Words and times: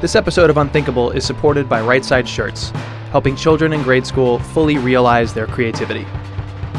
This 0.00 0.16
episode 0.16 0.48
of 0.48 0.56
Unthinkable 0.56 1.10
is 1.10 1.26
supported 1.26 1.68
by 1.68 1.82
Right 1.82 2.02
Side 2.02 2.26
Shirts, 2.26 2.70
helping 3.10 3.36
children 3.36 3.74
in 3.74 3.82
grade 3.82 4.06
school 4.06 4.38
fully 4.38 4.78
realize 4.78 5.34
their 5.34 5.46
creativity. 5.46 6.06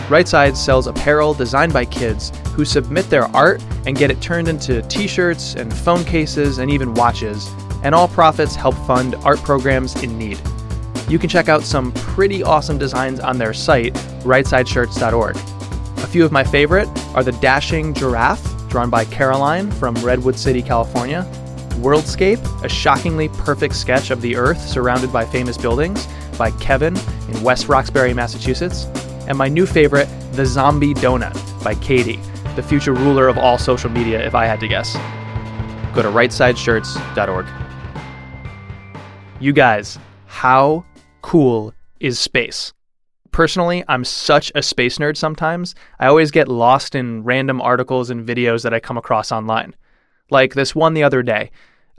Right 0.10 0.28
Side 0.28 0.58
sells 0.58 0.88
apparel 0.88 1.36
designed 1.36 1.72
by 1.72 1.86
kids 1.86 2.32
who 2.56 2.66
submit 2.66 3.12
their 3.12 3.26
art 3.26 3.64
and 3.86 3.96
get 3.96 4.10
it 4.10 4.20
turned 4.22 4.48
into 4.48 4.82
t 4.88 5.06
shirts 5.06 5.54
and 5.54 5.72
phone 5.72 6.04
cases 6.04 6.58
and 6.58 6.72
even 6.72 6.96
watches, 6.96 7.48
and 7.84 7.94
all 7.94 8.08
profits 8.08 8.56
help 8.56 8.74
fund 8.88 9.14
art 9.18 9.38
programs 9.44 10.02
in 10.02 10.18
need. 10.18 10.42
You 11.08 11.20
can 11.20 11.30
check 11.30 11.48
out 11.48 11.62
some 11.62 11.92
pretty 11.92 12.42
awesome 12.42 12.80
designs 12.80 13.20
on 13.20 13.38
their 13.38 13.54
site, 13.54 13.94
rightsideshirts.org. 14.24 15.36
A 15.36 16.08
few 16.08 16.26
of 16.26 16.32
my 16.32 16.44
favorite 16.44 16.90
are 17.14 17.24
the 17.24 17.34
dashing 17.34 17.94
giraffe, 17.94 18.68
drawn 18.68 18.90
by 18.90 19.06
Caroline 19.06 19.70
from 19.70 19.94
Redwood 19.98 20.40
City, 20.40 20.64
California, 20.64 21.32
Worldscape, 21.82 22.64
a 22.64 22.70
shockingly 22.70 23.28
perfect 23.30 23.76
sketch 23.76 24.12
of 24.12 24.22
the 24.22 24.36
Earth 24.36 24.62
surrounded 24.62 25.12
by 25.12 25.26
famous 25.26 25.58
buildings 25.58 26.08
by 26.38 26.52
Kevin 26.52 26.96
in 27.30 27.42
West 27.42 27.68
Roxbury, 27.68 28.14
Massachusetts, 28.14 28.86
and 29.28 29.38
my 29.38 29.48
new 29.48 29.66
favorite, 29.66 30.08
The 30.34 30.46
Zombie 30.46 30.94
Donut 30.94 31.34
by 31.64 31.76
Katie, 31.76 32.20
the 32.56 32.64
future 32.64 32.94
ruler 32.94 33.28
of 33.28 33.38
all 33.38 33.58
social 33.58 33.90
media, 33.90 34.24
if 34.26 34.36
I 34.36 34.46
had 34.46 34.60
to 34.60 34.68
guess. 34.68 34.94
Go 35.96 36.02
to 36.02 36.10
rightsideshirts.org. 36.10 37.48
You 39.40 39.54
guys, 39.54 39.98
how 40.28 40.86
cool 41.22 41.74
is 42.00 42.20
space? 42.20 42.74
Personally, 43.32 43.84
I'm 43.88 44.06
such 44.06 44.52
a 44.54 44.62
space 44.62 44.98
nerd 45.00 45.18
sometimes. 45.18 45.74
I 46.00 46.08
always 46.08 46.32
get 46.32 46.48
lost 46.48 46.94
in 46.94 47.24
random 47.24 47.60
articles 47.60 48.10
and 48.10 48.28
videos 48.28 48.62
that 48.64 48.74
I 48.74 48.80
come 48.80 48.98
across 48.98 49.32
online. 49.32 49.76
Like 50.30 50.54
this 50.54 50.76
one 50.76 50.94
the 50.94 51.04
other 51.04 51.24
day. 51.24 51.52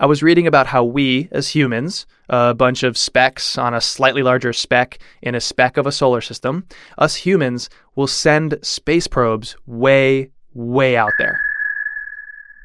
I 0.03 0.07
was 0.07 0.21
reading 0.21 0.49
about 0.49 0.67
how 0.67 0.83
we, 0.83 1.29
as 1.31 1.51
humans, 1.51 2.07
a 2.29 2.55
bunch 2.55 2.83
of 2.83 2.99
specks 2.99 3.57
on 3.57 3.73
a 3.73 3.81
slightly 3.81 4.25
larger 4.25 4.53
speck 4.53 4.99
in 5.23 5.37
a 5.37 5.41
speck 5.41 5.77
of 5.77 5.87
a 5.87 5.93
solar 5.93 6.21
system, 6.21 6.67
us 6.99 7.15
humans 7.15 7.71
will 7.95 8.09
send 8.09 8.59
space 8.63 9.07
probes 9.07 9.55
way, 9.65 10.33
way 10.55 10.97
out 10.97 11.13
there. 11.19 11.41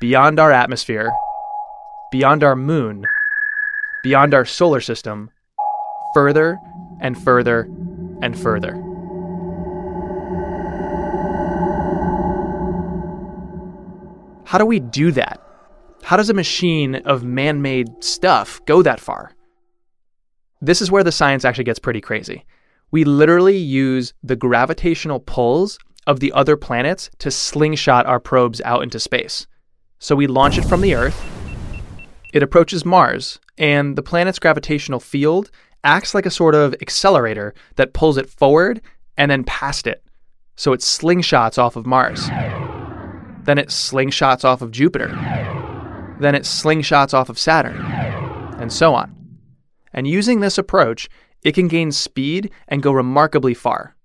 Beyond 0.02 0.40
our 0.40 0.52
atmosphere, 0.52 1.12
beyond 2.12 2.44
our 2.44 2.56
moon, 2.56 3.06
beyond 4.02 4.34
our 4.34 4.44
solar 4.44 4.82
system, 4.82 5.30
further 6.16 6.58
and 7.02 7.22
further 7.22 7.70
and 8.24 8.36
further. 8.36 8.74
How 14.46 14.58
do 14.58 14.66
we 14.66 14.80
do 14.80 15.12
that? 15.12 15.47
How 16.08 16.16
does 16.16 16.30
a 16.30 16.34
machine 16.34 16.96
of 16.96 17.26
man 17.26 17.62
made 17.62 18.02
stuff 18.02 18.62
go 18.66 18.82
that 18.82 19.02
far? 19.02 19.34
This 20.62 20.82
is 20.82 20.90
where 20.90 21.04
the 21.04 21.12
science 21.12 21.44
actually 21.44 21.66
gets 21.66 21.80
pretty 21.80 22.00
crazy. 22.00 22.46
We 22.92 23.04
literally 23.04 23.58
use 23.58 24.14
the 24.24 24.38
gravitational 24.38 25.20
pulls 25.20 25.78
of 26.08 26.22
the 26.22 26.32
other 26.32 26.56
planets 26.56 27.10
to 27.20 27.30
slingshot 27.30 28.06
our 28.06 28.22
probes 28.22 28.62
out 28.62 28.84
into 28.84 29.02
space. 29.02 29.48
So 30.00 30.16
we 30.16 30.28
launch 30.28 30.58
it 30.58 30.64
from 30.64 30.80
the 30.80 30.96
Earth, 30.96 31.22
it 32.34 32.42
approaches 32.42 32.86
Mars, 32.86 33.38
and 33.58 33.98
the 33.98 34.02
planet's 34.02 34.40
gravitational 34.40 35.02
field 35.02 35.52
acts 35.84 36.16
like 36.16 36.26
a 36.26 36.32
sort 36.32 36.56
of 36.56 36.74
accelerator 36.76 37.54
that 37.76 37.92
pulls 37.92 38.16
it 38.16 38.30
forward 38.30 38.80
and 39.18 39.30
then 39.30 39.44
past 39.44 39.86
it. 39.86 40.02
So 40.56 40.72
it 40.72 40.80
slingshots 40.80 41.58
off 41.58 41.76
of 41.76 41.86
Mars. 41.86 42.28
Then 43.44 43.58
it 43.58 43.68
slingshots 43.68 44.46
off 44.46 44.62
of 44.62 44.72
Jupiter 44.72 45.57
then 46.20 46.36
it 46.36 46.44
slingshots 46.44 47.14
off 47.14 47.30
of 47.30 47.40
Saturn, 47.40 47.80
and 48.60 48.72
so 48.72 48.94
on. 48.94 49.14
And 49.94 50.08
using 50.08 50.40
this 50.40 50.58
approach, 50.58 51.10
it 51.44 51.54
can 51.54 51.68
gain 51.68 51.92
speed 51.92 52.52
and 52.68 52.84
go 52.84 52.92
remarkably 52.92 53.54
far. 53.54 53.96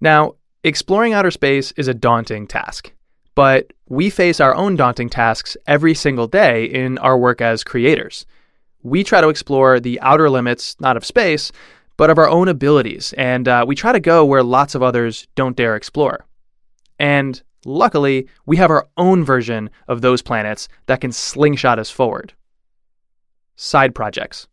Now, 0.00 0.34
exploring 0.64 1.12
outer 1.12 1.30
space 1.30 1.72
is 1.72 1.88
a 1.88 1.94
daunting 1.94 2.46
task, 2.46 2.92
but 3.34 3.72
we 3.88 4.10
face 4.10 4.40
our 4.40 4.54
own 4.54 4.76
daunting 4.76 5.08
tasks 5.08 5.56
every 5.66 5.94
single 5.94 6.26
day 6.26 6.64
in 6.64 6.98
our 6.98 7.16
work 7.16 7.40
as 7.40 7.64
creators. 7.64 8.26
We 8.82 9.04
try 9.04 9.20
to 9.20 9.28
explore 9.28 9.80
the 9.80 10.00
outer 10.00 10.28
limits, 10.28 10.76
not 10.80 10.96
of 10.96 11.04
space, 11.04 11.52
but 11.96 12.10
of 12.10 12.18
our 12.18 12.28
own 12.28 12.48
abilities, 12.48 13.14
and 13.14 13.48
uh, 13.48 13.64
we 13.66 13.74
try 13.74 13.92
to 13.92 14.00
go 14.00 14.24
where 14.24 14.42
lots 14.42 14.74
of 14.74 14.82
others 14.82 15.26
don't 15.34 15.56
dare 15.56 15.76
explore. 15.76 16.26
And 16.98 17.42
Luckily, 17.66 18.28
we 18.46 18.58
have 18.58 18.70
our 18.70 18.86
own 18.96 19.24
version 19.24 19.70
of 19.88 20.00
those 20.00 20.22
planets 20.22 20.68
that 20.86 21.00
can 21.00 21.10
slingshot 21.10 21.80
us 21.80 21.90
forward. 21.90 22.32
Side 23.56 23.92
projects. 23.92 24.46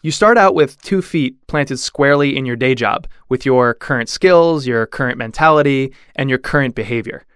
You 0.00 0.12
start 0.12 0.38
out 0.38 0.54
with 0.54 0.80
two 0.82 1.02
feet 1.02 1.44
planted 1.48 1.78
squarely 1.78 2.36
in 2.36 2.46
your 2.46 2.54
day 2.54 2.76
job 2.76 3.08
with 3.28 3.44
your 3.44 3.74
current 3.74 4.08
skills, 4.08 4.68
your 4.68 4.86
current 4.86 5.18
mentality, 5.18 5.92
and 6.14 6.30
your 6.30 6.38
current 6.38 6.76
behavior. 6.76 7.26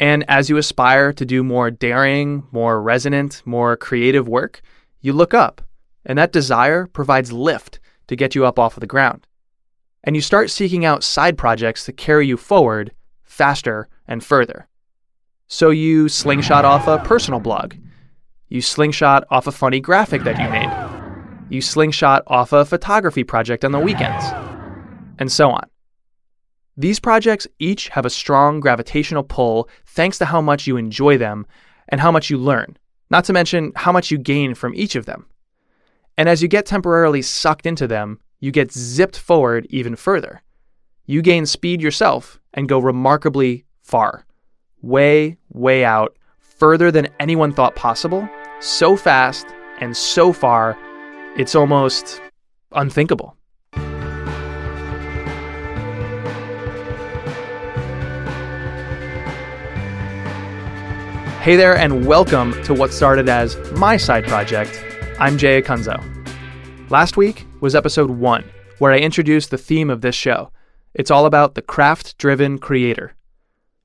And 0.00 0.24
as 0.28 0.50
you 0.50 0.56
aspire 0.56 1.12
to 1.12 1.24
do 1.24 1.44
more 1.44 1.70
daring, 1.70 2.48
more 2.50 2.82
resonant, 2.82 3.40
more 3.44 3.76
creative 3.76 4.26
work, 4.26 4.62
you 5.00 5.12
look 5.12 5.32
up, 5.32 5.62
and 6.04 6.18
that 6.18 6.32
desire 6.32 6.88
provides 6.88 7.30
lift 7.30 7.78
to 8.08 8.16
get 8.16 8.34
you 8.34 8.44
up 8.44 8.58
off 8.58 8.76
of 8.76 8.80
the 8.80 8.88
ground. 8.88 9.28
And 10.02 10.16
you 10.16 10.22
start 10.22 10.50
seeking 10.50 10.84
out 10.84 11.04
side 11.04 11.38
projects 11.38 11.84
to 11.84 11.92
carry 11.92 12.26
you 12.26 12.36
forward 12.36 12.90
faster, 13.40 13.88
and 14.06 14.22
further. 14.22 14.68
So 15.46 15.70
you 15.70 16.10
slingshot 16.10 16.66
off 16.66 16.86
a 16.86 16.98
personal 16.98 17.40
blog. 17.40 17.72
You 18.50 18.60
slingshot 18.60 19.24
off 19.30 19.46
a 19.46 19.52
funny 19.62 19.80
graphic 19.80 20.24
that 20.24 20.38
you 20.38 20.46
made. 20.50 20.70
You 21.48 21.62
slingshot 21.62 22.22
off 22.26 22.52
a 22.52 22.66
photography 22.66 23.24
project 23.24 23.64
on 23.64 23.72
the 23.72 23.78
weekends. 23.78 24.26
And 25.18 25.32
so 25.32 25.50
on. 25.52 25.66
These 26.76 27.00
projects 27.00 27.46
each 27.58 27.88
have 27.88 28.04
a 28.04 28.10
strong 28.10 28.60
gravitational 28.60 29.22
pull 29.22 29.70
thanks 29.86 30.18
to 30.18 30.26
how 30.26 30.42
much 30.42 30.66
you 30.66 30.76
enjoy 30.76 31.16
them 31.16 31.46
and 31.88 31.98
how 31.98 32.12
much 32.12 32.28
you 32.28 32.36
learn, 32.36 32.76
not 33.08 33.24
to 33.24 33.32
mention 33.32 33.72
how 33.74 33.90
much 33.90 34.10
you 34.10 34.18
gain 34.18 34.54
from 34.54 34.74
each 34.74 34.96
of 34.96 35.06
them. 35.06 35.24
And 36.18 36.28
as 36.28 36.42
you 36.42 36.48
get 36.48 36.66
temporarily 36.66 37.22
sucked 37.22 37.64
into 37.64 37.86
them, 37.86 38.20
you 38.38 38.50
get 38.50 38.70
zipped 38.70 39.18
forward 39.18 39.66
even 39.70 39.96
further 39.96 40.42
you 41.10 41.20
gain 41.22 41.44
speed 41.44 41.82
yourself 41.82 42.38
and 42.54 42.68
go 42.68 42.78
remarkably 42.78 43.64
far, 43.82 44.24
way, 44.80 45.36
way 45.48 45.84
out, 45.84 46.16
further 46.38 46.92
than 46.92 47.08
anyone 47.18 47.52
thought 47.52 47.74
possible, 47.74 48.28
so 48.60 48.96
fast 48.96 49.44
and 49.80 49.96
so 49.96 50.32
far, 50.32 50.78
it's 51.36 51.56
almost 51.56 52.22
unthinkable. 52.70 53.36
Hey 61.40 61.56
there, 61.56 61.76
and 61.76 62.06
welcome 62.06 62.52
to 62.62 62.72
what 62.72 62.92
started 62.92 63.28
as 63.28 63.56
my 63.72 63.96
side 63.96 64.28
project. 64.28 64.80
I'm 65.18 65.36
Jay 65.36 65.60
Acunzo. 65.60 66.00
Last 66.88 67.16
week 67.16 67.48
was 67.60 67.74
episode 67.74 68.10
one, 68.10 68.44
where 68.78 68.92
I 68.92 68.98
introduced 68.98 69.50
the 69.50 69.58
theme 69.58 69.90
of 69.90 70.02
this 70.02 70.14
show 70.14 70.52
it's 70.94 71.10
all 71.10 71.26
about 71.26 71.54
the 71.54 71.62
craft 71.62 72.18
driven 72.18 72.58
creator. 72.58 73.14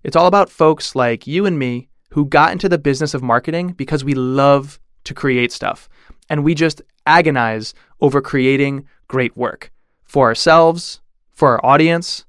It's 0.04 0.16
all 0.16 0.28
about 0.28 0.50
folks 0.50 0.96
like 0.96 1.28
you 1.28 1.46
and 1.46 1.58
me 1.58 1.90
who 2.12 2.26
got 2.26 2.52
into 2.52 2.70
the 2.70 2.78
business 2.78 3.14
of 3.14 3.24
marketing 3.24 3.74
because 3.74 4.04
we 4.04 4.14
love 4.14 4.80
to 5.04 5.14
create 5.14 5.52
stuff 5.52 5.90
and 6.30 6.44
we 6.44 6.56
just 6.56 6.82
agonize 7.06 7.74
over 8.02 8.22
creating 8.22 8.88
great 9.08 9.36
work 9.38 9.72
for 10.04 10.28
ourselves, 10.28 11.02
for 11.32 11.54
our 11.54 11.66
audience. 11.66 12.26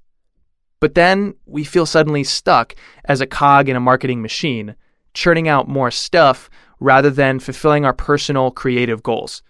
But 0.80 0.94
then 0.94 1.34
we 1.46 1.64
feel 1.64 1.86
suddenly 1.86 2.24
stuck 2.24 2.74
as 3.06 3.20
a 3.20 3.26
cog 3.26 3.68
in 3.68 3.76
a 3.76 3.80
marketing 3.80 4.20
machine, 4.20 4.74
churning 5.14 5.48
out 5.48 5.68
more 5.68 5.90
stuff 5.90 6.50
rather 6.80 7.10
than 7.10 7.38
fulfilling 7.38 7.84
our 7.84 7.94
personal 7.94 8.50
creative 8.50 9.02
goals. 9.02 9.42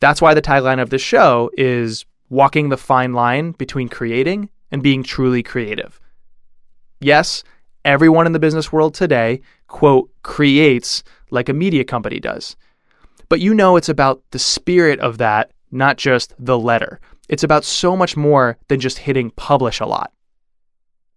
That's 0.00 0.20
why 0.20 0.34
the 0.34 0.42
tagline 0.42 0.82
of 0.82 0.90
this 0.90 1.02
show 1.02 1.50
is 1.56 2.04
walking 2.32 2.70
the 2.70 2.78
fine 2.78 3.12
line 3.12 3.52
between 3.52 3.90
creating 3.90 4.48
and 4.70 4.82
being 4.82 5.02
truly 5.02 5.42
creative. 5.42 6.00
Yes, 6.98 7.44
everyone 7.84 8.24
in 8.24 8.32
the 8.32 8.38
business 8.38 8.72
world 8.72 8.94
today, 8.94 9.42
quote, 9.68 10.10
creates 10.22 11.02
like 11.30 11.50
a 11.50 11.52
media 11.52 11.84
company 11.84 12.18
does. 12.18 12.56
But 13.28 13.40
you 13.40 13.52
know 13.52 13.76
it's 13.76 13.90
about 13.90 14.22
the 14.30 14.38
spirit 14.38 14.98
of 15.00 15.18
that, 15.18 15.50
not 15.70 15.98
just 15.98 16.32
the 16.38 16.58
letter. 16.58 17.00
It's 17.28 17.44
about 17.44 17.64
so 17.64 17.94
much 17.94 18.16
more 18.16 18.56
than 18.68 18.80
just 18.80 18.96
hitting 18.96 19.30
publish 19.32 19.78
a 19.78 19.86
lot. 19.86 20.10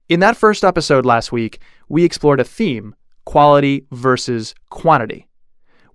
In 0.10 0.20
that 0.20 0.36
first 0.36 0.66
episode 0.66 1.06
last 1.06 1.32
week, 1.32 1.60
we 1.88 2.04
explored 2.04 2.42
a 2.42 2.44
theme 2.44 2.94
quality 3.24 3.86
versus 3.90 4.54
quantity 4.70 5.28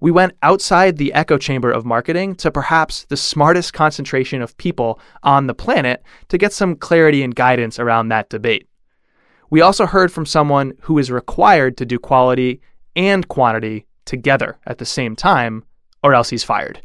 we 0.00 0.11
went 0.11 0.32
outside 0.43 0.97
the 0.97 1.12
echo 1.12 1.37
chamber 1.37 1.70
of 1.70 1.85
marketing 1.85 2.35
to 2.37 2.50
perhaps 2.50 3.05
the 3.05 3.17
smartest 3.17 3.75
concentration 3.75 4.41
of 4.41 4.56
people 4.56 4.99
on 5.23 5.47
the 5.47 5.55
planet 5.55 6.02
to 6.29 6.38
get 6.38 6.52
some 6.52 6.75
clarity 6.75 7.23
and 7.23 7.35
guidance 7.35 7.79
around 7.79 8.08
that 8.08 8.31
debate. 8.31 8.67
We 9.50 9.61
also 9.61 9.85
heard 9.85 10.11
from 10.11 10.26
someone 10.26 10.73
who 10.81 10.99
is 10.99 11.11
required 11.11 11.76
to 11.79 11.87
do 11.87 11.99
quality 11.99 12.61
and 12.97 13.29
quantity 13.29 13.87
together 14.05 14.58
at 14.67 14.79
the 14.79 14.87
same 14.87 15.14
time, 15.14 15.64
or 16.02 16.14
else 16.14 16.31
he's 16.31 16.44
fired. 16.44 16.81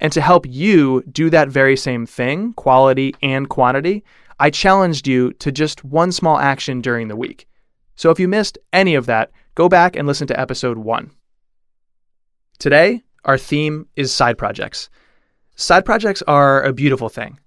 And 0.00 0.12
to 0.12 0.20
help 0.20 0.46
you 0.46 1.02
do 1.10 1.28
that 1.30 1.48
very 1.48 1.76
same 1.76 2.06
thing, 2.06 2.52
quality 2.52 3.14
and 3.20 3.48
quantity, 3.48 4.04
I 4.38 4.50
challenged 4.50 5.08
you 5.08 5.32
to 5.34 5.50
just 5.50 5.84
one 5.84 6.12
small 6.12 6.38
action 6.38 6.80
during 6.80 7.08
the 7.08 7.16
week. 7.16 7.48
So 7.96 8.10
if 8.10 8.20
you 8.20 8.28
missed 8.28 8.58
any 8.72 8.94
of 8.94 9.06
that, 9.06 9.32
go 9.56 9.68
back 9.68 9.96
and 9.96 10.06
listen 10.06 10.28
to 10.28 10.38
episode 10.38 10.78
one. 10.78 11.10
Today, 12.58 13.02
our 13.24 13.38
theme 13.38 13.86
is 13.94 14.12
side 14.12 14.36
projects. 14.36 14.90
Side 15.54 15.84
projects 15.84 16.22
are 16.22 16.62
a 16.62 16.72
beautiful 16.72 17.08
thing. 17.08 17.38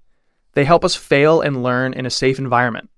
They 0.53 0.63
help 0.63 0.85
us 0.85 0.95
fail 0.95 1.41
and 1.41 1.63
learn 1.63 1.93
in 1.93 2.05
a 2.05 2.09
safe 2.09 2.39
environment. 2.39 2.89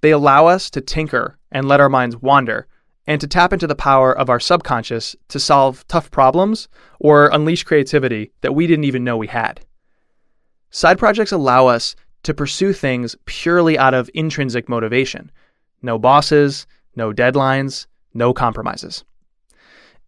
They 0.00 0.12
allow 0.12 0.46
us 0.46 0.70
to 0.70 0.80
tinker 0.80 1.38
and 1.50 1.68
let 1.68 1.80
our 1.80 1.90
minds 1.90 2.16
wander 2.16 2.66
and 3.06 3.20
to 3.20 3.26
tap 3.26 3.52
into 3.52 3.66
the 3.66 3.74
power 3.74 4.16
of 4.16 4.30
our 4.30 4.40
subconscious 4.40 5.14
to 5.28 5.38
solve 5.38 5.86
tough 5.88 6.10
problems 6.10 6.68
or 7.00 7.28
unleash 7.28 7.64
creativity 7.64 8.32
that 8.40 8.54
we 8.54 8.66
didn't 8.66 8.84
even 8.84 9.04
know 9.04 9.18
we 9.18 9.26
had. 9.26 9.60
Side 10.70 10.98
projects 10.98 11.32
allow 11.32 11.66
us 11.66 11.94
to 12.22 12.32
pursue 12.32 12.72
things 12.72 13.14
purely 13.26 13.76
out 13.76 13.94
of 13.94 14.08
intrinsic 14.14 14.68
motivation 14.68 15.30
no 15.84 15.98
bosses, 15.98 16.66
no 16.94 17.12
deadlines, 17.12 17.86
no 18.14 18.32
compromises. 18.32 19.04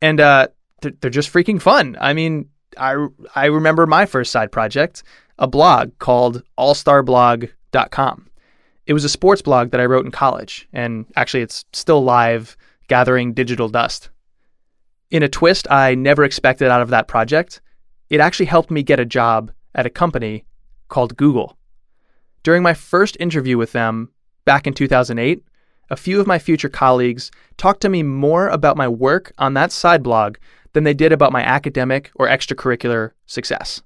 And 0.01 0.21
uh, 0.21 0.49
they're, 0.81 0.93
they're 1.01 1.11
just 1.11 1.33
freaking 1.33 1.61
fun. 1.61 1.97
I 2.01 2.13
mean, 2.13 2.49
I, 2.77 3.07
I 3.35 3.47
remember 3.47 3.87
my 3.87 4.07
first 4.07 4.33
side 4.33 4.53
project, 4.53 5.03
a 5.39 5.47
blog 5.47 5.99
called 5.99 6.43
allstarblog.com. 6.59 8.31
It 8.87 8.93
was 8.93 9.05
a 9.05 9.09
sports 9.09 9.43
blog 9.43 9.71
that 9.71 9.81
I 9.81 9.87
wrote 9.87 10.05
in 10.05 10.11
college, 10.11 10.69
and 10.73 11.07
actually, 11.17 11.43
it's 11.43 11.65
still 11.73 12.03
live 12.05 12.57
gathering 12.89 13.33
digital 13.33 13.69
dust. 13.69 14.11
In 15.11 15.23
a 15.23 15.29
twist 15.29 15.67
I 15.71 15.95
never 15.95 16.25
expected 16.25 16.69
out 16.69 16.83
of 16.83 16.91
that 16.91 17.09
project, 17.09 17.61
it 18.11 18.21
actually 18.21 18.47
helped 18.47 18.71
me 18.71 18.83
get 18.83 19.01
a 19.01 19.05
job 19.05 19.53
at 19.75 19.87
a 19.87 19.91
company 19.91 20.45
called 20.89 21.17
Google. 21.17 21.57
During 22.43 22.63
my 22.63 22.75
first 22.75 23.17
interview 23.19 23.57
with 23.57 23.73
them 23.73 24.11
back 24.45 24.67
in 24.67 24.75
2008, 24.75 25.43
a 25.91 25.97
few 25.97 26.21
of 26.21 26.27
my 26.27 26.39
future 26.39 26.69
colleagues 26.69 27.31
talked 27.57 27.81
to 27.83 27.89
me 27.89 28.03
more 28.03 28.49
about 28.49 28.77
my 28.77 28.89
work 28.89 29.33
on 29.39 29.55
that 29.55 29.73
side 29.73 30.03
blog 30.03 30.37
than 30.75 30.85
they 30.85 30.95
did 30.95 31.13
about 31.13 31.33
my 31.33 31.43
academic 31.43 32.11
or 32.17 32.29
extracurricular 32.29 33.13
success. 33.27 33.83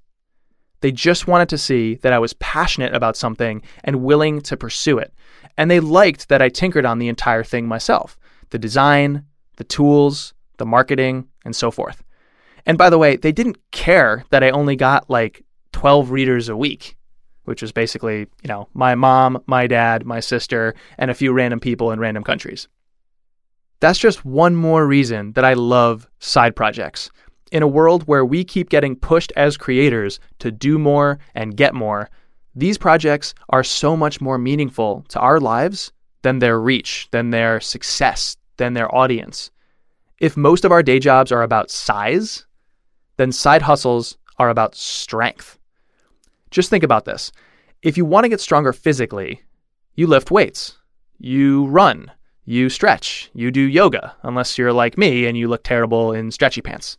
They 0.81 0.91
just 0.91 1.27
wanted 1.27 1.49
to 1.49 1.57
see 1.57 1.95
that 1.95 2.13
I 2.13 2.19
was 2.19 2.33
passionate 2.33 2.93
about 2.93 3.17
something 3.17 3.61
and 3.83 4.03
willing 4.03 4.41
to 4.41 4.57
pursue 4.57 4.97
it. 4.97 5.13
And 5.57 5.69
they 5.69 5.79
liked 5.79 6.29
that 6.29 6.41
I 6.41 6.49
tinkered 6.49 6.85
on 6.85 6.99
the 6.99 7.07
entire 7.07 7.43
thing 7.43 7.67
myself 7.67 8.17
the 8.49 8.59
design, 8.59 9.23
the 9.57 9.63
tools, 9.63 10.33
the 10.57 10.65
marketing, 10.65 11.27
and 11.45 11.55
so 11.55 11.69
forth. 11.69 12.03
And 12.65 12.77
by 12.77 12.89
the 12.89 12.97
way, 12.97 13.15
they 13.15 13.31
didn't 13.31 13.59
care 13.71 14.25
that 14.31 14.43
I 14.43 14.49
only 14.49 14.75
got 14.75 15.09
like 15.09 15.43
12 15.73 16.09
readers 16.09 16.49
a 16.49 16.57
week, 16.57 16.97
which 17.43 17.61
was 17.61 17.71
basically, 17.71 18.21
you 18.41 18.47
know, 18.47 18.67
my 18.73 18.95
mom, 18.95 19.43
my 19.45 19.67
dad, 19.67 20.05
my 20.05 20.19
sister, 20.19 20.73
and 20.97 21.11
a 21.11 21.13
few 21.13 21.31
random 21.31 21.59
people 21.59 21.91
in 21.91 21.99
random 21.99 22.23
countries. 22.23 22.67
That's 23.79 23.99
just 23.99 24.25
one 24.25 24.55
more 24.55 24.85
reason 24.85 25.31
that 25.33 25.45
I 25.45 25.53
love 25.53 26.07
side 26.19 26.55
projects. 26.55 27.09
In 27.51 27.63
a 27.63 27.67
world 27.67 28.03
where 28.03 28.25
we 28.25 28.43
keep 28.43 28.69
getting 28.69 28.95
pushed 28.95 29.31
as 29.35 29.57
creators 29.57 30.19
to 30.39 30.51
do 30.51 30.77
more 30.77 31.17
and 31.33 31.57
get 31.57 31.73
more, 31.73 32.09
these 32.55 32.77
projects 32.77 33.33
are 33.49 33.63
so 33.63 33.95
much 33.95 34.19
more 34.19 34.37
meaningful 34.37 35.05
to 35.09 35.19
our 35.19 35.39
lives 35.39 35.91
than 36.23 36.39
their 36.39 36.59
reach, 36.59 37.07
than 37.11 37.29
their 37.29 37.59
success, 37.59 38.35
than 38.57 38.73
their 38.73 38.93
audience. 38.93 39.49
If 40.19 40.35
most 40.35 40.65
of 40.65 40.71
our 40.71 40.83
day 40.83 40.99
jobs 40.99 41.31
are 41.31 41.43
about 41.43 41.71
size, 41.71 42.45
then 43.15 43.31
side 43.31 43.61
hustles 43.61 44.17
are 44.37 44.49
about 44.49 44.75
strength. 44.75 45.57
Just 46.51 46.69
think 46.69 46.83
about 46.83 47.05
this. 47.05 47.31
If 47.81 47.97
you 47.97 48.03
want 48.03 48.25
to 48.25 48.29
get 48.29 48.41
stronger 48.41 48.73
physically, 48.73 49.41
you 49.95 50.07
lift 50.07 50.31
weights, 50.31 50.77
you 51.17 51.65
run, 51.67 52.11
you 52.49 52.67
stretch, 52.67 53.29
you 53.35 53.51
do 53.51 53.61
yoga, 53.61 54.15
unless 54.23 54.57
you're 54.57 54.73
like 54.73 54.97
me 54.97 55.27
and 55.27 55.37
you 55.37 55.47
look 55.47 55.63
terrible 55.63 56.13
in 56.13 56.31
stretchy 56.31 56.61
pants. 56.61 56.97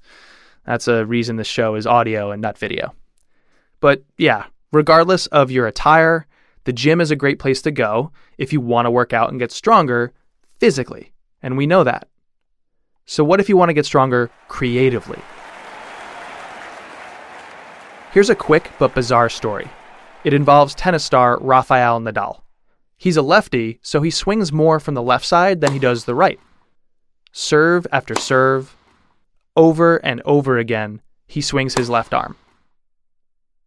That's 0.64 0.87
a 0.87 1.05
reason 1.05 1.35
this 1.35 1.49
show 1.49 1.75
is 1.75 1.88
audio 1.88 2.31
and 2.31 2.41
not 2.41 2.56
video. 2.56 2.94
But 3.81 4.05
yeah, 4.17 4.44
regardless 4.70 5.26
of 5.26 5.50
your 5.50 5.67
attire, 5.67 6.29
the 6.64 6.73
gym 6.73 7.00
is 7.00 7.11
a 7.11 7.17
great 7.17 7.41
place 7.41 7.62
to 7.62 7.73
go 7.73 8.12
if 8.38 8.52
you 8.52 8.61
want 8.61 8.87
to 8.87 8.93
work 8.93 9.12
out 9.12 9.31
and 9.31 9.41
get 9.41 9.50
stronger 9.50 10.12
physically. 10.61 11.11
And 11.43 11.56
we 11.56 11.67
know 11.67 11.82
that. 11.82 12.06
So, 13.05 13.25
what 13.25 13.41
if 13.41 13.49
you 13.49 13.56
want 13.56 13.70
to 13.70 13.75
get 13.75 13.87
stronger 13.87 14.31
creatively? 14.47 15.19
Here's 18.12 18.31
a 18.31 18.37
quick 18.37 18.70
but 18.79 18.94
bizarre 18.94 19.29
story. 19.29 19.69
It 20.23 20.32
involves 20.32 20.76
tennis 20.76 21.02
star 21.02 21.41
Rafael 21.41 22.00
Nadal. 22.00 22.43
He's 23.00 23.17
a 23.17 23.23
lefty, 23.23 23.81
so 23.81 24.02
he 24.02 24.11
swings 24.11 24.52
more 24.52 24.79
from 24.79 24.93
the 24.93 25.02
left 25.02 25.25
side 25.25 25.62
than 25.62 25.73
he 25.73 25.79
does 25.79 26.05
the 26.05 26.14
right. 26.14 26.38
Serve 27.32 27.87
after 27.91 28.14
serve, 28.14 28.76
over 29.56 29.97
and 30.05 30.20
over 30.26 30.58
again, 30.58 31.00
he 31.26 31.41
swings 31.41 31.75
his 31.75 31.88
left 31.88 32.12
arm. 32.12 32.37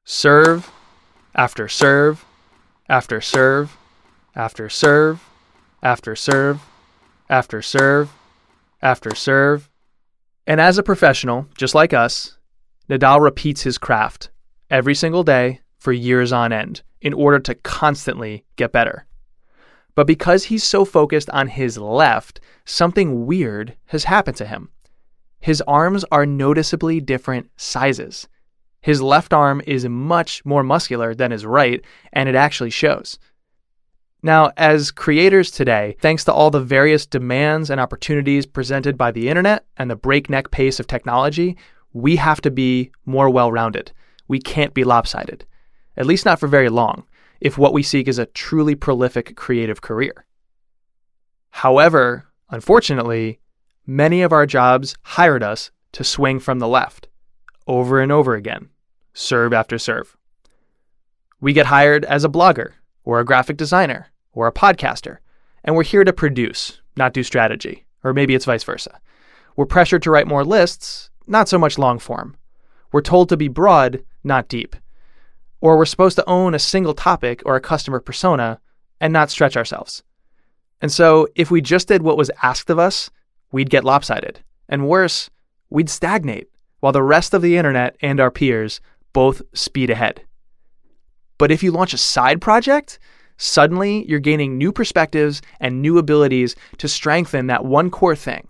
Serve 0.06 0.72
after 1.34 1.68
serve 1.68 2.24
after 2.88 3.20
serve 3.20 3.76
after 4.36 4.70
serve 4.70 5.28
after 5.82 6.16
serve 6.16 6.62
after 7.28 7.64
serve, 7.64 8.14
after 8.84 9.16
serve. 9.16 9.68
And 10.46 10.62
as 10.62 10.78
a 10.78 10.84
professional, 10.84 11.48
just 11.58 11.74
like 11.74 11.92
us, 11.92 12.38
Nadal 12.88 13.20
repeats 13.20 13.64
his 13.64 13.80
craft 13.80 14.30
every 14.70 14.94
single 14.94 15.24
day 15.24 15.62
for 15.80 15.92
years 15.92 16.32
on 16.32 16.54
end 16.54 16.84
in 17.02 17.14
order 17.14 17.40
to 17.40 17.56
constantly 17.56 18.46
get 18.58 18.72
better. 18.72 19.08
But 19.96 20.08
because 20.08 20.46
he's 20.46 20.64
so 20.64 20.86
focused 20.86 21.30
on 21.30 21.48
his 21.48 21.78
left, 21.78 22.40
something 22.66 23.26
weird 23.26 23.76
has 23.88 24.06
happened 24.06 24.38
to 24.38 24.46
him. 24.46 24.70
His 25.40 25.62
arms 25.68 26.04
are 26.12 26.26
noticeably 26.26 27.00
different 27.00 27.50
sizes. 27.58 28.28
His 28.82 29.02
left 29.02 29.34
arm 29.34 29.62
is 29.68 29.88
much 29.88 30.44
more 30.46 30.64
muscular 30.64 31.14
than 31.14 31.32
his 31.32 31.46
right, 31.46 31.84
and 32.12 32.28
it 32.28 32.36
actually 32.36 32.70
shows. 32.70 33.20
Now, 34.26 34.52
as 34.56 34.90
creators 34.90 35.52
today, 35.52 35.98
thanks 36.00 36.24
to 36.26 36.34
all 36.34 36.50
the 36.50 36.62
various 36.62 37.06
demands 37.06 37.70
and 37.70 37.80
opportunities 37.80 38.46
presented 38.46 38.98
by 38.98 39.12
the 39.12 39.28
internet 39.28 39.66
and 39.76 39.92
the 39.92 39.98
breakneck 39.98 40.50
pace 40.50 40.80
of 40.80 40.88
technology, 40.88 41.58
we 41.92 42.16
have 42.16 42.40
to 42.42 42.52
be 42.52 42.92
more 43.06 43.30
well 43.30 43.52
rounded. 43.52 43.92
We 44.30 44.40
can't 44.40 44.74
be 44.74 44.86
lopsided, 44.86 45.46
at 45.98 46.06
least 46.06 46.26
not 46.26 46.40
for 46.40 46.48
very 46.48 46.70
long, 46.70 47.04
if 47.44 47.58
what 47.58 47.74
we 47.74 47.84
seek 47.84 48.08
is 48.08 48.18
a 48.18 48.26
truly 48.26 48.74
prolific 48.74 49.36
creative 49.36 49.82
career. 49.82 50.26
However, 51.50 52.26
unfortunately, 52.50 53.42
many 53.86 54.22
of 54.22 54.32
our 54.32 54.46
jobs 54.46 54.96
hired 55.02 55.44
us 55.44 55.70
to 55.92 56.06
swing 56.06 56.40
from 56.40 56.60
the 56.60 56.70
left 56.70 57.10
over 57.68 58.00
and 58.00 58.14
over 58.14 58.34
again, 58.34 58.70
serve 59.14 59.52
after 59.52 59.78
serve. 59.78 60.16
We 61.42 61.52
get 61.52 61.66
hired 61.66 62.06
as 62.06 62.24
a 62.24 62.30
blogger 62.30 62.72
or 63.04 63.20
a 63.20 63.26
graphic 63.26 63.58
designer 63.58 64.08
or 64.32 64.48
a 64.48 64.54
podcaster, 64.54 65.18
and 65.66 65.76
we're 65.76 65.84
here 65.84 66.06
to 66.06 66.14
produce, 66.14 66.80
not 66.96 67.14
do 67.14 67.24
strategy. 67.24 67.86
Or 68.06 68.14
maybe 68.14 68.36
it's 68.36 68.46
vice 68.46 68.64
versa. 68.64 69.02
We're 69.58 69.66
pressured 69.66 70.02
to 70.04 70.12
write 70.12 70.28
more 70.28 70.46
lists, 70.46 71.10
not 71.28 71.50
so 71.50 71.58
much 71.58 71.78
long 71.78 72.00
form. 72.00 72.38
We're 72.94 73.02
told 73.02 73.28
to 73.30 73.38
be 73.38 73.50
broad, 73.50 74.04
not 74.24 74.48
deep. 74.48 74.78
Or 75.64 75.78
we're 75.78 75.86
supposed 75.86 76.18
to 76.18 76.30
own 76.30 76.54
a 76.54 76.60
single 76.60 76.94
topic 76.94 77.42
or 77.46 77.56
a 77.56 77.62
customer 77.62 78.02
persona 78.02 78.60
and 79.00 79.14
not 79.14 79.30
stretch 79.30 79.56
ourselves. 79.56 80.04
And 80.82 80.92
so, 80.92 81.28
if 81.36 81.50
we 81.50 81.62
just 81.62 81.88
did 81.88 82.02
what 82.02 82.18
was 82.18 82.30
asked 82.42 82.70
of 82.70 82.78
us, 82.78 83.10
we'd 83.54 83.70
get 83.70 83.86
lopsided. 83.86 84.42
And 84.68 84.90
worse, 84.90 85.30
we'd 85.70 85.90
stagnate 85.90 86.50
while 86.82 86.92
the 86.92 87.02
rest 87.02 87.34
of 87.34 87.42
the 87.42 87.56
internet 87.56 87.96
and 88.02 88.20
our 88.20 88.32
peers 88.32 88.82
both 89.14 89.42
speed 89.54 89.90
ahead. 89.90 90.24
But 91.38 91.52
if 91.52 91.64
you 91.64 91.72
launch 91.72 91.94
a 91.94 91.98
side 91.98 92.42
project, 92.42 93.00
Suddenly, 93.38 94.06
you're 94.08 94.20
gaining 94.20 94.58
new 94.58 94.72
perspectives 94.72 95.42
and 95.60 95.82
new 95.82 95.98
abilities 95.98 96.56
to 96.78 96.88
strengthen 96.88 97.48
that 97.48 97.66
one 97.66 97.90
core 97.90 98.16
thing. 98.16 98.48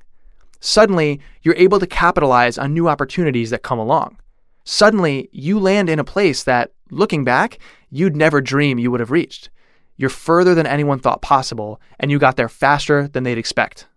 Suddenly, 0.60 1.20
you're 1.41 1.55
able 1.55 1.79
to 1.79 1.88
capitalize 1.88 2.58
on 2.58 2.74
new 2.74 2.88
opportunities 2.88 3.50
that 3.50 3.63
come 3.63 3.79
along. 3.79 4.17
Suddenly, 4.65 5.29
you 5.32 5.60
land 5.60 5.89
in 5.89 6.00
a 6.00 6.03
place 6.03 6.43
that, 6.43 6.72
looking 6.94 7.24
back, 7.24 7.60
you'd 7.90 8.16
never 8.16 8.42
dream 8.42 8.80
you 8.80 8.92
would 8.92 9.00
have 9.00 9.12
reached. 9.12 9.50
You're 9.98 10.10
further 10.10 10.56
than 10.56 10.66
anyone 10.66 11.00
thought 11.00 11.22
possible, 11.22 11.80
and 12.00 12.10
you 12.10 12.20
got 12.20 12.36
there 12.36 12.50
faster 12.50 13.08
than 13.08 13.24
they'd 13.24 13.38
expect. 13.38 13.88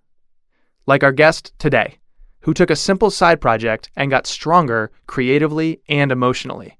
Like 0.87 1.03
our 1.03 1.12
guest 1.12 1.53
today, 1.59 1.99
who 2.41 2.55
took 2.55 2.71
a 2.71 2.76
simple 2.76 3.11
side 3.11 3.41
project 3.41 3.91
and 3.97 4.11
got 4.11 4.26
stronger 4.26 4.91
creatively 5.07 5.81
and 5.88 6.12
emotionally. 6.12 6.79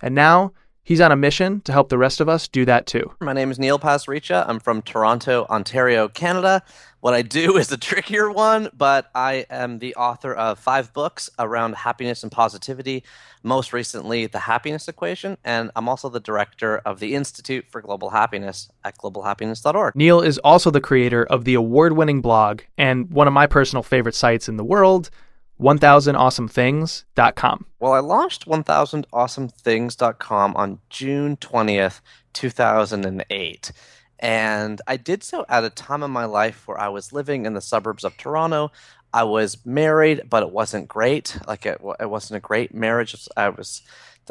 And 0.00 0.14
now 0.14 0.52
He's 0.86 1.00
on 1.00 1.10
a 1.10 1.16
mission 1.16 1.62
to 1.62 1.72
help 1.72 1.88
the 1.88 1.96
rest 1.96 2.20
of 2.20 2.28
us 2.28 2.46
do 2.46 2.66
that 2.66 2.86
too. 2.86 3.10
My 3.18 3.32
name 3.32 3.50
is 3.50 3.58
Neil 3.58 3.78
Pasricha. 3.78 4.44
I'm 4.46 4.60
from 4.60 4.82
Toronto, 4.82 5.46
Ontario, 5.48 6.08
Canada. 6.08 6.62
What 7.00 7.14
I 7.14 7.22
do 7.22 7.56
is 7.58 7.72
a 7.72 7.78
trickier 7.78 8.30
one, 8.30 8.68
but 8.76 9.10
I 9.14 9.46
am 9.48 9.78
the 9.78 9.94
author 9.94 10.34
of 10.34 10.58
five 10.58 10.92
books 10.92 11.30
around 11.38 11.76
happiness 11.76 12.22
and 12.22 12.30
positivity, 12.30 13.02
most 13.42 13.72
recently, 13.72 14.26
The 14.26 14.40
Happiness 14.40 14.86
Equation, 14.86 15.38
and 15.42 15.70
I'm 15.74 15.88
also 15.88 16.10
the 16.10 16.20
director 16.20 16.76
of 16.84 17.00
the 17.00 17.14
Institute 17.14 17.64
for 17.70 17.80
Global 17.80 18.10
Happiness 18.10 18.68
at 18.84 18.98
globalhappiness.org. 18.98 19.94
Neil 19.96 20.20
is 20.20 20.36
also 20.38 20.70
the 20.70 20.82
creator 20.82 21.24
of 21.24 21.46
the 21.46 21.54
award 21.54 21.94
winning 21.94 22.20
blog 22.20 22.60
and 22.76 23.10
one 23.10 23.26
of 23.26 23.32
my 23.32 23.46
personal 23.46 23.82
favorite 23.82 24.14
sites 24.14 24.50
in 24.50 24.58
the 24.58 24.64
world, 24.64 25.08
1000awesomethings.com. 25.60 27.66
Well, 27.78 27.92
I 27.92 28.00
launched 28.00 28.46
1000awesomethings.com 28.46 30.56
on 30.56 30.80
June 30.90 31.36
20th, 31.36 32.00
2008. 32.32 33.70
And 34.18 34.82
I 34.86 34.96
did 34.96 35.22
so 35.22 35.44
at 35.48 35.62
a 35.64 35.70
time 35.70 36.02
in 36.02 36.10
my 36.10 36.24
life 36.24 36.66
where 36.66 36.80
I 36.80 36.88
was 36.88 37.12
living 37.12 37.46
in 37.46 37.54
the 37.54 37.60
suburbs 37.60 38.02
of 38.04 38.16
Toronto. 38.16 38.72
I 39.12 39.22
was 39.24 39.64
married, 39.64 40.22
but 40.28 40.42
it 40.42 40.50
wasn't 40.50 40.88
great. 40.88 41.38
Like 41.46 41.66
it, 41.66 41.80
it 42.00 42.10
wasn't 42.10 42.38
a 42.38 42.40
great 42.40 42.74
marriage. 42.74 43.14
I 43.36 43.50
was 43.50 43.82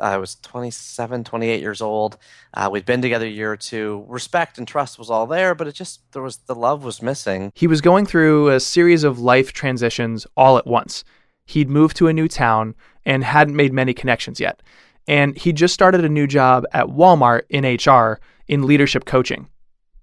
I 0.01 0.17
was 0.17 0.35
27, 0.35 1.23
28 1.23 1.61
years 1.61 1.81
old. 1.81 2.17
Uh, 2.53 2.69
we'd 2.71 2.85
been 2.85 3.01
together 3.01 3.25
a 3.25 3.29
year 3.29 3.51
or 3.51 3.57
two. 3.57 4.05
Respect 4.07 4.57
and 4.57 4.67
trust 4.67 4.97
was 4.97 5.09
all 5.09 5.27
there, 5.27 5.55
but 5.55 5.67
it 5.67 5.73
just 5.73 6.01
there 6.13 6.21
was 6.21 6.37
the 6.37 6.55
love 6.55 6.83
was 6.83 7.01
missing. 7.01 7.51
He 7.55 7.67
was 7.67 7.81
going 7.81 8.05
through 8.05 8.49
a 8.49 8.59
series 8.59 9.03
of 9.03 9.19
life 9.19 9.53
transitions 9.53 10.27
all 10.35 10.57
at 10.57 10.67
once. 10.67 11.03
He'd 11.45 11.69
moved 11.69 11.97
to 11.97 12.07
a 12.07 12.13
new 12.13 12.27
town 12.27 12.75
and 13.05 13.23
hadn't 13.23 13.55
made 13.55 13.73
many 13.73 13.93
connections 13.93 14.39
yet. 14.39 14.61
And 15.07 15.37
he 15.37 15.51
just 15.51 15.73
started 15.73 16.05
a 16.05 16.09
new 16.09 16.27
job 16.27 16.65
at 16.71 16.87
Walmart 16.87 17.43
in 17.49 17.65
HR 17.65 18.19
in 18.47 18.65
leadership 18.65 19.05
coaching. 19.05 19.47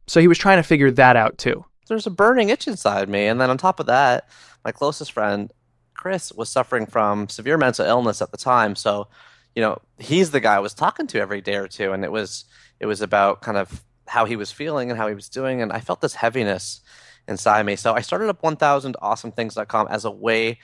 So 0.07 0.21
he 0.21 0.29
was 0.29 0.39
trying 0.39 0.59
to 0.59 0.63
figure 0.63 0.91
that 0.91 1.17
out 1.17 1.39
too. 1.39 1.65
There's 1.89 2.07
a 2.07 2.11
burning 2.11 2.51
itch 2.51 2.69
inside 2.69 3.09
me. 3.09 3.27
And 3.27 3.41
then 3.41 3.51
on 3.51 3.59
top 3.59 3.81
of 3.81 3.87
that, 3.87 4.29
my 4.65 4.73
closest 4.73 5.13
friend, 5.13 5.53
Chris, 5.95 6.33
was 6.33 6.49
suffering 6.49 6.87
from 6.87 7.29
severe 7.29 7.57
mental 7.57 7.87
illness 7.87 8.21
at 8.21 8.31
the 8.31 8.37
time. 8.37 8.77
So 8.77 9.09
you 9.55 9.63
know, 9.63 9.79
he's 9.99 10.31
the 10.31 10.41
guy 10.41 10.57
I 10.57 10.61
was 10.61 10.75
talking 10.75 11.07
to 11.09 11.21
every 11.21 11.41
day 11.41 11.57
or 11.57 11.69
two, 11.69 11.93
and 11.93 12.05
it 12.05 12.13
was 12.13 12.45
it 12.79 12.87
was 12.87 13.01
about 13.01 13.43
kind 13.43 13.59
of 13.59 13.85
how 14.07 14.25
he 14.25 14.37
was 14.37 14.51
feeling 14.51 14.91
and 14.91 14.99
how 14.99 15.09
he 15.09 15.15
was 15.15 15.29
doing, 15.29 15.63
and 15.63 15.73
I 15.73 15.81
felt 15.81 16.01
this 16.01 16.15
heaviness 16.15 16.81
inside 17.29 17.65
me. 17.65 17.77
So 17.77 17.95
I 17.95 18.01
started 18.01 18.29
up 18.29 18.43
1000awesomethings.com 18.43 19.89
as 19.89 20.05
a 20.05 20.11
way 20.11 20.59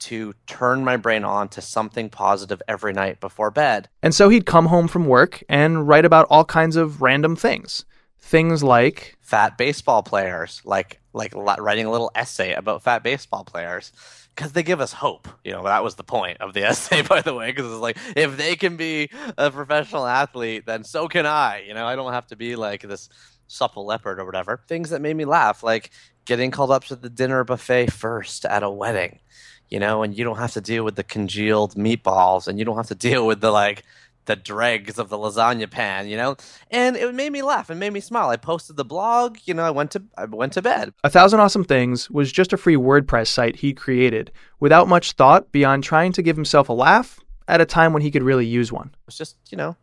to 0.00 0.34
turn 0.46 0.84
my 0.84 0.96
brain 0.96 1.24
on 1.24 1.48
to 1.48 1.60
something 1.60 2.10
positive 2.10 2.60
every 2.66 2.92
night 2.92 3.20
before 3.20 3.52
bed. 3.52 3.88
And 4.02 4.14
so 4.14 4.28
he'd 4.28 4.46
come 4.46 4.66
home 4.66 4.88
from 4.88 5.06
work 5.06 5.44
and 5.48 5.86
write 5.86 6.04
about 6.04 6.26
all 6.28 6.44
kinds 6.44 6.74
of 6.76 7.02
random 7.02 7.36
things. 7.36 7.84
Things 8.18 8.62
like 8.62 9.16
fat 9.20 9.56
baseball 9.58 10.02
players, 10.02 10.60
like 10.64 11.00
like 11.12 11.32
writing 11.34 11.86
a 11.86 11.90
little 11.90 12.10
essay 12.14 12.52
about 12.54 12.82
fat 12.82 13.02
baseball 13.02 13.44
players 13.44 13.92
because 14.34 14.52
they 14.52 14.62
give 14.62 14.80
us 14.80 14.92
hope. 14.92 15.28
You 15.44 15.52
know, 15.52 15.64
that 15.64 15.84
was 15.84 15.94
the 15.94 16.04
point 16.04 16.40
of 16.40 16.54
the 16.54 16.62
essay, 16.66 17.02
by 17.02 17.20
the 17.20 17.34
way, 17.34 17.50
because 17.50 17.70
it's 17.70 17.80
like 17.80 17.98
if 18.16 18.36
they 18.36 18.56
can 18.56 18.76
be 18.76 19.10
a 19.36 19.50
professional 19.50 20.06
athlete, 20.06 20.66
then 20.66 20.84
so 20.84 21.08
can 21.08 21.26
I. 21.26 21.64
You 21.66 21.74
know, 21.74 21.86
I 21.86 21.96
don't 21.96 22.12
have 22.12 22.26
to 22.28 22.36
be 22.36 22.56
like 22.56 22.82
this 22.82 23.08
supple 23.46 23.84
leopard 23.84 24.18
or 24.18 24.24
whatever. 24.24 24.62
Things 24.68 24.90
that 24.90 25.02
made 25.02 25.16
me 25.16 25.24
laugh, 25.24 25.62
like 25.62 25.90
getting 26.24 26.50
called 26.50 26.70
up 26.70 26.84
to 26.84 26.96
the 26.96 27.10
dinner 27.10 27.44
buffet 27.44 27.92
first 27.92 28.44
at 28.44 28.62
a 28.62 28.70
wedding. 28.70 29.20
You 29.68 29.80
know, 29.80 30.02
and 30.02 30.16
you 30.16 30.22
don't 30.22 30.36
have 30.36 30.52
to 30.52 30.60
deal 30.60 30.84
with 30.84 30.96
the 30.96 31.04
congealed 31.04 31.74
meatballs, 31.76 32.46
and 32.46 32.58
you 32.58 32.64
don't 32.64 32.76
have 32.76 32.88
to 32.88 32.94
deal 32.94 33.26
with 33.26 33.40
the 33.40 33.50
like 33.50 33.84
the 34.24 34.36
dregs 34.36 34.98
of 34.98 35.08
the 35.08 35.18
lasagna 35.18 35.70
pan, 35.70 36.08
you 36.08 36.16
know? 36.16 36.36
And 36.70 36.96
it 36.96 37.14
made 37.14 37.32
me 37.32 37.42
laugh 37.42 37.70
and 37.70 37.80
made 37.80 37.92
me 37.92 38.00
smile. 38.00 38.28
I 38.30 38.36
posted 38.36 38.76
the 38.76 38.84
blog, 38.84 39.38
you 39.44 39.54
know, 39.54 39.64
I 39.64 39.70
went 39.70 39.90
to 39.92 40.02
I 40.16 40.24
went 40.26 40.52
to 40.54 40.62
bed. 40.62 40.92
A 41.04 41.10
Thousand 41.10 41.40
Awesome 41.40 41.64
Things 41.64 42.10
was 42.10 42.32
just 42.32 42.52
a 42.52 42.56
free 42.56 42.76
WordPress 42.76 43.28
site 43.28 43.56
he 43.56 43.72
created 43.72 44.30
without 44.60 44.88
much 44.88 45.12
thought 45.12 45.52
beyond 45.52 45.84
trying 45.84 46.12
to 46.12 46.22
give 46.22 46.36
himself 46.36 46.68
a 46.68 46.72
laugh 46.72 47.20
at 47.48 47.60
a 47.60 47.66
time 47.66 47.92
when 47.92 48.02
he 48.02 48.10
could 48.10 48.22
really 48.22 48.46
use 48.46 48.72
one. 48.72 48.94
It's 49.08 49.18
just, 49.18 49.36
you 49.50 49.56
know, 49.56 49.76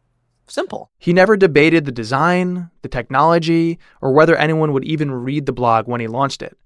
simple. 0.48 0.90
He 0.98 1.14
never 1.14 1.38
debated 1.38 1.86
the 1.86 1.92
design, 1.92 2.70
the 2.82 2.90
technology, 2.90 3.80
or 4.02 4.14
whether 4.14 4.36
anyone 4.36 4.74
would 4.74 4.86
even 4.86 5.12
read 5.12 5.46
the 5.46 5.54
blog 5.54 5.88
when 5.88 6.02
he 6.02 6.08
launched 6.08 6.42
it. 6.42 6.58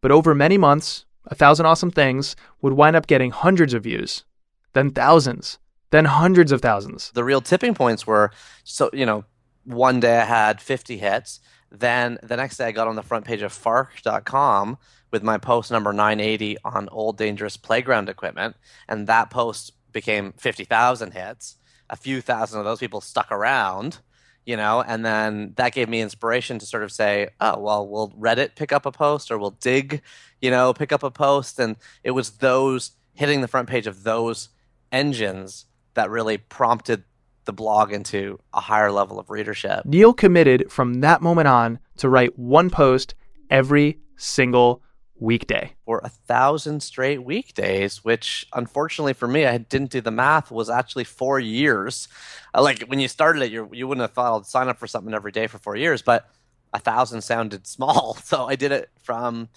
But 0.00 0.10
over 0.10 0.34
many 0.34 0.58
months, 0.58 1.04
A 1.26 1.34
Thousand 1.34 1.66
Awesome 1.66 1.90
Things 1.90 2.34
would 2.60 2.72
wind 2.72 2.96
up 2.96 3.06
getting 3.06 3.30
hundreds 3.30 3.74
of 3.74 3.84
views, 3.84 4.24
then 4.72 4.90
thousands 4.90 5.58
then 5.92 6.06
hundreds 6.06 6.52
of 6.52 6.60
thousands. 6.60 7.10
The 7.12 7.22
real 7.22 7.40
tipping 7.40 7.74
points 7.74 8.06
were 8.06 8.32
so, 8.64 8.90
you 8.92 9.06
know, 9.06 9.24
one 9.64 10.00
day 10.00 10.18
I 10.18 10.24
had 10.24 10.60
50 10.60 10.96
hits. 10.96 11.38
Then 11.70 12.18
the 12.22 12.36
next 12.36 12.56
day 12.56 12.66
I 12.66 12.72
got 12.72 12.88
on 12.88 12.96
the 12.96 13.02
front 13.02 13.24
page 13.24 13.42
of 13.42 13.52
Fark.com 13.52 14.78
with 15.10 15.22
my 15.22 15.38
post 15.38 15.70
number 15.70 15.92
980 15.92 16.56
on 16.64 16.88
old 16.88 17.18
dangerous 17.18 17.56
playground 17.56 18.08
equipment. 18.08 18.56
And 18.88 19.06
that 19.06 19.30
post 19.30 19.72
became 19.92 20.32
50,000 20.38 21.12
hits. 21.12 21.58
A 21.90 21.96
few 21.96 22.22
thousand 22.22 22.58
of 22.58 22.64
those 22.64 22.78
people 22.78 23.02
stuck 23.02 23.30
around, 23.30 23.98
you 24.46 24.56
know, 24.56 24.80
and 24.80 25.04
then 25.04 25.52
that 25.56 25.74
gave 25.74 25.90
me 25.90 26.00
inspiration 26.00 26.58
to 26.58 26.64
sort 26.64 26.84
of 26.84 26.90
say, 26.90 27.28
oh, 27.38 27.58
well, 27.58 27.86
will 27.86 28.10
Reddit 28.12 28.56
pick 28.56 28.72
up 28.72 28.86
a 28.86 28.92
post 28.92 29.30
or 29.30 29.36
will 29.36 29.50
Digg, 29.50 30.00
you 30.40 30.50
know, 30.50 30.72
pick 30.72 30.90
up 30.90 31.02
a 31.02 31.10
post? 31.10 31.58
And 31.58 31.76
it 32.02 32.12
was 32.12 32.30
those 32.30 32.92
hitting 33.12 33.42
the 33.42 33.48
front 33.48 33.68
page 33.68 33.86
of 33.86 34.04
those 34.04 34.48
engines 34.90 35.66
that 35.94 36.10
really 36.10 36.38
prompted 36.38 37.04
the 37.44 37.52
blog 37.52 37.92
into 37.92 38.38
a 38.54 38.60
higher 38.60 38.92
level 38.92 39.18
of 39.18 39.30
readership. 39.30 39.84
Neil 39.84 40.12
committed 40.12 40.70
from 40.70 41.00
that 41.00 41.22
moment 41.22 41.48
on 41.48 41.78
to 41.96 42.08
write 42.08 42.38
one 42.38 42.70
post 42.70 43.14
every 43.50 43.98
single 44.16 44.82
weekday. 45.18 45.72
For 45.84 46.00
a 46.02 46.08
thousand 46.08 46.82
straight 46.82 47.22
weekdays, 47.22 48.04
which 48.04 48.46
unfortunately 48.52 49.12
for 49.12 49.28
me, 49.28 49.46
I 49.46 49.58
didn't 49.58 49.90
do 49.90 50.00
the 50.00 50.10
math, 50.10 50.50
was 50.50 50.68
actually 50.68 51.04
four 51.04 51.38
years. 51.38 52.08
Like 52.54 52.82
when 52.82 52.98
you 52.98 53.08
started 53.08 53.42
it, 53.42 53.52
you 53.52 53.68
you 53.72 53.86
wouldn't 53.86 54.02
have 54.02 54.12
thought 54.12 54.36
I'd 54.36 54.46
sign 54.46 54.68
up 54.68 54.78
for 54.78 54.86
something 54.86 55.14
every 55.14 55.32
day 55.32 55.46
for 55.46 55.58
four 55.58 55.76
years, 55.76 56.02
but 56.02 56.28
a 56.72 56.78
thousand 56.78 57.22
sounded 57.22 57.66
small. 57.76 58.14
So 58.22 58.46
I 58.46 58.56
did 58.56 58.72
it 58.72 58.90
from 59.02 59.48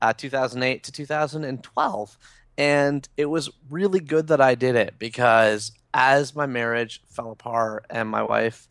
uh, 0.00 0.12
2008 0.12 0.84
to 0.84 0.92
2012. 0.92 2.18
And 2.56 3.08
it 3.16 3.26
was 3.26 3.50
really 3.70 4.00
good 4.00 4.28
that 4.28 4.40
I 4.40 4.56
did 4.56 4.74
it 4.74 4.94
because 4.98 5.72
as 5.94 6.34
my 6.34 6.46
marriage 6.46 7.02
fell 7.08 7.30
apart 7.30 7.86
and 7.90 8.08
my 8.08 8.22
wife 8.22 8.68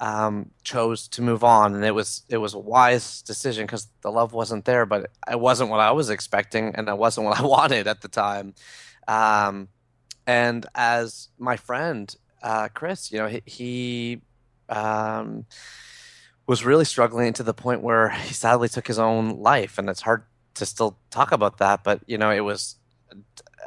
um, 0.00 0.50
chose 0.62 1.08
to 1.08 1.22
move 1.22 1.42
on, 1.42 1.74
and 1.74 1.84
it 1.84 1.94
was 1.94 2.22
it 2.28 2.36
was 2.36 2.54
a 2.54 2.58
wise 2.58 3.22
decision 3.22 3.66
because 3.66 3.88
the 4.02 4.10
love 4.12 4.32
wasn't 4.32 4.64
there, 4.64 4.86
but 4.86 5.10
it 5.30 5.40
wasn't 5.40 5.70
what 5.70 5.80
I 5.80 5.90
was 5.90 6.10
expecting, 6.10 6.74
and 6.74 6.88
it 6.88 6.96
wasn't 6.96 7.26
what 7.26 7.38
I 7.40 7.42
wanted 7.56 7.86
at 7.86 8.00
the 8.00 8.08
time. 8.08 8.54
Um, 9.08 9.68
and 10.26 10.66
as 10.74 11.28
my 11.38 11.56
friend 11.56 12.14
uh, 12.42 12.68
Chris, 12.72 13.10
you 13.10 13.18
know, 13.18 13.26
he, 13.26 13.42
he 13.46 14.20
um, 14.68 15.46
was 16.46 16.64
really 16.64 16.84
struggling 16.84 17.32
to 17.32 17.42
the 17.42 17.54
point 17.54 17.82
where 17.82 18.10
he 18.10 18.34
sadly 18.34 18.68
took 18.68 18.86
his 18.86 18.98
own 18.98 19.40
life, 19.40 19.78
and 19.78 19.88
it's 19.88 20.02
hard 20.02 20.24
to 20.54 20.66
still 20.66 20.98
talk 21.10 21.32
about 21.32 21.58
that. 21.58 21.82
But 21.82 22.02
you 22.06 22.18
know, 22.18 22.30
it 22.30 22.40
was 22.40 22.76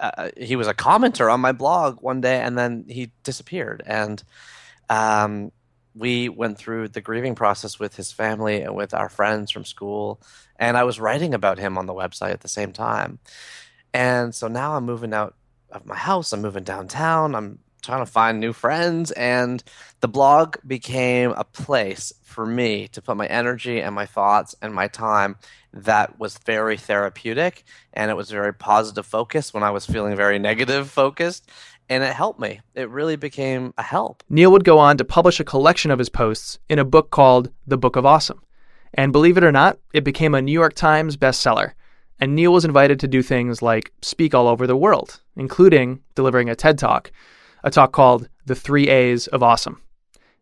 uh, 0.01 0.29
he 0.35 0.55
was 0.55 0.67
a 0.67 0.73
commenter 0.73 1.31
on 1.31 1.39
my 1.39 1.51
blog 1.51 2.01
one 2.01 2.21
day 2.21 2.41
and 2.41 2.57
then 2.57 2.85
he 2.87 3.11
disappeared. 3.23 3.83
And 3.85 4.21
um, 4.89 5.51
we 5.95 6.27
went 6.27 6.57
through 6.57 6.89
the 6.89 7.01
grieving 7.01 7.35
process 7.35 7.79
with 7.79 7.95
his 7.95 8.11
family 8.11 8.61
and 8.61 8.75
with 8.75 8.93
our 8.93 9.09
friends 9.09 9.51
from 9.51 9.65
school. 9.65 10.21
And 10.57 10.77
i 10.77 10.83
was 10.83 10.99
writing 10.99 11.33
about 11.33 11.57
him 11.59 11.77
on 11.77 11.85
the 11.85 11.93
website 11.93 12.31
at 12.31 12.41
the 12.41 12.47
same 12.47 12.73
time. 12.73 13.19
And 13.93 14.33
so 14.33 14.47
now 14.47 14.75
i'm 14.75 14.85
moving 14.85 15.13
out 15.13 15.35
of 15.71 15.85
my 15.85 15.95
house. 15.95 16.33
I'm 16.33 16.41
moving 16.41 16.63
downtown. 16.63 17.35
I'm 17.35 17.59
trying 17.81 18.05
to 18.05 18.11
find 18.11 18.39
new 18.39 18.53
friends 18.53 19.11
and 19.11 19.63
the 20.01 20.07
blog 20.07 20.57
became 20.65 21.31
a 21.31 21.43
place 21.43 22.13
for 22.21 22.45
me 22.45 22.87
to 22.89 23.01
put 23.01 23.17
my 23.17 23.27
energy 23.27 23.81
and 23.81 23.93
my 23.93 24.05
thoughts 24.05 24.55
and 24.61 24.73
my 24.73 24.87
time 24.87 25.35
that 25.73 26.19
was 26.19 26.37
very 26.39 26.77
therapeutic 26.77 27.63
and 27.93 28.11
it 28.11 28.15
was 28.15 28.31
very 28.31 28.53
positive 28.53 29.05
focused 29.05 29.53
when 29.53 29.63
I 29.63 29.71
was 29.71 29.85
feeling 29.85 30.15
very 30.15 30.39
negative 30.39 30.89
focused 30.89 31.49
and 31.89 32.03
it 32.03 32.13
helped 32.13 32.39
me. 32.39 32.61
It 32.73 32.89
really 32.89 33.17
became 33.17 33.73
a 33.77 33.83
help. 33.83 34.23
Neil 34.29 34.51
would 34.51 34.63
go 34.63 34.79
on 34.79 34.97
to 34.97 35.03
publish 35.03 35.41
a 35.41 35.43
collection 35.43 35.91
of 35.91 35.99
his 35.99 36.07
posts 36.07 36.57
in 36.69 36.79
a 36.79 36.85
book 36.85 37.11
called 37.11 37.51
The 37.67 37.77
Book 37.77 37.97
of 37.97 38.05
Awesome. 38.05 38.41
And 38.93 39.11
believe 39.11 39.37
it 39.37 39.43
or 39.43 39.51
not, 39.51 39.77
it 39.93 40.05
became 40.05 40.33
a 40.33 40.41
New 40.41 40.53
York 40.53 40.73
Times 40.73 41.17
bestseller. 41.17 41.73
And 42.19 42.35
Neil 42.35 42.53
was 42.53 42.65
invited 42.65 42.99
to 43.01 43.07
do 43.07 43.21
things 43.21 43.61
like 43.61 43.91
speak 44.01 44.33
all 44.33 44.47
over 44.47 44.67
the 44.67 44.77
world, 44.77 45.19
including 45.35 46.01
delivering 46.15 46.49
a 46.49 46.55
TED 46.55 46.77
Talk, 46.77 47.11
a 47.63 47.71
talk 47.71 47.91
called 47.91 48.29
The 48.45 48.55
Three 48.55 48.89
A's 48.89 49.27
of 49.27 49.43
Awesome. 49.43 49.81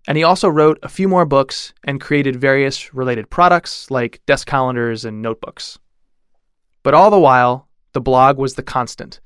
And 0.08 0.18
he 0.18 0.24
also 0.24 0.48
wrote 0.48 0.80
a 0.82 0.90
few 0.90 1.08
more 1.08 1.26
books 1.26 1.74
and 1.84 2.02
created 2.02 2.40
various 2.40 2.94
related 2.94 3.30
products 3.30 3.92
like 3.92 4.22
desk 4.26 4.48
calendars 4.48 5.06
and 5.06 5.22
notebooks. 5.22 5.78
But 6.84 6.94
all 6.94 7.12
the 7.12 7.20
while, 7.20 7.68
the 7.94 8.02
blog 8.02 8.38
was 8.38 8.56
the 8.56 8.64
constant. 8.64 9.20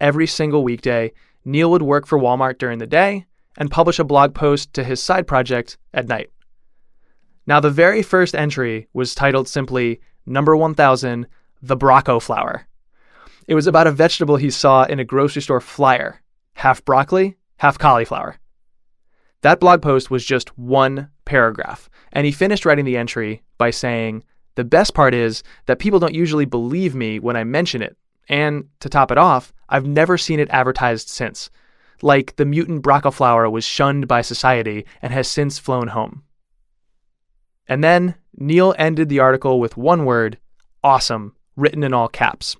Every 0.00 0.26
single 0.26 0.62
weekday, 0.62 1.12
Neil 1.44 1.70
would 1.70 1.82
work 1.82 2.06
for 2.06 2.18
Walmart 2.18 2.58
during 2.58 2.78
the 2.78 2.86
day 2.86 3.26
and 3.56 3.70
publish 3.70 3.98
a 3.98 4.04
blog 4.04 4.34
post 4.34 4.74
to 4.74 4.84
his 4.84 5.02
side 5.02 5.26
project 5.26 5.78
at 5.94 6.08
night. 6.08 6.30
Now, 7.46 7.60
the 7.60 7.70
very 7.70 8.02
first 8.02 8.34
entry 8.34 8.88
was 8.92 9.14
titled 9.14 9.48
simply 9.48 10.00
Number 10.26 10.54
1000 10.54 11.26
The 11.62 11.76
Broccoflower. 11.76 12.64
It 13.46 13.54
was 13.54 13.66
about 13.66 13.86
a 13.86 13.92
vegetable 13.92 14.36
he 14.36 14.50
saw 14.50 14.84
in 14.84 15.00
a 15.00 15.04
grocery 15.04 15.40
store 15.40 15.60
flyer 15.60 16.20
half 16.58 16.84
broccoli, 16.84 17.36
half 17.58 17.78
cauliflower. 17.78 18.36
That 19.42 19.60
blog 19.60 19.80
post 19.80 20.10
was 20.10 20.24
just 20.24 20.58
one 20.58 21.08
paragraph, 21.24 21.88
and 22.12 22.26
he 22.26 22.32
finished 22.32 22.66
writing 22.66 22.84
the 22.84 22.96
entry 22.96 23.42
by 23.58 23.70
saying, 23.70 24.24
The 24.56 24.64
best 24.64 24.92
part 24.92 25.14
is 25.14 25.44
that 25.66 25.78
people 25.78 26.00
don't 26.00 26.14
usually 26.14 26.46
believe 26.46 26.96
me 26.96 27.20
when 27.20 27.36
I 27.36 27.44
mention 27.44 27.80
it, 27.80 27.96
and 28.28 28.64
to 28.80 28.88
top 28.88 29.12
it 29.12 29.18
off, 29.18 29.52
I've 29.68 29.86
never 29.86 30.18
seen 30.18 30.40
it 30.40 30.50
advertised 30.50 31.08
since. 31.08 31.48
Like 32.02 32.34
the 32.34 32.44
mutant 32.44 32.82
broccoli 32.82 33.12
flower 33.12 33.48
was 33.48 33.64
shunned 33.64 34.08
by 34.08 34.22
society 34.22 34.84
and 35.00 35.12
has 35.12 35.28
since 35.28 35.60
flown 35.60 35.88
home. 35.88 36.24
And 37.68 37.84
then 37.84 38.16
Neil 38.36 38.74
ended 38.78 39.08
the 39.08 39.20
article 39.20 39.60
with 39.60 39.76
one 39.76 40.04
word 40.04 40.38
awesome, 40.82 41.36
written 41.54 41.84
in 41.84 41.94
all 41.94 42.08
caps. 42.08 42.56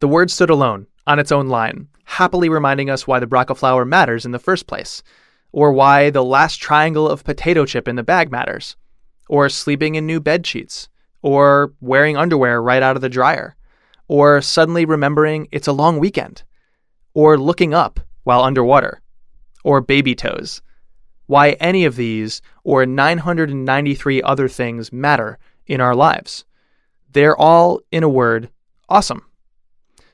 The 0.00 0.08
word 0.08 0.30
stood 0.30 0.50
alone, 0.50 0.86
on 1.06 1.18
its 1.18 1.32
own 1.32 1.48
line, 1.48 1.88
happily 2.06 2.48
reminding 2.48 2.90
us 2.90 3.06
why 3.06 3.20
the 3.20 3.26
broccoli 3.26 3.56
flower 3.56 3.84
matters 3.84 4.24
in 4.24 4.32
the 4.32 4.38
first 4.38 4.66
place 4.66 5.02
or 5.56 5.72
why 5.72 6.10
the 6.10 6.22
last 6.22 6.56
triangle 6.56 7.08
of 7.08 7.24
potato 7.24 7.64
chip 7.64 7.88
in 7.88 7.96
the 7.96 8.02
bag 8.02 8.30
matters, 8.30 8.76
or 9.26 9.48
sleeping 9.48 9.94
in 9.94 10.04
new 10.04 10.20
bed 10.20 10.46
sheets, 10.46 10.90
or 11.22 11.72
wearing 11.80 12.14
underwear 12.14 12.60
right 12.60 12.82
out 12.82 12.94
of 12.94 13.00
the 13.00 13.08
dryer, 13.08 13.56
or 14.06 14.42
suddenly 14.42 14.84
remembering 14.84 15.48
it's 15.50 15.66
a 15.66 15.72
long 15.72 15.98
weekend, 15.98 16.42
or 17.14 17.38
looking 17.38 17.72
up 17.72 17.98
while 18.24 18.42
underwater, 18.42 19.00
or 19.64 19.80
baby 19.80 20.14
toes. 20.14 20.60
Why 21.24 21.52
any 21.52 21.86
of 21.86 21.96
these 21.96 22.42
or 22.62 22.84
993 22.84 24.20
other 24.20 24.48
things 24.48 24.92
matter 24.92 25.38
in 25.66 25.80
our 25.80 25.94
lives. 25.94 26.44
They're 27.10 27.34
all, 27.34 27.80
in 27.90 28.02
a 28.02 28.10
word, 28.10 28.50
awesome. 28.90 29.22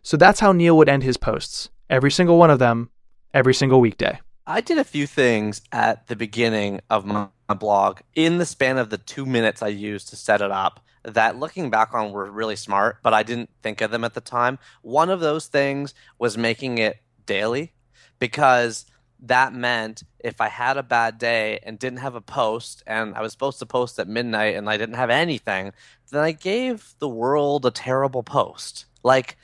So 0.03 0.17
that's 0.17 0.39
how 0.39 0.53
Neil 0.53 0.77
would 0.77 0.89
end 0.89 1.03
his 1.03 1.17
posts, 1.17 1.69
every 1.93 2.11
single 2.11 2.39
one 2.39 2.51
of 2.51 2.59
them, 2.59 2.91
every 3.35 3.55
single 3.55 3.81
weekday. 3.81 4.19
I 4.47 4.61
did 4.61 4.79
a 4.79 4.85
few 4.85 5.07
things 5.07 5.63
at 5.71 6.09
the 6.09 6.17
beginning 6.17 6.81
of 6.91 7.05
my, 7.05 7.29
blog 7.53 8.01
in 8.15 8.39
the 8.39 8.47
span 8.47 8.79
of 8.79 8.89
the 8.89 8.97
two 8.97 9.27
minutes 9.27 9.61
I 9.61 9.69
used 9.69 10.09
to 10.09 10.17
set 10.17 10.41
it 10.41 10.51
up 10.51 10.81
that 11.05 11.39
looking 11.39 11.69
back 11.69 11.93
on 11.93 12.11
were 12.11 12.31
really 12.31 12.57
smart, 12.57 12.97
but 13.03 13.13
I 13.13 13.23
didn't 13.23 13.51
think 13.63 13.83
of 13.83 13.91
them 13.91 14.05
at 14.05 14.15
the 14.15 14.23
time. 14.23 14.59
One 14.81 15.11
of 15.11 15.21
those 15.21 15.49
things 15.49 15.93
was 16.19 16.39
making 16.39 16.79
it 16.79 16.97
daily 17.27 17.75
because 18.19 18.87
that 19.21 19.53
meant 19.53 20.03
if 20.19 20.41
I 20.41 20.49
had 20.49 20.79
a 20.79 20.83
bad 20.83 21.19
day 21.19 21.59
and 21.63 21.79
didn't 21.79 21.99
have 21.99 22.15
a 22.15 22.23
post 22.23 22.83
and 22.87 23.15
I 23.15 23.21
was 23.21 23.33
supposed 23.33 23.59
to 23.59 23.67
post 23.67 23.99
at 23.99 24.09
midnight 24.09 24.57
and 24.57 24.71
I 24.71 24.79
didn't 24.79 24.95
have 24.95 25.11
anything, 25.11 25.73
then 26.11 26.23
I 26.23 26.33
gave 26.33 26.95
the 27.01 27.09
world 27.09 27.67
a 27.67 27.71
terrible 27.71 28.23
post. 28.23 28.87
Like 29.03 29.37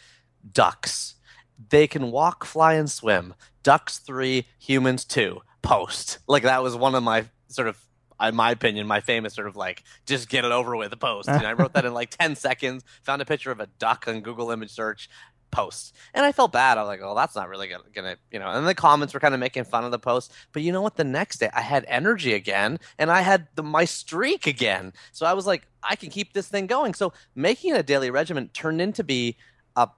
ducks. 0.51 1.17
They 1.71 1.87
can 1.87 2.11
walk, 2.11 2.45
fly, 2.45 2.75
and 2.75 2.91
swim. 2.91 3.35
Ducks 3.63 3.99
three, 3.99 4.47
humans 4.59 5.05
two. 5.05 5.41
Post. 5.63 6.19
Like 6.27 6.45
that 6.45 6.63
was 6.63 6.77
one 6.77 6.95
of 6.95 7.03
my 7.03 7.27
sort 7.49 7.69
of 7.69 7.79
in 8.21 8.35
my 8.35 8.51
opinion, 8.51 8.87
my 8.87 9.01
famous 9.01 9.35
sort 9.35 9.47
of 9.47 9.57
like 9.57 9.85
just 10.07 10.29
get 10.29 10.45
it 10.45 10.51
over 10.51 10.77
with 10.77 10.99
post. 10.99 11.29
And 11.29 11.47
I 11.47 11.53
wrote 11.53 11.73
that 11.75 11.85
in 11.85 11.95
like 11.95 12.11
10 12.11 12.35
seconds, 12.35 12.85
found 13.03 13.23
a 13.23 13.25
picture 13.25 13.53
of 13.53 13.61
a 13.61 13.67
duck 13.79 14.07
on 14.09 14.23
Google 14.23 14.51
image 14.51 14.71
search, 14.71 15.09
post. 15.51 15.95
And 16.15 16.25
I 16.25 16.33
felt 16.33 16.53
bad. 16.53 16.79
I 16.79 16.83
was 16.83 16.89
like, 16.89 17.01
oh, 17.03 17.15
that's 17.15 17.35
not 17.35 17.49
really 17.49 17.69
gonna, 17.69 18.17
you 18.31 18.39
know. 18.39 18.49
And 18.49 18.67
the 18.67 18.75
comments 18.75 19.15
were 19.15 19.21
kind 19.21 19.35
of 19.35 19.41
making 19.41 19.65
fun 19.65 19.85
of 19.85 19.91
the 19.91 19.99
post. 19.99 20.33
But 20.53 20.63
you 20.63 20.73
know 20.73 20.83
what? 20.83 20.97
The 20.97 21.05
next 21.05 21.39
day, 21.39 21.51
I 21.53 21.61
had 21.61 21.85
energy 21.89 22.35
again, 22.35 22.79
and 22.99 23.11
I 23.11 23.23
had 23.23 23.49
the, 23.55 23.63
my 23.63 23.85
streak 23.85 24.47
again. 24.47 24.93
So 25.13 25.27
I 25.27 25.33
was 25.33 25.47
like, 25.47 25.67
I 25.83 25.97
can 25.97 26.11
keep 26.11 26.33
this 26.33 26.49
thing 26.49 26.67
going. 26.67 26.95
So 26.95 27.13
making 27.35 27.75
a 27.75 27.83
daily 27.83 28.11
regimen 28.11 28.49
turned 28.49 28.81
into 28.81 29.05
be 29.05 29.37
a, 29.77 29.89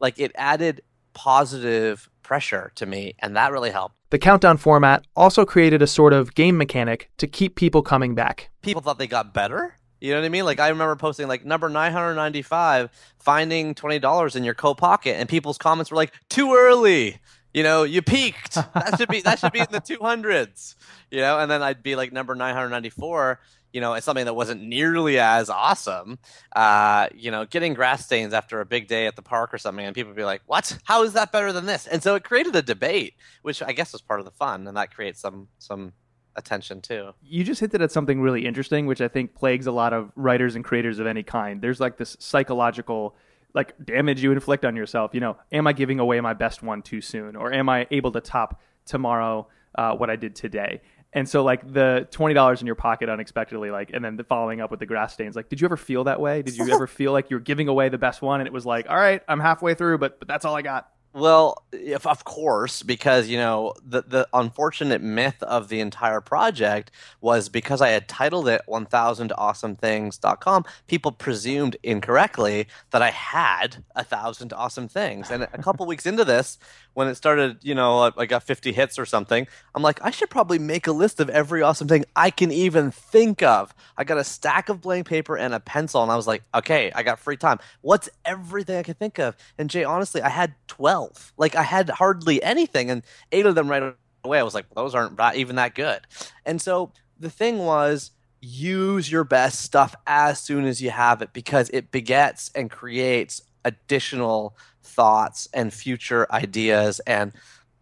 like 0.00 0.18
it 0.18 0.32
added 0.34 0.82
positive 1.12 2.08
pressure 2.22 2.72
to 2.76 2.86
me, 2.86 3.14
and 3.18 3.36
that 3.36 3.52
really 3.52 3.70
helped. 3.70 3.96
The 4.10 4.18
countdown 4.18 4.56
format 4.56 5.04
also 5.14 5.44
created 5.44 5.82
a 5.82 5.86
sort 5.86 6.12
of 6.12 6.34
game 6.34 6.56
mechanic 6.56 7.10
to 7.18 7.26
keep 7.26 7.54
people 7.54 7.82
coming 7.82 8.14
back. 8.14 8.50
People 8.62 8.82
thought 8.82 8.98
they 8.98 9.06
got 9.06 9.32
better. 9.32 9.76
You 10.00 10.12
know 10.12 10.20
what 10.20 10.26
I 10.26 10.30
mean? 10.30 10.44
Like 10.44 10.60
I 10.60 10.68
remember 10.68 10.96
posting 10.96 11.28
like 11.28 11.44
number 11.44 11.68
995, 11.68 12.90
finding 13.18 13.74
$20 13.74 14.36
in 14.36 14.44
your 14.44 14.54
coat 14.54 14.78
pocket 14.78 15.16
and 15.16 15.28
people's 15.28 15.58
comments 15.58 15.90
were 15.90 15.96
like 15.96 16.12
too 16.28 16.54
early. 16.54 17.18
You 17.52 17.62
know, 17.62 17.82
you 17.82 18.00
peaked. 18.00 18.56
That 18.74 18.96
should 18.96 19.08
be 19.08 19.20
that 19.22 19.38
should 19.38 19.52
be 19.52 19.60
in 19.60 19.66
the 19.70 19.80
200s. 19.80 20.76
You 21.10 21.20
know, 21.20 21.38
and 21.38 21.50
then 21.50 21.62
I'd 21.62 21.82
be 21.82 21.96
like 21.96 22.12
number 22.12 22.34
994 22.34 23.40
you 23.72 23.80
know, 23.80 23.94
it's 23.94 24.04
something 24.04 24.24
that 24.24 24.34
wasn't 24.34 24.62
nearly 24.62 25.18
as 25.18 25.48
awesome. 25.48 26.18
Uh, 26.54 27.08
you 27.14 27.30
know, 27.30 27.44
getting 27.44 27.74
grass 27.74 28.04
stains 28.04 28.34
after 28.34 28.60
a 28.60 28.66
big 28.66 28.88
day 28.88 29.06
at 29.06 29.16
the 29.16 29.22
park 29.22 29.54
or 29.54 29.58
something, 29.58 29.84
and 29.84 29.94
people 29.94 30.12
be 30.12 30.24
like, 30.24 30.42
"What? 30.46 30.78
How 30.84 31.02
is 31.04 31.12
that 31.12 31.32
better 31.32 31.52
than 31.52 31.66
this?" 31.66 31.86
And 31.86 32.02
so 32.02 32.14
it 32.14 32.24
created 32.24 32.56
a 32.56 32.62
debate, 32.62 33.14
which 33.42 33.62
I 33.62 33.72
guess 33.72 33.92
was 33.92 34.02
part 34.02 34.20
of 34.20 34.26
the 34.26 34.32
fun, 34.32 34.66
and 34.66 34.76
that 34.76 34.94
creates 34.94 35.20
some 35.20 35.48
some 35.58 35.92
attention 36.36 36.80
too. 36.80 37.10
You 37.22 37.44
just 37.44 37.60
hinted 37.60 37.82
at 37.82 37.92
something 37.92 38.20
really 38.20 38.46
interesting, 38.46 38.86
which 38.86 39.00
I 39.00 39.08
think 39.08 39.34
plagues 39.34 39.66
a 39.66 39.72
lot 39.72 39.92
of 39.92 40.10
writers 40.16 40.56
and 40.56 40.64
creators 40.64 40.98
of 40.98 41.06
any 41.06 41.22
kind. 41.22 41.60
There's 41.62 41.80
like 41.80 41.96
this 41.96 42.16
psychological 42.18 43.16
like 43.52 43.74
damage 43.84 44.22
you 44.22 44.32
inflict 44.32 44.64
on 44.64 44.76
yourself. 44.76 45.12
You 45.14 45.20
know, 45.20 45.36
am 45.52 45.66
I 45.66 45.72
giving 45.72 46.00
away 46.00 46.20
my 46.20 46.34
best 46.34 46.62
one 46.62 46.82
too 46.82 47.00
soon, 47.00 47.36
or 47.36 47.52
am 47.52 47.68
I 47.68 47.86
able 47.90 48.12
to 48.12 48.20
top 48.20 48.60
tomorrow 48.84 49.48
uh, 49.74 49.94
what 49.94 50.10
I 50.10 50.16
did 50.16 50.34
today? 50.34 50.80
And 51.12 51.28
so 51.28 51.42
like 51.42 51.72
the 51.72 52.06
twenty 52.10 52.34
dollars 52.34 52.60
in 52.60 52.66
your 52.66 52.76
pocket 52.76 53.08
unexpectedly, 53.08 53.70
like, 53.70 53.90
and 53.92 54.04
then 54.04 54.16
the 54.16 54.24
following 54.24 54.60
up 54.60 54.70
with 54.70 54.78
the 54.78 54.86
grass 54.86 55.12
stains. 55.12 55.34
Like, 55.34 55.48
did 55.48 55.60
you 55.60 55.66
ever 55.66 55.76
feel 55.76 56.04
that 56.04 56.20
way? 56.20 56.42
Did 56.42 56.56
you 56.56 56.70
ever 56.70 56.86
feel 56.98 57.12
like 57.12 57.30
you're 57.30 57.40
giving 57.40 57.66
away 57.68 57.88
the 57.88 57.98
best 57.98 58.22
one, 58.22 58.40
and 58.40 58.46
it 58.46 58.52
was 58.52 58.64
like, 58.64 58.88
all 58.88 58.96
right, 58.96 59.22
I'm 59.26 59.40
halfway 59.40 59.74
through, 59.74 59.98
but 59.98 60.18
but 60.20 60.28
that's 60.28 60.44
all 60.44 60.54
I 60.54 60.62
got. 60.62 60.88
Well, 61.12 61.64
if 61.72 62.06
of 62.06 62.24
course, 62.24 62.84
because 62.84 63.26
you 63.26 63.36
know 63.36 63.74
the 63.84 64.02
the 64.02 64.28
unfortunate 64.32 65.02
myth 65.02 65.42
of 65.42 65.68
the 65.68 65.80
entire 65.80 66.20
project 66.20 66.92
was 67.20 67.48
because 67.48 67.80
I 67.80 67.88
had 67.88 68.06
titled 68.06 68.46
it 68.46 68.62
1000awesomethings.com, 68.68 70.64
people 70.86 71.10
presumed 71.10 71.76
incorrectly 71.82 72.68
that 72.92 73.02
I 73.02 73.10
had 73.10 73.82
a 73.96 74.04
thousand 74.04 74.52
awesome 74.52 74.86
things. 74.86 75.32
And 75.32 75.42
a 75.42 75.58
couple 75.58 75.84
weeks 75.84 76.06
into 76.06 76.24
this, 76.24 76.58
when 76.94 77.08
it 77.08 77.16
started, 77.16 77.58
you 77.62 77.74
know, 77.74 78.12
I 78.16 78.26
got 78.26 78.42
50 78.44 78.72
hits 78.72 78.98
or 78.98 79.06
something, 79.06 79.46
I'm 79.74 79.82
like, 79.82 80.00
I 80.04 80.10
should 80.10 80.30
probably 80.30 80.58
make 80.58 80.86
a 80.86 80.92
list 80.92 81.18
of 81.20 81.28
every 81.30 81.62
awesome 81.62 81.88
thing 81.88 82.04
I 82.14 82.30
can 82.30 82.52
even 82.52 82.90
think 82.90 83.42
of. 83.42 83.74
I 83.96 84.04
got 84.04 84.18
a 84.18 84.24
stack 84.24 84.68
of 84.68 84.80
blank 84.80 85.08
paper 85.08 85.36
and 85.36 85.54
a 85.54 85.60
pencil, 85.60 86.02
and 86.02 86.10
I 86.12 86.16
was 86.16 86.26
like, 86.26 86.42
okay, 86.54 86.92
I 86.94 87.02
got 87.02 87.18
free 87.18 87.36
time. 87.36 87.58
What's 87.80 88.08
everything 88.24 88.76
I 88.76 88.82
can 88.82 88.94
think 88.94 89.18
of? 89.18 89.36
And 89.58 89.70
Jay, 89.70 89.84
honestly, 89.84 90.22
I 90.22 90.28
had 90.28 90.54
12 90.68 90.99
12. 91.00 91.32
Like 91.36 91.56
I 91.56 91.62
had 91.62 91.88
hardly 91.90 92.42
anything, 92.42 92.90
and 92.90 93.02
eight 93.32 93.46
of 93.46 93.54
them 93.54 93.68
right 93.68 93.94
away. 94.24 94.38
I 94.38 94.42
was 94.42 94.54
like, 94.54 94.66
those 94.74 94.94
aren't 94.94 95.18
even 95.34 95.56
that 95.56 95.74
good. 95.74 96.00
And 96.44 96.60
so 96.60 96.92
the 97.18 97.30
thing 97.30 97.58
was, 97.58 98.10
use 98.40 99.10
your 99.10 99.24
best 99.24 99.60
stuff 99.60 99.94
as 100.06 100.40
soon 100.40 100.64
as 100.64 100.80
you 100.80 100.90
have 100.90 101.20
it 101.20 101.32
because 101.32 101.68
it 101.70 101.90
begets 101.90 102.50
and 102.54 102.70
creates 102.70 103.42
additional 103.64 104.56
thoughts 104.82 105.46
and 105.52 105.72
future 105.72 106.26
ideas 106.32 107.00
and 107.00 107.32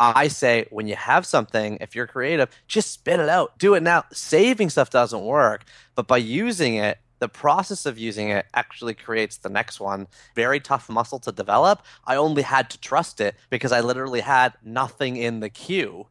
I 0.01 0.29
say 0.29 0.67
when 0.71 0.87
you 0.87 0.95
have 0.95 1.27
something, 1.27 1.79
if 1.81 1.97
you're 1.97 2.07
creative, 2.07 2.51
just 2.69 2.93
spit 2.93 3.19
it 3.19 3.29
out. 3.29 3.59
Do 3.59 3.75
it 3.75 3.83
now. 3.83 4.05
Saving 4.13 4.71
stuff 4.71 4.91
doesn't 4.91 5.25
work, 5.25 5.65
but 5.97 6.07
by 6.07 6.19
using 6.19 6.77
it, 6.77 6.99
the 7.19 7.29
process 7.29 7.87
of 7.87 7.99
using 7.99 8.31
it 8.31 8.47
actually 8.55 8.95
creates 8.95 9.39
the 9.39 9.49
next 9.49 9.81
one. 9.81 10.07
Very 10.35 10.61
tough 10.61 10.89
muscle 10.89 11.19
to 11.21 11.33
develop. 11.33 11.83
I 12.05 12.17
only 12.17 12.43
had 12.43 12.71
to 12.71 12.81
trust 12.81 13.21
it 13.21 13.35
because 13.51 13.73
I 13.73 13.81
literally 13.81 14.21
had 14.21 14.55
nothing 14.63 15.17
in 15.17 15.41
the 15.41 15.51
queue 15.51 16.07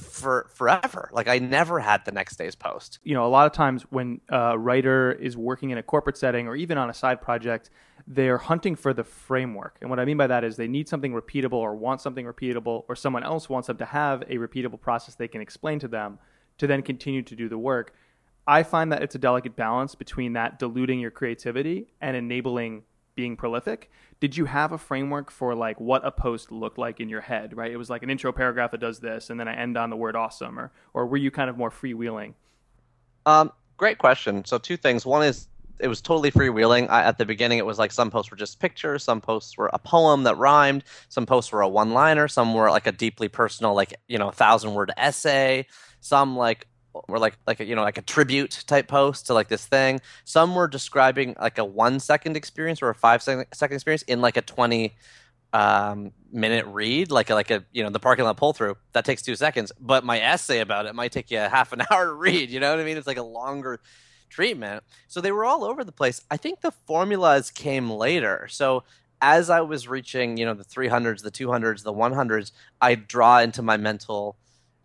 for 0.00 0.48
forever. 0.54 1.10
Like 1.12 1.28
I 1.28 1.38
never 1.38 1.78
had 1.78 2.04
the 2.04 2.12
next 2.12 2.36
day's 2.36 2.54
post. 2.54 2.98
You 3.04 3.14
know, 3.14 3.26
a 3.26 3.28
lot 3.28 3.46
of 3.46 3.52
times 3.52 3.82
when 3.90 4.20
a 4.28 4.58
writer 4.58 5.12
is 5.12 5.36
working 5.36 5.70
in 5.70 5.78
a 5.78 5.82
corporate 5.82 6.16
setting 6.16 6.48
or 6.48 6.56
even 6.56 6.78
on 6.78 6.90
a 6.90 6.94
side 6.94 7.20
project, 7.20 7.70
they're 8.06 8.38
hunting 8.38 8.76
for 8.76 8.92
the 8.92 9.04
framework. 9.04 9.76
And 9.80 9.90
what 9.90 10.00
I 10.00 10.04
mean 10.04 10.16
by 10.16 10.26
that 10.26 10.42
is 10.42 10.56
they 10.56 10.68
need 10.68 10.88
something 10.88 11.12
repeatable 11.12 11.52
or 11.54 11.74
want 11.74 12.00
something 12.00 12.26
repeatable 12.26 12.84
or 12.88 12.96
someone 12.96 13.22
else 13.22 13.48
wants 13.48 13.66
them 13.66 13.76
to 13.76 13.84
have 13.84 14.22
a 14.22 14.36
repeatable 14.36 14.80
process 14.80 15.14
they 15.14 15.28
can 15.28 15.40
explain 15.40 15.78
to 15.80 15.88
them 15.88 16.18
to 16.58 16.66
then 16.66 16.82
continue 16.82 17.22
to 17.22 17.36
do 17.36 17.48
the 17.48 17.58
work. 17.58 17.94
I 18.50 18.64
find 18.64 18.90
that 18.90 19.00
it's 19.00 19.14
a 19.14 19.18
delicate 19.18 19.54
balance 19.54 19.94
between 19.94 20.32
that 20.32 20.58
diluting 20.58 20.98
your 20.98 21.12
creativity 21.12 21.92
and 22.00 22.16
enabling 22.16 22.82
being 23.14 23.36
prolific. 23.36 23.92
Did 24.18 24.36
you 24.36 24.44
have 24.46 24.72
a 24.72 24.78
framework 24.78 25.30
for 25.30 25.54
like 25.54 25.80
what 25.80 26.04
a 26.04 26.10
post 26.10 26.50
looked 26.50 26.76
like 26.76 26.98
in 26.98 27.08
your 27.08 27.20
head, 27.20 27.56
right? 27.56 27.70
It 27.70 27.76
was 27.76 27.88
like 27.88 28.02
an 28.02 28.10
intro 28.10 28.32
paragraph 28.32 28.72
that 28.72 28.80
does 28.80 28.98
this 28.98 29.30
and 29.30 29.38
then 29.38 29.46
I 29.46 29.54
end 29.54 29.76
on 29.76 29.88
the 29.88 29.96
word 29.96 30.16
awesome 30.16 30.58
or 30.58 30.72
or 30.94 31.06
were 31.06 31.16
you 31.16 31.30
kind 31.30 31.48
of 31.48 31.56
more 31.56 31.70
freewheeling? 31.70 32.34
Um 33.24 33.52
great 33.76 33.98
question. 33.98 34.44
So 34.44 34.58
two 34.58 34.76
things. 34.76 35.06
One 35.06 35.22
is 35.22 35.46
it 35.78 35.86
was 35.86 36.00
totally 36.00 36.32
freewheeling. 36.32 36.90
I, 36.90 37.04
at 37.04 37.18
the 37.18 37.24
beginning, 37.24 37.58
it 37.58 37.64
was 37.64 37.78
like 37.78 37.92
some 37.92 38.10
posts 38.10 38.32
were 38.32 38.36
just 38.36 38.58
pictures, 38.58 39.04
some 39.04 39.20
posts 39.20 39.56
were 39.56 39.70
a 39.72 39.78
poem 39.78 40.24
that 40.24 40.36
rhymed, 40.36 40.84
some 41.08 41.24
posts 41.24 41.52
were 41.52 41.62
a 41.62 41.68
one-liner, 41.68 42.28
some 42.28 42.52
were 42.52 42.68
like 42.68 42.86
a 42.86 42.92
deeply 42.92 43.28
personal, 43.28 43.74
like 43.74 43.94
you 44.08 44.18
know, 44.18 44.30
thousand-word 44.30 44.92
essay, 44.96 45.66
some 46.00 46.36
like 46.36 46.66
were 47.08 47.18
like 47.18 47.36
like 47.46 47.60
a, 47.60 47.64
you 47.64 47.74
know 47.74 47.82
like 47.82 47.98
a 47.98 48.02
tribute 48.02 48.64
type 48.66 48.88
post 48.88 49.26
to 49.26 49.34
like 49.34 49.48
this 49.48 49.66
thing. 49.66 50.00
Some 50.24 50.54
were 50.54 50.68
describing 50.68 51.36
like 51.40 51.58
a 51.58 51.64
one-second 51.64 52.36
experience 52.36 52.82
or 52.82 52.90
a 52.90 52.94
five-second 52.94 53.74
experience 53.74 54.02
in 54.02 54.20
like 54.20 54.36
a 54.36 54.42
twenty 54.42 54.96
um, 55.52 56.12
minute 56.32 56.66
read, 56.66 57.10
like 57.10 57.30
a, 57.30 57.34
like 57.34 57.50
a 57.50 57.64
you 57.72 57.82
know 57.82 57.90
the 57.90 57.98
parking 57.98 58.24
lot 58.24 58.36
pull 58.36 58.52
through 58.52 58.76
that 58.92 59.04
takes 59.04 59.22
two 59.22 59.36
seconds. 59.36 59.72
But 59.80 60.04
my 60.04 60.20
essay 60.20 60.60
about 60.60 60.86
it 60.86 60.94
might 60.94 61.12
take 61.12 61.30
you 61.30 61.38
a 61.38 61.48
half 61.48 61.72
an 61.72 61.82
hour 61.90 62.06
to 62.06 62.12
read. 62.12 62.50
You 62.50 62.60
know 62.60 62.70
what 62.70 62.80
I 62.80 62.84
mean? 62.84 62.96
It's 62.96 63.06
like 63.06 63.16
a 63.16 63.22
longer 63.22 63.80
treatment. 64.28 64.84
So 65.08 65.20
they 65.20 65.32
were 65.32 65.44
all 65.44 65.64
over 65.64 65.84
the 65.84 65.92
place. 65.92 66.22
I 66.30 66.36
think 66.36 66.60
the 66.60 66.70
formulas 66.70 67.50
came 67.50 67.90
later. 67.90 68.46
So 68.48 68.84
as 69.20 69.50
I 69.50 69.60
was 69.60 69.86
reaching, 69.86 70.36
you 70.36 70.46
know, 70.46 70.54
the 70.54 70.64
300s, 70.64 71.22
the 71.22 71.30
200s, 71.30 71.82
the 71.82 71.92
100s, 71.92 72.52
I 72.80 72.94
draw 72.94 73.40
into 73.40 73.60
my 73.60 73.76
mental 73.76 74.36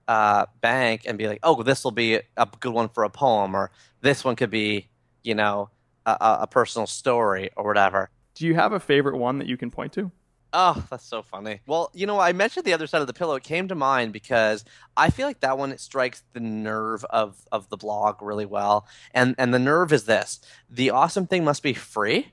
uh, 0.08 0.46
bank 0.62 1.04
and 1.06 1.18
be 1.18 1.28
like, 1.28 1.40
oh, 1.44 1.64
this 1.64 1.84
will 1.84 1.92
be 1.92 2.16
a 2.16 2.48
good 2.60 2.74
one 2.74 2.90
for 2.90 3.04
a 3.04 3.10
poem, 3.10 3.56
or 3.56 3.72
this 4.02 4.24
one 4.24 4.36
could 4.36 4.52
be, 4.52 4.88
you 5.24 5.36
know, 5.36 5.70
a, 6.06 6.40
a 6.42 6.48
personal 6.48 6.88
story 6.88 7.50
or 7.56 7.66
whatever. 7.66 8.10
Do 8.36 8.46
you 8.46 8.56
have 8.56 8.74
a 8.74 8.80
favorite 8.80 9.18
one 9.18 9.40
that 9.40 9.48
you 9.48 9.58
can 9.58 9.72
point 9.72 9.94
to? 9.94 10.12
Oh, 10.58 10.86
that's 10.90 11.06
so 11.06 11.22
funny. 11.22 11.60
Well, 11.68 11.92
you 11.94 12.06
know, 12.06 12.20
I 12.20 12.32
mentioned 12.32 12.66
the 12.66 12.74
other 12.74 12.88
side 12.88 13.02
of 13.02 13.08
the 13.08 13.14
pillow. 13.14 13.36
It 13.36 13.44
came 13.44 13.68
to 13.68 13.76
mind 13.76 14.14
because 14.14 14.64
I 14.96 15.10
feel 15.10 15.28
like 15.28 15.42
that 15.42 15.58
one 15.58 15.72
it 15.72 15.82
strikes 15.82 16.24
the 16.34 16.40
nerve 16.40 17.04
of 17.06 17.36
of 17.52 17.70
the 17.70 17.78
blog 17.78 18.22
really 18.22 18.46
well. 18.46 18.88
And 19.14 19.36
and 19.38 19.54
the 19.54 19.60
nerve 19.60 19.92
is 19.92 20.06
this: 20.06 20.40
the 20.70 20.92
awesome 20.92 21.28
thing 21.28 21.44
must 21.44 21.62
be 21.64 21.74
free. 21.74 22.32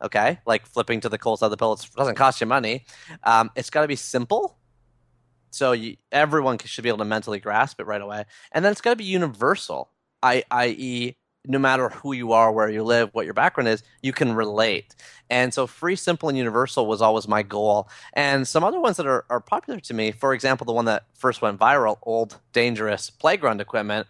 Okay, 0.00 0.38
like 0.46 0.64
flipping 0.64 1.00
to 1.00 1.08
the 1.08 1.18
cold 1.18 1.40
side 1.40 1.46
of 1.46 1.50
the 1.50 1.56
pillow. 1.56 1.74
It 1.74 1.88
doesn't 1.96 2.14
cost 2.14 2.40
you 2.40 2.46
money. 2.46 2.86
Um, 3.24 3.50
it's 3.56 3.70
got 3.70 3.82
to 3.82 3.88
be 3.88 3.96
simple, 3.96 4.57
so 5.50 5.72
you, 5.72 5.96
everyone 6.12 6.58
should 6.58 6.82
be 6.82 6.88
able 6.88 6.98
to 6.98 7.04
mentally 7.04 7.40
grasp 7.40 7.80
it 7.80 7.86
right 7.86 8.00
away. 8.00 8.24
And 8.52 8.64
then 8.64 8.72
it's 8.72 8.80
got 8.80 8.90
to 8.90 8.96
be 8.96 9.04
universal. 9.04 9.90
I, 10.22 10.44
i.e., 10.50 11.16
no 11.46 11.58
matter 11.58 11.88
who 11.88 12.12
you 12.12 12.32
are, 12.32 12.52
where 12.52 12.68
you 12.68 12.82
live, 12.82 13.10
what 13.12 13.24
your 13.24 13.34
background 13.34 13.68
is, 13.68 13.82
you 14.02 14.12
can 14.12 14.34
relate. 14.34 14.94
And 15.30 15.52
so 15.54 15.66
free, 15.66 15.96
simple, 15.96 16.28
and 16.28 16.36
universal 16.36 16.86
was 16.86 17.00
always 17.00 17.26
my 17.26 17.42
goal. 17.42 17.88
And 18.12 18.46
some 18.46 18.64
other 18.64 18.80
ones 18.80 18.98
that 18.98 19.06
are, 19.06 19.24
are 19.30 19.40
popular 19.40 19.80
to 19.80 19.94
me, 19.94 20.12
for 20.12 20.34
example, 20.34 20.66
the 20.66 20.72
one 20.72 20.84
that 20.84 21.04
first 21.14 21.40
went 21.40 21.58
viral, 21.58 21.98
old, 22.02 22.38
dangerous 22.52 23.08
playground 23.08 23.60
equipment. 23.60 24.06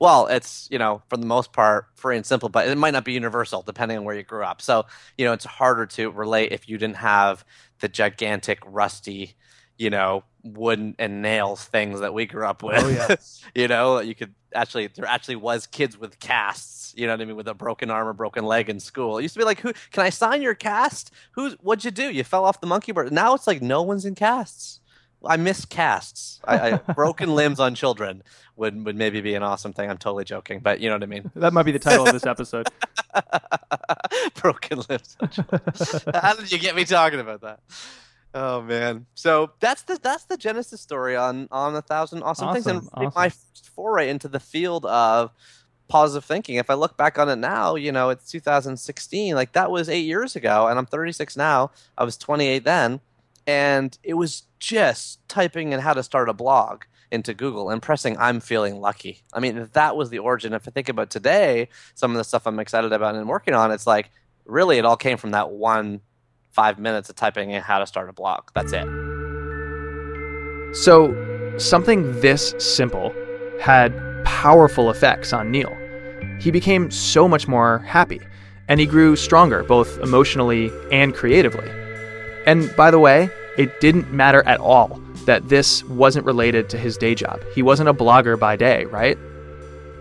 Well, 0.00 0.26
it's, 0.28 0.68
you 0.70 0.78
know, 0.78 1.02
for 1.10 1.18
the 1.18 1.26
most 1.26 1.52
part, 1.52 1.86
free 1.96 2.16
and 2.16 2.24
simple, 2.24 2.48
but 2.48 2.66
it 2.66 2.78
might 2.78 2.92
not 2.92 3.04
be 3.04 3.12
universal 3.12 3.60
depending 3.60 3.98
on 3.98 4.04
where 4.04 4.16
you 4.16 4.22
grew 4.22 4.44
up. 4.44 4.62
So, 4.62 4.86
you 5.18 5.26
know, 5.26 5.34
it's 5.34 5.44
harder 5.44 5.84
to 5.86 6.10
relate 6.10 6.52
if 6.52 6.68
you 6.68 6.78
didn't 6.78 6.96
have 6.96 7.44
the 7.80 7.88
gigantic, 7.88 8.60
rusty, 8.64 9.36
you 9.80 9.88
know, 9.88 10.22
wooden 10.44 10.94
and 10.98 11.22
nails 11.22 11.64
things 11.64 12.00
that 12.00 12.12
we 12.12 12.26
grew 12.26 12.46
up 12.46 12.62
oh, 12.62 12.66
with. 12.68 12.84
Oh, 12.84 12.88
yeah. 12.90 13.16
you 13.62 13.66
know, 13.66 14.00
you 14.00 14.14
could 14.14 14.34
actually 14.54 14.86
there 14.88 15.06
actually 15.06 15.36
was 15.36 15.66
kids 15.66 15.98
with 15.98 16.20
casts. 16.20 16.92
You 16.94 17.06
know 17.06 17.14
what 17.14 17.22
I 17.22 17.24
mean, 17.24 17.36
with 17.36 17.48
a 17.48 17.54
broken 17.54 17.90
arm 17.90 18.06
or 18.06 18.12
broken 18.12 18.44
leg 18.44 18.68
in 18.68 18.78
school. 18.78 19.16
It 19.16 19.22
used 19.22 19.34
to 19.34 19.40
be 19.40 19.44
like, 19.44 19.60
who 19.60 19.72
can 19.90 20.02
I 20.02 20.10
sign 20.10 20.42
your 20.42 20.54
cast? 20.54 21.12
Who's 21.32 21.54
what'd 21.54 21.84
you 21.84 21.90
do? 21.90 22.10
You 22.12 22.24
fell 22.24 22.44
off 22.44 22.60
the 22.60 22.66
monkey 22.66 22.92
bar. 22.92 23.08
Now 23.08 23.32
it's 23.34 23.46
like 23.46 23.62
no 23.62 23.80
one's 23.80 24.04
in 24.04 24.14
casts. 24.14 24.80
I 25.24 25.38
miss 25.38 25.64
casts. 25.64 26.40
I, 26.44 26.72
I 26.72 26.76
broken 26.94 27.34
limbs 27.34 27.58
on 27.58 27.74
children 27.74 28.22
would 28.56 28.84
would 28.84 28.96
maybe 28.96 29.22
be 29.22 29.34
an 29.34 29.42
awesome 29.42 29.72
thing. 29.72 29.88
I'm 29.88 29.96
totally 29.96 30.24
joking, 30.24 30.60
but 30.60 30.80
you 30.80 30.90
know 30.90 30.96
what 30.96 31.02
I 31.02 31.06
mean. 31.06 31.30
That 31.36 31.54
might 31.54 31.62
be 31.62 31.72
the 31.72 31.78
title 31.78 32.06
of 32.06 32.12
this 32.12 32.26
episode. 32.26 32.68
broken 34.34 34.82
limbs. 34.90 35.16
How 36.12 36.34
did 36.34 36.52
you 36.52 36.58
get 36.58 36.76
me 36.76 36.84
talking 36.84 37.20
about 37.20 37.40
that? 37.40 37.60
Oh 38.32 38.62
man! 38.62 39.06
So 39.14 39.52
that's 39.58 39.82
the 39.82 39.98
that's 40.00 40.24
the 40.24 40.36
genesis 40.36 40.80
story 40.80 41.16
on 41.16 41.48
on 41.50 41.74
a 41.74 41.82
thousand 41.82 42.22
awesome, 42.22 42.48
awesome 42.48 42.54
things, 42.62 42.66
and 42.66 42.88
awesome. 42.94 43.12
my 43.14 43.30
foray 43.74 44.08
into 44.08 44.28
the 44.28 44.38
field 44.38 44.86
of 44.86 45.32
positive 45.88 46.24
thinking. 46.24 46.56
If 46.56 46.70
I 46.70 46.74
look 46.74 46.96
back 46.96 47.18
on 47.18 47.28
it 47.28 47.36
now, 47.36 47.74
you 47.74 47.90
know, 47.90 48.10
it's 48.10 48.30
2016. 48.30 49.34
Like 49.34 49.52
that 49.52 49.70
was 49.70 49.88
eight 49.88 50.06
years 50.06 50.36
ago, 50.36 50.68
and 50.68 50.78
I'm 50.78 50.86
36 50.86 51.36
now. 51.36 51.72
I 51.98 52.04
was 52.04 52.16
28 52.16 52.64
then, 52.64 53.00
and 53.46 53.98
it 54.04 54.14
was 54.14 54.44
just 54.60 55.26
typing 55.28 55.72
in 55.72 55.80
how 55.80 55.92
to 55.92 56.02
start 56.02 56.28
a 56.28 56.32
blog 56.32 56.84
into 57.10 57.34
Google 57.34 57.70
and 57.70 57.82
pressing 57.82 58.16
I'm 58.18 58.38
feeling 58.38 58.80
lucky. 58.80 59.22
I 59.32 59.40
mean, 59.40 59.68
that 59.72 59.96
was 59.96 60.10
the 60.10 60.20
origin. 60.20 60.52
If 60.52 60.68
I 60.68 60.70
think 60.70 60.88
about 60.88 61.10
today, 61.10 61.68
some 61.94 62.12
of 62.12 62.16
the 62.16 62.24
stuff 62.24 62.46
I'm 62.46 62.60
excited 62.60 62.92
about 62.92 63.16
and 63.16 63.28
working 63.28 63.54
on, 63.54 63.72
it's 63.72 63.86
like 63.86 64.10
really 64.44 64.78
it 64.78 64.84
all 64.84 64.96
came 64.96 65.16
from 65.16 65.32
that 65.32 65.50
one 65.50 66.00
five 66.50 66.78
minutes 66.78 67.08
of 67.08 67.16
typing 67.16 67.50
in 67.50 67.62
how 67.62 67.78
to 67.78 67.86
start 67.86 68.08
a 68.08 68.12
blog. 68.12 68.50
That's 68.54 68.72
it. 68.72 68.86
So, 70.76 71.14
something 71.58 72.20
this 72.20 72.54
simple 72.58 73.14
had 73.60 73.92
powerful 74.24 74.90
effects 74.90 75.32
on 75.32 75.50
Neil. 75.50 75.76
He 76.40 76.50
became 76.50 76.90
so 76.90 77.28
much 77.28 77.48
more 77.48 77.78
happy, 77.80 78.20
and 78.68 78.80
he 78.80 78.86
grew 78.86 79.16
stronger 79.16 79.62
both 79.62 79.98
emotionally 79.98 80.70
and 80.90 81.14
creatively. 81.14 81.68
And 82.46 82.74
by 82.76 82.90
the 82.90 82.98
way, 82.98 83.30
it 83.58 83.80
didn't 83.80 84.12
matter 84.12 84.42
at 84.46 84.60
all 84.60 85.00
that 85.26 85.48
this 85.48 85.84
wasn't 85.84 86.24
related 86.24 86.68
to 86.70 86.78
his 86.78 86.96
day 86.96 87.14
job. 87.14 87.42
He 87.54 87.62
wasn't 87.62 87.88
a 87.88 87.94
blogger 87.94 88.38
by 88.38 88.56
day, 88.56 88.84
right? 88.86 89.18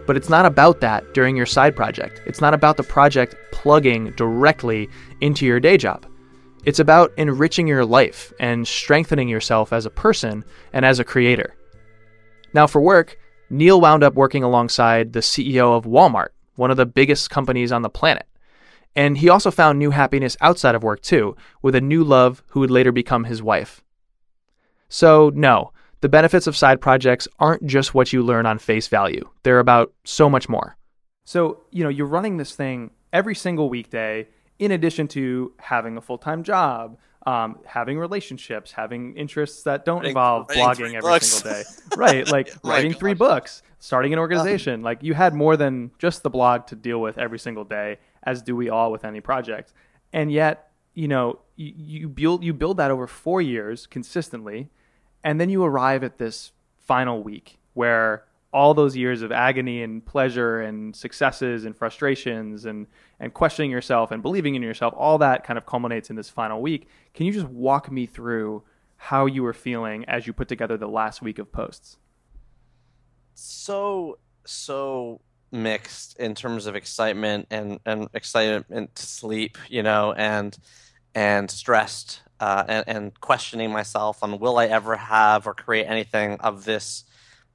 But 0.07 0.15
it's 0.15 0.29
not 0.29 0.45
about 0.45 0.79
that 0.79 1.13
during 1.13 1.35
your 1.35 1.45
side 1.45 1.75
project. 1.75 2.21
It's 2.25 2.41
not 2.41 2.53
about 2.53 2.77
the 2.77 2.83
project 2.83 3.35
plugging 3.51 4.11
directly 4.11 4.89
into 5.19 5.45
your 5.45 5.59
day 5.59 5.77
job. 5.77 6.08
It's 6.65 6.79
about 6.79 7.13
enriching 7.17 7.67
your 7.67 7.85
life 7.85 8.33
and 8.39 8.67
strengthening 8.67 9.29
yourself 9.29 9.71
as 9.71 9.85
a 9.85 9.89
person 9.89 10.43
and 10.73 10.85
as 10.85 10.99
a 10.99 11.05
creator. 11.05 11.55
Now, 12.53 12.67
for 12.67 12.81
work, 12.81 13.17
Neil 13.49 13.79
wound 13.79 14.03
up 14.03 14.15
working 14.15 14.43
alongside 14.43 15.13
the 15.13 15.21
CEO 15.21 15.75
of 15.75 15.85
Walmart, 15.85 16.29
one 16.55 16.69
of 16.69 16.77
the 16.77 16.85
biggest 16.85 17.29
companies 17.29 17.71
on 17.71 17.81
the 17.81 17.89
planet. 17.89 18.27
And 18.95 19.17
he 19.17 19.29
also 19.29 19.51
found 19.51 19.79
new 19.79 19.91
happiness 19.91 20.35
outside 20.41 20.75
of 20.75 20.83
work, 20.83 21.01
too, 21.01 21.35
with 21.61 21.75
a 21.75 21.81
new 21.81 22.03
love 22.03 22.43
who 22.47 22.59
would 22.59 22.71
later 22.71 22.91
become 22.91 23.23
his 23.23 23.41
wife. 23.41 23.81
So, 24.89 25.31
no, 25.33 25.71
the 26.01 26.09
benefits 26.09 26.47
of 26.47 26.57
side 26.57 26.81
projects 26.81 27.27
aren't 27.39 27.65
just 27.65 27.93
what 27.93 28.11
you 28.11 28.23
learn 28.23 28.45
on 28.45 28.57
face 28.57 28.87
value, 28.87 29.29
they're 29.43 29.59
about 29.59 29.93
so 30.03 30.29
much 30.29 30.49
more. 30.49 30.75
So, 31.23 31.61
you 31.71 31.83
know, 31.83 31.89
you're 31.89 32.07
running 32.07 32.37
this 32.37 32.55
thing 32.55 32.91
every 33.13 33.35
single 33.35 33.69
weekday, 33.69 34.27
in 34.59 34.71
addition 34.71 35.07
to 35.09 35.53
having 35.57 35.97
a 35.97 36.01
full 36.01 36.17
time 36.17 36.43
job, 36.43 36.97
um, 37.25 37.59
having 37.65 37.97
relationships, 37.97 38.71
having 38.71 39.15
interests 39.15 39.63
that 39.63 39.85
don't 39.85 39.97
Writing- 39.97 40.09
involve 40.11 40.49
writing 40.49 40.63
blogging 40.63 40.93
every 40.95 41.01
books. 41.11 41.27
single 41.27 41.51
day. 41.51 41.63
Right. 41.97 42.31
Like 42.31 42.63
my 42.63 42.69
writing 42.71 42.93
three 42.93 43.13
books, 43.13 43.61
starting 43.79 44.13
an 44.13 44.19
organization. 44.19 44.81
like 44.83 45.01
you 45.03 45.13
had 45.13 45.33
more 45.33 45.57
than 45.57 45.91
just 45.97 46.23
the 46.23 46.29
blog 46.29 46.67
to 46.67 46.75
deal 46.75 46.99
with 47.01 47.17
every 47.17 47.39
single 47.39 47.63
day, 47.65 47.97
as 48.23 48.41
do 48.41 48.55
we 48.55 48.69
all 48.69 48.91
with 48.91 49.03
any 49.05 49.21
project. 49.21 49.73
And 50.13 50.31
yet, 50.31 50.71
you 50.93 51.07
know, 51.07 51.39
you, 51.55 51.73
you 51.77 52.09
build 52.09 52.43
you 52.43 52.53
build 52.53 52.77
that 52.77 52.91
over 52.91 53.05
four 53.07 53.41
years 53.41 53.85
consistently, 53.87 54.69
and 55.23 55.39
then 55.39 55.49
you 55.49 55.63
arrive 55.63 56.03
at 56.03 56.17
this 56.17 56.51
final 56.77 57.21
week 57.21 57.59
where 57.73 58.23
all 58.51 58.73
those 58.73 58.97
years 58.97 59.21
of 59.21 59.31
agony 59.31 59.83
and 59.83 60.03
pleasure 60.03 60.59
and 60.61 60.95
successes 60.95 61.65
and 61.65 61.77
frustrations 61.77 62.65
and 62.65 62.87
and 63.19 63.33
questioning 63.33 63.71
yourself 63.71 64.11
and 64.11 64.21
believing 64.21 64.55
in 64.55 64.61
yourself 64.61 64.93
all 64.97 65.17
that 65.17 65.43
kind 65.43 65.57
of 65.57 65.65
culminates 65.65 66.09
in 66.09 66.15
this 66.15 66.29
final 66.29 66.61
week. 66.61 66.87
Can 67.13 67.25
you 67.25 67.33
just 67.33 67.47
walk 67.47 67.91
me 67.91 68.05
through 68.05 68.63
how 68.95 69.25
you 69.25 69.43
were 69.43 69.53
feeling 69.53 70.05
as 70.05 70.27
you 70.27 70.33
put 70.33 70.47
together 70.47 70.77
the 70.77 70.87
last 70.87 71.21
week 71.21 71.39
of 71.39 71.51
posts? 71.51 71.97
So 73.33 74.19
so 74.45 75.21
mixed 75.51 76.17
in 76.19 76.35
terms 76.35 76.65
of 76.65 76.75
excitement 76.75 77.47
and 77.49 77.79
and 77.85 78.09
excitement 78.13 78.95
to 78.95 79.05
sleep, 79.05 79.57
you 79.69 79.83
know, 79.83 80.13
and 80.13 80.57
and 81.15 81.49
stressed 81.49 82.21
uh, 82.39 82.63
and, 82.67 82.83
and 82.87 83.19
questioning 83.19 83.71
myself 83.71 84.23
on 84.23 84.39
will 84.39 84.57
I 84.57 84.67
ever 84.67 84.95
have 84.95 85.47
or 85.47 85.53
create 85.53 85.85
anything 85.85 86.33
of 86.39 86.65
this, 86.65 87.03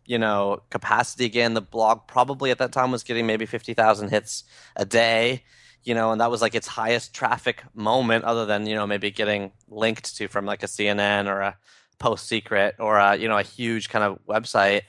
you 0.07 0.19
know, 0.19 0.63
capacity 0.71 1.25
again. 1.25 1.55
The 1.55 1.61
blog 1.61 2.07
probably 2.07 2.51
at 2.51 2.59
that 2.59 2.73
time 2.73 2.91
was 2.91 3.03
getting 3.03 3.27
maybe 3.27 3.47
fifty 3.47 3.75
thousand 3.75 4.11
hits 4.11 4.45
a 4.77 4.85
day. 4.85 5.45
You 5.83 5.95
know, 5.95 6.13
and 6.13 6.21
that 6.21 6.31
was 6.31 6.41
like 6.41 6.55
its 6.55 6.67
highest 6.67 7.15
traffic 7.15 7.63
moment, 7.75 8.25
other 8.25 8.47
than 8.47 8.67
you 8.67 8.75
know 8.75 8.87
maybe 8.87 9.11
getting 9.11 9.53
linked 9.69 10.17
to 10.17 10.29
from 10.29 10.47
like 10.47 10.63
a 10.63 10.67
CNN 10.67 11.29
or 11.29 11.41
a 11.41 11.57
PostSecret 11.99 12.73
or 12.79 12.97
a 12.99 13.17
you 13.17 13.29
know 13.29 13.39
a 13.39 13.43
huge 13.43 13.89
kind 13.89 14.05
of 14.05 14.19
website. 14.27 14.83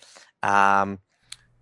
Um, 0.43 0.99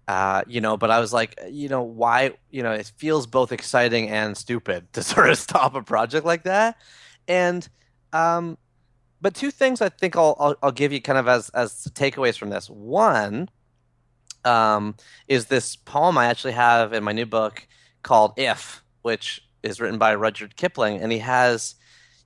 uh, 0.07 0.43
you 0.47 0.59
know, 0.59 0.75
but 0.75 0.91
I 0.91 0.99
was 0.99 1.13
like, 1.13 1.39
you 1.49 1.69
know, 1.69 1.81
why? 1.81 2.31
You 2.49 2.63
know, 2.63 2.71
it 2.73 2.91
feels 2.97 3.25
both 3.25 3.51
exciting 3.51 4.09
and 4.09 4.35
stupid 4.35 4.87
to 4.93 5.03
sort 5.03 5.29
of 5.29 5.37
stop 5.37 5.75
a 5.75 5.81
project 5.81 6.25
like 6.25 6.43
that. 6.43 6.77
And, 7.27 7.67
um, 8.11 8.57
but 9.23 9.33
two 9.33 9.49
things 9.49 9.81
I 9.81 9.89
think 9.89 10.15
I'll, 10.15 10.35
I'll 10.39 10.55
I'll 10.61 10.71
give 10.71 10.91
you 10.91 11.01
kind 11.01 11.17
of 11.17 11.27
as 11.27 11.49
as 11.49 11.87
takeaways 11.95 12.37
from 12.37 12.49
this. 12.49 12.69
One, 12.69 13.49
um, 14.43 14.95
is 15.27 15.45
this 15.45 15.77
poem 15.77 16.17
I 16.17 16.25
actually 16.25 16.53
have 16.53 16.93
in 16.93 17.03
my 17.03 17.13
new 17.13 17.25
book 17.25 17.65
called 18.03 18.33
"If." 18.37 18.83
which 19.01 19.41
is 19.63 19.79
written 19.79 19.97
by 19.97 20.15
Rudyard 20.15 20.55
Kipling, 20.55 21.01
and 21.01 21.11
he 21.11 21.19
has, 21.19 21.75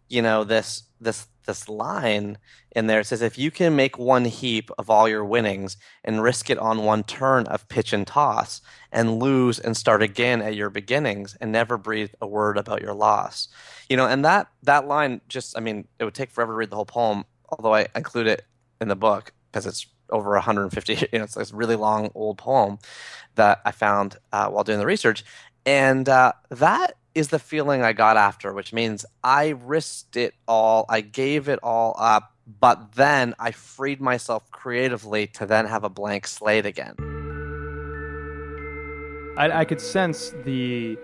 you 0.10 0.22
know, 0.22 0.44
this 0.44 0.84
this 1.00 1.28
this 1.48 1.68
line 1.68 2.38
in 2.76 2.86
there. 2.86 3.00
It 3.00 3.08
says, 3.08 3.24
"If 3.24 3.40
you 3.40 3.50
can 3.50 3.76
make 3.76 3.98
one 3.98 4.26
heap 4.26 4.70
of 4.78 4.90
all 4.90 5.10
your 5.10 5.26
winnings 5.26 5.78
and 6.04 6.22
risk 6.22 6.52
it 6.52 6.60
on 6.60 6.84
one 6.84 7.04
turn 7.04 7.48
of 7.48 7.68
pitch 7.68 7.94
and 7.94 8.06
toss, 8.06 8.62
and 8.92 9.20
lose 9.20 9.58
and 9.60 9.76
start 9.76 10.04
again 10.04 10.42
at 10.44 10.56
your 10.56 10.70
beginnings, 10.70 11.36
and 11.42 11.52
never 11.52 11.78
breathe 11.78 12.12
a 12.22 12.28
word 12.28 12.58
about 12.58 12.82
your 12.82 12.94
loss," 12.94 13.48
you 13.90 13.98
know, 13.98 14.06
and 14.06 14.24
that 14.24 14.48
that 14.64 14.88
line 14.88 15.22
just, 15.28 15.58
I 15.58 15.62
mean, 15.62 15.88
it 15.98 16.06
would 16.06 16.14
take 16.14 16.32
forever 16.32 16.54
to 16.54 16.58
read 16.58 16.70
the 16.70 16.76
whole 16.76 16.86
poem, 16.86 17.26
although 17.50 17.74
I 17.74 17.88
include 17.96 18.28
it 18.28 18.46
in 18.80 18.88
the 18.88 18.96
book 18.96 19.34
because 19.52 19.66
it's 19.66 19.88
over 20.10 20.32
150 20.32 20.94
you 21.12 21.20
know 21.20 21.24
it's 21.24 21.36
this 21.36 21.52
really 21.52 21.76
long 21.76 22.10
old 22.16 22.38
poem 22.38 22.80
that 23.36 23.60
i 23.66 23.72
found 23.72 24.18
uh, 24.32 24.48
while 24.48 24.64
doing 24.64 24.80
the 24.80 24.86
research 24.86 25.26
and 25.66 26.08
uh, 26.08 26.32
that 26.50 26.96
is 27.18 27.30
the 27.30 27.40
feeling 27.40 27.82
I 27.82 27.94
got 27.94 28.16
after, 28.16 28.54
which 28.54 28.72
means 28.72 29.04
I 29.24 29.56
risked 29.66 30.16
it 30.16 30.36
all, 30.48 30.86
I 30.88 31.02
gave 31.02 31.50
it 31.50 31.58
all 31.64 31.96
up, 31.98 32.32
but 32.60 32.94
then 32.94 33.34
I 33.40 33.50
freed 33.52 34.00
myself 34.00 34.52
creatively 34.52 35.26
to 35.28 35.48
then 35.48 35.66
have 35.66 35.84
a 35.84 35.90
blank 35.90 36.28
slate 36.28 36.68
again. 36.68 36.96
I, 39.36 39.62
I 39.62 39.66
could 39.66 39.82
sense 39.82 40.32
the 40.46 40.98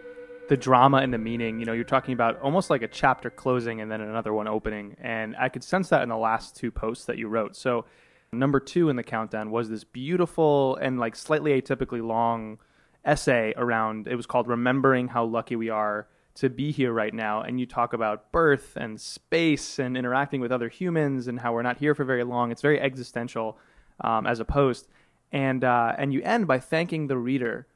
the 0.49 0.57
drama 0.57 0.97
and 0.97 1.11
the 1.11 1.17
meaning. 1.17 1.59
You 1.59 1.65
know, 1.65 1.73
you're 1.73 1.83
talking 1.83 2.13
about 2.13 2.39
almost 2.41 2.69
like 2.69 2.83
a 2.83 2.87
chapter 2.87 3.31
closing 3.31 3.81
and 3.81 3.89
then 3.91 4.01
another 4.01 4.33
one 4.33 4.47
opening, 4.47 4.95
and 5.01 5.35
I 5.39 5.49
could 5.49 5.63
sense 5.63 5.89
that 5.89 6.03
in 6.03 6.09
the 6.09 6.17
last 6.17 6.55
two 6.55 6.69
posts 6.69 7.05
that 7.05 7.17
you 7.17 7.27
wrote. 7.27 7.55
So, 7.55 7.85
number 8.31 8.59
two 8.59 8.89
in 8.89 8.97
the 8.97 9.03
countdown 9.03 9.49
was 9.49 9.69
this 9.69 9.83
beautiful 9.83 10.75
and 10.75 10.99
like 10.99 11.15
slightly 11.15 11.59
atypically 11.59 12.05
long 12.05 12.59
essay 13.05 13.53
around 13.57 14.07
it 14.07 14.15
was 14.15 14.25
called 14.25 14.47
remembering 14.47 15.09
how 15.09 15.23
lucky 15.25 15.55
we 15.55 15.69
are 15.69 16.07
to 16.35 16.49
be 16.49 16.71
here 16.71 16.91
right 16.91 17.13
now 17.13 17.41
and 17.41 17.59
you 17.59 17.65
talk 17.65 17.93
about 17.93 18.31
birth 18.31 18.75
and 18.75 18.99
space 18.99 19.77
and 19.77 19.95
interacting 19.95 20.41
with 20.41 20.51
other 20.51 20.69
humans 20.69 21.27
and 21.27 21.39
how 21.39 21.53
we're 21.53 21.61
not 21.61 21.77
here 21.77 21.93
for 21.93 22.03
very 22.03 22.23
long. 22.23 22.51
It's 22.51 22.61
very 22.61 22.79
existential 22.79 23.57
um, 24.01 24.25
as 24.25 24.39
a 24.39 24.45
post 24.45 24.87
and 25.31 25.63
uh, 25.63 25.93
and 25.97 26.13
you 26.13 26.21
end 26.23 26.47
by 26.47 26.59
thanking 26.59 27.07
the 27.07 27.17
reader 27.17 27.67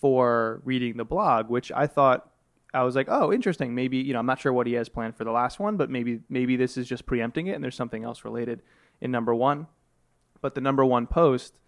for 0.00 0.60
reading 0.64 0.96
the 0.96 1.04
blog 1.04 1.48
which 1.48 1.70
i 1.70 1.86
thought 1.86 2.28
i 2.74 2.82
was 2.82 2.96
like 2.96 3.06
oh 3.08 3.32
interesting. 3.32 3.74
Maybe 3.74 3.98
you 3.98 4.12
know 4.12 4.18
i'm 4.18 4.26
not 4.26 4.40
sure 4.40 4.52
what 4.52 4.66
he 4.66 4.74
has 4.74 4.88
planned 4.88 5.16
for 5.16 5.24
the 5.24 5.30
last 5.30 5.58
one 5.58 5.76
but 5.76 5.88
maybe 5.88 6.20
maybe 6.28 6.56
this 6.56 6.76
is 6.76 6.86
just 6.86 7.06
preempting 7.06 7.46
it 7.46 7.52
and 7.52 7.64
there's 7.64 7.76
something 7.76 8.04
else 8.04 8.24
related 8.24 8.62
in 9.00 9.10
number 9.10 9.34
one. 9.34 9.68
But 10.42 10.54
the 10.54 10.60
number 10.60 10.84
one 10.84 11.06
post 11.06 11.60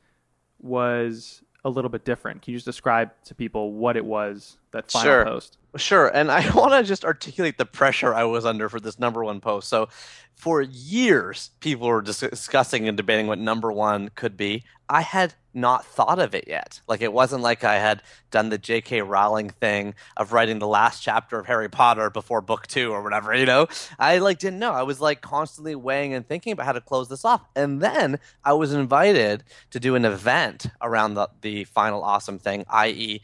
was 0.61 1.43
a 1.65 1.71
little 1.71 1.89
bit 1.89 2.05
different. 2.05 2.43
Can 2.43 2.53
you 2.53 2.57
just 2.59 2.67
describe 2.67 3.11
to 3.25 3.35
people 3.35 3.73
what 3.73 3.97
it 3.97 4.05
was 4.05 4.59
that 4.73 4.91
final 4.91 5.05
Sure. 5.11 5.25
post? 5.25 5.59
Sure, 5.77 6.09
and 6.09 6.31
I 6.31 6.49
want 6.55 6.73
to 6.73 6.83
just 6.85 7.05
articulate 7.05 7.59
the 7.59 7.67
pressure 7.67 8.15
I 8.15 8.25
was 8.25 8.45
under 8.45 8.69
for 8.69 8.79
this 8.81 8.99
number 8.99 9.25
one 9.25 9.41
post. 9.41 9.69
So, 9.69 9.89
for 10.35 10.63
years, 10.63 11.51
people 11.61 11.89
were 11.89 12.03
dis- 12.03 12.21
discussing 12.21 12.89
and 12.89 12.97
debating 12.97 13.27
what 13.27 13.39
number 13.39 13.73
one 13.73 14.11
could 14.15 14.37
be. 14.37 14.65
I 14.89 15.01
had 15.01 15.35
not 15.55 15.85
thought 15.87 16.19
of 16.19 16.35
it 16.35 16.45
yet. 16.47 16.81
Like, 16.87 17.01
it 17.01 17.13
wasn't 17.13 17.43
like 17.43 17.65
I 17.65 17.77
had 17.77 18.03
done 18.31 18.51
the 18.51 18.59
J.K. 18.59 19.03
Rowling 19.03 19.49
thing 19.51 19.95
of 20.17 20.33
writing 20.33 20.59
the 20.59 20.67
last 20.67 21.03
chapter 21.03 21.39
of 21.39 21.47
Harry 21.47 21.69
Potter 21.69 22.11
before 22.11 22.41
book 22.41 22.67
two 22.67 22.93
or 22.93 23.03
whatever. 23.03 23.35
You 23.35 23.47
know, 23.47 23.67
I 23.99 24.19
like 24.19 24.39
didn't 24.39 24.59
know. 24.59 24.73
I 24.73 24.83
was 24.83 25.01
like 25.01 25.23
constantly 25.23 25.75
weighing 25.75 26.15
and 26.15 26.27
thinking 26.29 26.53
about 26.53 26.67
how 26.67 26.73
to 26.73 26.81
close 26.81 27.09
this 27.09 27.25
off, 27.25 27.43
and 27.57 27.81
then 27.81 28.19
I 28.45 28.53
was 28.53 28.73
invited 28.73 29.45
to 29.71 29.81
do 29.81 29.95
an 29.95 30.05
event 30.05 30.67
around 30.83 31.15
the 31.15 31.29
the 31.41 31.65
final 31.65 32.05
awesome 32.05 32.39
thing, 32.39 32.65
i.e 32.69 33.23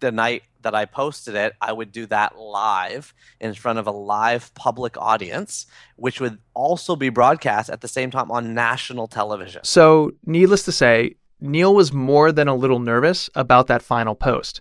the 0.00 0.10
night 0.10 0.42
that 0.62 0.74
I 0.74 0.84
posted 0.84 1.34
it, 1.34 1.54
I 1.60 1.72
would 1.72 1.92
do 1.92 2.06
that 2.06 2.38
live 2.38 3.14
in 3.40 3.54
front 3.54 3.78
of 3.78 3.86
a 3.86 3.90
live 3.90 4.54
public 4.54 4.96
audience, 4.96 5.66
which 5.96 6.20
would 6.20 6.38
also 6.54 6.96
be 6.96 7.08
broadcast 7.08 7.70
at 7.70 7.80
the 7.80 7.88
same 7.88 8.10
time 8.10 8.30
on 8.30 8.54
national 8.54 9.06
television. 9.06 9.62
So, 9.64 10.12
needless 10.24 10.64
to 10.64 10.72
say, 10.72 11.16
Neil 11.40 11.74
was 11.74 11.92
more 11.92 12.32
than 12.32 12.48
a 12.48 12.54
little 12.54 12.78
nervous 12.78 13.30
about 13.34 13.66
that 13.68 13.82
final 13.82 14.14
post. 14.14 14.60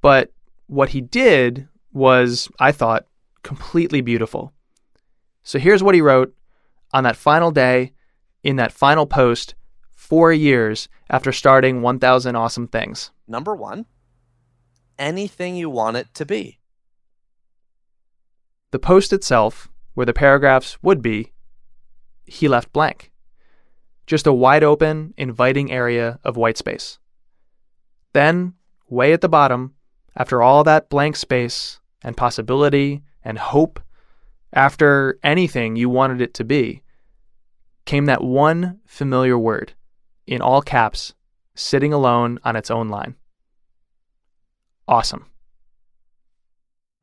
But 0.00 0.32
what 0.66 0.90
he 0.90 1.00
did 1.00 1.68
was, 1.92 2.48
I 2.58 2.72
thought, 2.72 3.06
completely 3.42 4.00
beautiful. 4.00 4.52
So, 5.42 5.58
here's 5.58 5.82
what 5.82 5.94
he 5.94 6.00
wrote 6.00 6.34
on 6.92 7.04
that 7.04 7.16
final 7.16 7.50
day 7.50 7.92
in 8.42 8.56
that 8.56 8.72
final 8.72 9.06
post, 9.06 9.54
four 9.94 10.32
years 10.32 10.88
after 11.10 11.32
starting 11.32 11.82
1,000 11.82 12.36
Awesome 12.36 12.68
Things. 12.68 13.10
Number 13.26 13.54
one, 13.54 13.86
anything 14.98 15.56
you 15.56 15.70
want 15.70 15.96
it 15.96 16.12
to 16.14 16.24
be. 16.24 16.58
The 18.70 18.78
post 18.78 19.12
itself, 19.12 19.68
where 19.94 20.06
the 20.06 20.12
paragraphs 20.12 20.82
would 20.82 21.00
be, 21.00 21.32
he 22.24 22.48
left 22.48 22.72
blank. 22.72 23.10
Just 24.06 24.26
a 24.26 24.32
wide 24.32 24.62
open, 24.62 25.14
inviting 25.16 25.70
area 25.72 26.18
of 26.22 26.36
white 26.36 26.58
space. 26.58 26.98
Then, 28.12 28.54
way 28.88 29.12
at 29.12 29.20
the 29.20 29.28
bottom, 29.28 29.74
after 30.16 30.42
all 30.42 30.64
that 30.64 30.90
blank 30.90 31.16
space 31.16 31.80
and 32.02 32.16
possibility 32.16 33.02
and 33.22 33.38
hope, 33.38 33.80
after 34.52 35.18
anything 35.22 35.76
you 35.76 35.88
wanted 35.88 36.20
it 36.20 36.34
to 36.34 36.44
be, 36.44 36.82
came 37.84 38.06
that 38.06 38.22
one 38.22 38.80
familiar 38.86 39.38
word, 39.38 39.72
in 40.26 40.42
all 40.42 40.62
caps, 40.62 41.14
sitting 41.54 41.92
alone 41.92 42.38
on 42.44 42.56
its 42.56 42.70
own 42.70 42.88
line. 42.88 43.14
Awesome. 44.88 45.26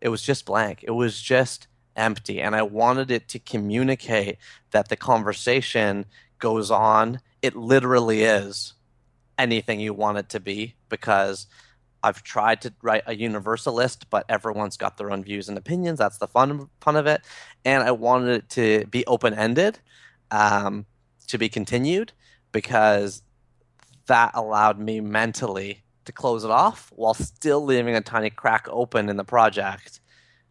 It 0.01 0.09
was 0.09 0.23
just 0.23 0.45
blank. 0.45 0.83
It 0.83 0.91
was 0.91 1.21
just 1.21 1.67
empty. 1.95 2.41
And 2.41 2.55
I 2.55 2.63
wanted 2.63 3.11
it 3.11 3.29
to 3.29 3.39
communicate 3.39 4.37
that 4.71 4.89
the 4.89 4.97
conversation 4.97 6.05
goes 6.39 6.71
on. 6.71 7.21
It 7.41 7.55
literally 7.55 8.23
is 8.23 8.73
anything 9.37 9.79
you 9.79 9.93
want 9.93 10.17
it 10.19 10.29
to 10.29 10.41
be 10.41 10.75
because 10.89 11.47
I've 12.03 12.23
tried 12.23 12.61
to 12.61 12.73
write 12.83 13.03
a 13.07 13.15
universalist, 13.15 14.09
but 14.09 14.25
everyone's 14.29 14.77
got 14.77 14.97
their 14.97 15.11
own 15.11 15.23
views 15.23 15.49
and 15.49 15.57
opinions. 15.57 15.99
That's 15.99 16.19
the 16.19 16.27
fun 16.27 16.69
fun 16.81 16.97
of 16.97 17.07
it. 17.07 17.21
And 17.65 17.83
I 17.83 17.91
wanted 17.91 18.29
it 18.29 18.49
to 18.51 18.87
be 18.87 19.05
open 19.07 19.33
ended, 19.33 19.79
um, 20.31 20.87
to 21.27 21.37
be 21.39 21.49
continued, 21.49 22.13
because 22.51 23.23
that 24.07 24.31
allowed 24.35 24.79
me 24.79 25.01
mentally 25.01 25.84
to 26.05 26.11
close 26.11 26.43
it 26.43 26.51
off 26.51 26.91
while 26.95 27.13
still 27.13 27.63
leaving 27.63 27.95
a 27.95 28.01
tiny 28.01 28.29
crack 28.29 28.67
open 28.69 29.09
in 29.09 29.17
the 29.17 29.23
project 29.23 29.99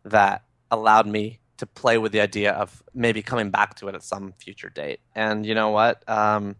that 0.05 0.43
allowed 0.71 1.07
me 1.07 1.41
to 1.57 1.67
play 1.67 1.99
with 1.99 2.13
the 2.13 2.21
idea 2.21 2.53
of 2.53 2.83
maybe 2.93 3.23
coming 3.23 3.51
back 3.51 3.75
to 3.77 3.89
it 3.89 3.95
at 3.95 4.03
some 4.03 4.33
future 4.33 4.69
date. 4.69 5.01
And 5.15 5.47
you 5.47 5.55
know 5.55 5.71
what? 5.71 6.07
Um, 6.09 6.57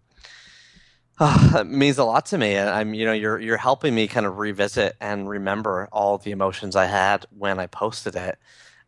it 1.21 1.67
means 1.67 1.99
a 1.99 2.05
lot 2.05 2.27
to 2.27 2.39
me. 2.39 2.59
I'm, 2.59 2.95
you 2.95 3.05
know, 3.05 3.13
you're 3.13 3.39
you're 3.41 3.57
helping 3.57 3.95
me 3.95 4.09
kind 4.09 4.27
of 4.27 4.39
revisit 4.39 4.97
and 5.01 5.29
remember 5.29 5.89
all 5.93 6.19
the 6.19 6.31
emotions 6.31 6.77
I 6.77 6.87
had 6.87 7.27
when 7.37 7.59
I 7.59 7.67
posted 7.67 8.17
it, 8.17 8.39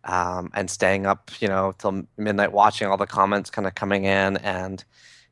um, 0.05 0.51
and 0.55 0.71
staying 0.71 1.07
up, 1.07 1.31
you 1.41 1.49
know, 1.49 1.73
till 1.79 2.07
midnight 2.17 2.53
watching 2.53 2.89
all 2.89 2.97
the 2.97 3.07
comments 3.07 3.51
kind 3.51 3.67
of 3.67 3.75
coming 3.75 4.05
in 4.05 4.37
and 4.39 4.85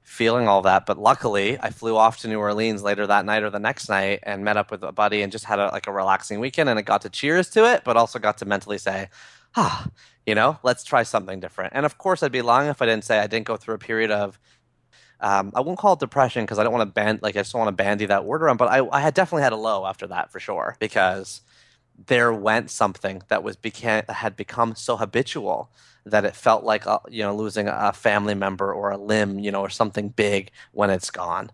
feeling 0.04 0.46
all 0.46 0.62
that. 0.62 0.86
But 0.86 0.98
luckily, 0.98 1.58
I 1.60 1.70
flew 1.70 1.96
off 1.96 2.18
to 2.20 2.28
New 2.28 2.38
Orleans 2.38 2.82
later 2.82 3.06
that 3.06 3.24
night 3.24 3.42
or 3.42 3.50
the 3.50 3.58
next 3.58 3.88
night 3.88 4.20
and 4.22 4.44
met 4.44 4.56
up 4.56 4.70
with 4.70 4.82
a 4.84 4.92
buddy 4.92 5.22
and 5.22 5.32
just 5.32 5.46
had 5.46 5.58
a, 5.58 5.68
like 5.68 5.86
a 5.86 5.92
relaxing 5.92 6.38
weekend. 6.38 6.68
And 6.68 6.78
it 6.78 6.84
got 6.84 7.02
to 7.02 7.10
cheers 7.10 7.50
to 7.50 7.64
it, 7.72 7.82
but 7.84 7.96
also 7.96 8.18
got 8.18 8.38
to 8.38 8.44
mentally 8.44 8.78
say, 8.78 9.08
ah, 9.56 9.88
you 10.26 10.34
know, 10.34 10.58
let's 10.62 10.84
try 10.84 11.02
something 11.02 11.40
different. 11.40 11.72
And 11.74 11.84
of 11.84 11.98
course, 11.98 12.22
I'd 12.22 12.32
be 12.32 12.42
lying 12.42 12.68
if 12.68 12.80
I 12.80 12.86
didn't 12.86 13.04
say 13.04 13.18
I 13.18 13.26
didn't 13.26 13.46
go 13.46 13.56
through 13.56 13.74
a 13.74 13.78
period 13.78 14.10
of. 14.10 14.38
Um, 15.20 15.52
I 15.54 15.60
won't 15.60 15.78
call 15.78 15.94
it 15.94 16.00
depression 16.00 16.44
because 16.44 16.58
I 16.58 16.64
don't 16.64 16.72
want 16.72 16.86
to 16.86 16.92
band 16.92 17.22
like 17.22 17.34
I 17.36 17.40
just 17.40 17.54
want 17.54 17.68
to 17.68 17.72
bandy 17.72 18.04
that 18.06 18.26
word 18.26 18.42
around. 18.42 18.58
But 18.58 18.68
I, 18.68 18.86
I 18.90 19.00
had 19.00 19.14
definitely 19.14 19.44
had 19.44 19.52
a 19.52 19.56
low 19.56 19.86
after 19.86 20.06
that 20.08 20.30
for 20.30 20.38
sure 20.38 20.76
because 20.80 21.40
there 22.06 22.32
went 22.32 22.70
something 22.70 23.22
that 23.28 23.42
was 23.42 23.56
became 23.56 24.02
had 24.08 24.36
become 24.36 24.74
so 24.74 24.96
habitual 24.96 25.70
that 26.06 26.24
it 26.24 26.36
felt 26.36 26.64
like 26.64 26.86
uh, 26.86 26.98
you 27.08 27.22
know 27.22 27.34
losing 27.34 27.68
a 27.68 27.92
family 27.92 28.34
member 28.34 28.72
or 28.72 28.90
a 28.90 28.98
limb, 28.98 29.38
you 29.38 29.50
know, 29.50 29.60
or 29.60 29.70
something 29.70 30.08
big 30.08 30.50
when 30.72 30.90
it's 30.90 31.10
gone. 31.10 31.50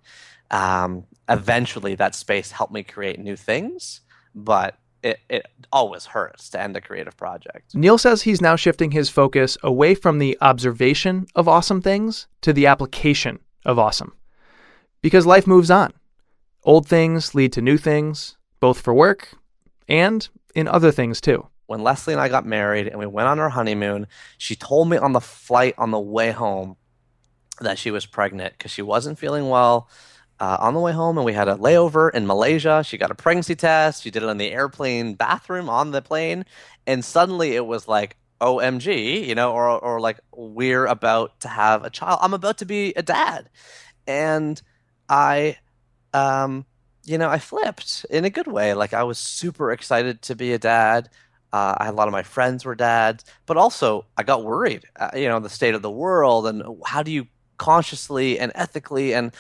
Um, 0.51 1.05
eventually, 1.29 1.95
that 1.97 2.15
space 2.15 2.51
helped 2.51 2.73
me 2.73 2.83
create 2.83 3.19
new 3.21 3.37
things, 3.37 4.01
but 4.35 4.79
it, 5.03 5.21
it 5.29 5.47
always 5.73 6.07
hurts 6.07 6.51
to 6.51 6.61
end 6.61 6.77
a 6.77 6.81
creative 6.81 7.17
project. 7.17 7.75
Neil 7.75 7.99
says 7.99 8.23
he's 8.23 8.41
now 8.41 8.57
shifting 8.57 8.91
his 8.91 9.09
focus 9.09 9.57
away 9.63 9.95
from 9.95 10.19
the 10.19 10.37
observation 10.41 11.27
of 11.35 11.49
awesome 11.49 11.81
things 11.81 12.27
to 12.43 12.53
the 12.53 12.67
application 12.67 13.39
of 13.65 13.79
awesome. 13.79 14.13
Because 15.03 15.27
life 15.27 15.47
moves 15.47 15.71
on. 15.71 15.93
Old 16.65 16.87
things 16.87 17.35
lead 17.35 17.53
to 17.55 17.63
new 17.63 17.79
things, 17.79 18.37
both 18.59 18.81
for 18.81 18.93
work 18.93 19.35
and 19.89 20.29
in 20.55 20.69
other 20.69 20.93
things 20.93 21.21
too. 21.21 21.47
When 21.71 21.83
Leslie 21.87 22.15
and 22.15 22.21
I 22.21 22.29
got 22.29 22.45
married 22.47 22.89
and 22.89 22.99
we 22.99 23.07
went 23.07 23.29
on 23.29 23.39
our 23.39 23.51
honeymoon, 23.51 24.09
she 24.39 24.57
told 24.57 24.91
me 24.91 24.97
on 24.99 25.13
the 25.15 25.21
flight 25.23 25.75
on 25.79 25.93
the 25.93 26.01
way 26.01 26.33
home 26.33 26.77
that 27.61 27.79
she 27.79 27.91
was 27.93 28.07
pregnant 28.07 28.55
because 28.59 28.73
she 28.73 28.83
wasn't 28.83 29.19
feeling 29.19 29.49
well. 29.49 29.89
uh, 30.41 30.57
on 30.61 30.75
the 30.75 30.81
way 30.81 30.93
home, 30.93 31.19
and 31.19 31.25
we 31.27 31.35
had 31.35 31.49
a 31.49 31.57
layover 31.57 32.13
in 32.15 32.27
Malaysia. 32.27 32.83
She 32.85 32.97
got 32.99 33.11
a 33.11 33.15
pregnancy 33.15 33.55
test. 33.55 34.03
She 34.03 34.11
did 34.11 34.23
it 34.23 34.29
in 34.29 34.39
the 34.39 34.53
airplane 34.53 35.15
bathroom 35.15 35.69
on 35.69 35.91
the 35.93 36.03
plane, 36.03 36.45
and 36.87 37.05
suddenly 37.05 37.55
it 37.57 37.67
was 37.67 37.87
like, 37.89 38.17
OMG, 38.41 39.27
you 39.27 39.35
know, 39.35 39.53
or 39.53 39.69
or 39.79 40.01
like 40.01 40.19
we're 40.35 40.87
about 40.87 41.39
to 41.41 41.49
have 41.49 41.85
a 41.85 41.91
child. 41.91 42.21
I'm 42.23 42.35
about 42.35 42.59
to 42.59 42.67
be 42.67 42.95
a 42.97 43.03
dad, 43.03 43.51
and 44.07 44.61
I, 45.09 45.59
um, 46.15 46.67
you 47.05 47.19
know, 47.19 47.29
I 47.31 47.39
flipped 47.39 48.07
in 48.11 48.25
a 48.25 48.31
good 48.31 48.47
way. 48.47 48.75
Like 48.75 48.95
I 48.95 49.05
was 49.05 49.19
super 49.19 49.73
excited 49.73 50.23
to 50.23 50.35
be 50.37 50.53
a 50.55 50.59
dad. 50.59 51.11
Uh, 51.53 51.75
I 51.79 51.85
had 51.87 51.95
a 51.95 51.97
lot 51.97 52.09
of 52.09 52.13
my 52.13 52.23
friends 52.23 52.65
were 52.65 52.75
dads, 52.75 53.25
but 53.47 53.57
also 53.57 54.07
I 54.17 54.23
got 54.23 54.45
worried. 54.45 54.85
Uh, 54.97 55.11
you 55.15 55.29
know, 55.29 55.41
the 55.41 55.49
state 55.49 55.75
of 55.75 55.83
the 55.83 55.91
world 55.91 56.47
and 56.47 56.63
how 56.87 57.03
do 57.03 57.11
you 57.11 57.27
consciously 57.59 58.39
and 58.39 58.53
ethically 58.55 59.15
and 59.15 59.33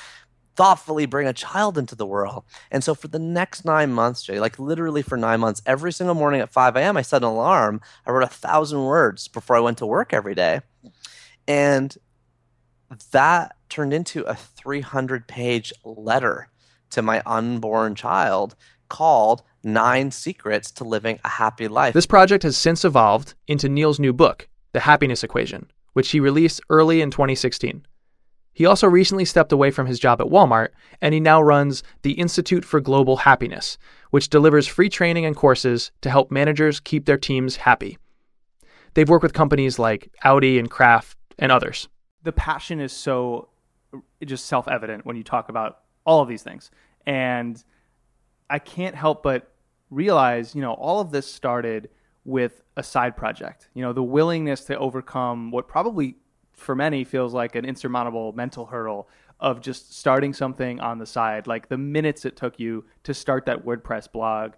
thoughtfully 0.56 1.06
bring 1.06 1.26
a 1.26 1.32
child 1.32 1.78
into 1.78 1.94
the 1.94 2.04
world. 2.04 2.44
And 2.70 2.84
so 2.84 2.94
for 2.94 3.08
the 3.08 3.18
next 3.18 3.64
nine 3.64 3.92
months, 3.92 4.22
Jay, 4.22 4.38
like 4.40 4.58
literally 4.58 5.00
for 5.00 5.16
nine 5.16 5.40
months, 5.40 5.62
every 5.64 5.92
single 5.92 6.14
morning 6.14 6.40
at 6.42 6.52
5 6.52 6.76
a.m., 6.76 6.96
I 6.96 7.02
set 7.02 7.22
an 7.22 7.28
alarm. 7.28 7.80
I 8.04 8.10
wrote 8.10 8.24
a 8.24 8.26
thousand 8.26 8.84
words 8.84 9.26
before 9.26 9.56
I 9.56 9.60
went 9.60 9.78
to 9.78 9.86
work 9.86 10.12
every 10.12 10.34
day. 10.34 10.60
And 11.48 11.96
that 13.12 13.56
turned 13.68 13.94
into 13.94 14.22
a 14.24 14.34
300 14.34 15.26
page 15.26 15.72
letter 15.84 16.48
to 16.90 17.02
my 17.02 17.22
unborn 17.24 17.94
child 17.94 18.56
called 18.88 19.42
Nine 19.62 20.10
Secrets 20.10 20.70
to 20.72 20.84
Living 20.84 21.18
a 21.24 21.28
Happy 21.28 21.68
Life. 21.68 21.94
This 21.94 22.06
project 22.06 22.42
has 22.44 22.56
since 22.56 22.84
evolved 22.84 23.34
into 23.46 23.68
Neil's 23.68 24.00
new 24.00 24.12
book, 24.12 24.48
The 24.72 24.80
Happiness 24.80 25.22
Equation, 25.22 25.70
which 25.92 26.10
he 26.10 26.20
released 26.20 26.60
early 26.70 27.00
in 27.02 27.10
2016. 27.10 27.86
He 28.52 28.66
also 28.66 28.86
recently 28.86 29.24
stepped 29.24 29.52
away 29.52 29.70
from 29.70 29.86
his 29.86 29.98
job 29.98 30.20
at 30.20 30.26
Walmart, 30.26 30.70
and 31.00 31.14
he 31.14 31.20
now 31.20 31.40
runs 31.40 31.82
the 32.02 32.12
Institute 32.12 32.64
for 32.64 32.80
Global 32.80 33.18
Happiness, 33.18 33.78
which 34.10 34.28
delivers 34.28 34.66
free 34.66 34.88
training 34.88 35.24
and 35.24 35.36
courses 35.36 35.92
to 36.00 36.10
help 36.10 36.30
managers 36.30 36.80
keep 36.80 37.06
their 37.06 37.18
teams 37.18 37.56
happy. 37.56 37.98
They've 38.94 39.08
worked 39.08 39.22
with 39.22 39.32
companies 39.32 39.78
like 39.78 40.12
Audi 40.24 40.58
and 40.58 40.70
Kraft 40.70 41.16
and 41.38 41.52
others. 41.52 41.88
The 42.22 42.32
passion 42.32 42.80
is 42.80 42.92
so 42.92 43.48
just 44.24 44.46
self 44.46 44.68
evident 44.68 45.06
when 45.06 45.16
you 45.16 45.24
talk 45.24 45.48
about 45.48 45.80
all 46.04 46.20
of 46.20 46.28
these 46.28 46.42
things. 46.42 46.70
And 47.06 47.62
I 48.50 48.58
can't 48.58 48.94
help 48.94 49.22
but 49.22 49.52
realize, 49.90 50.54
you 50.54 50.60
know, 50.60 50.72
all 50.72 51.00
of 51.00 51.10
this 51.10 51.32
started 51.32 51.88
with 52.24 52.62
a 52.76 52.82
side 52.82 53.16
project. 53.16 53.68
You 53.74 53.82
know, 53.82 53.92
the 53.92 54.02
willingness 54.02 54.64
to 54.64 54.78
overcome 54.78 55.50
what 55.50 55.68
probably 55.68 56.16
for 56.52 56.74
many 56.74 57.04
feels 57.04 57.32
like 57.32 57.54
an 57.54 57.64
insurmountable 57.64 58.32
mental 58.32 58.66
hurdle 58.66 59.08
of 59.40 59.60
just 59.60 59.96
starting 59.96 60.34
something 60.34 60.80
on 60.80 60.98
the 60.98 61.06
side. 61.06 61.46
Like 61.46 61.68
the 61.68 61.78
minutes 61.78 62.24
it 62.24 62.36
took 62.36 62.60
you 62.60 62.84
to 63.04 63.14
start 63.14 63.46
that 63.46 63.64
WordPress 63.64 64.12
blog 64.12 64.52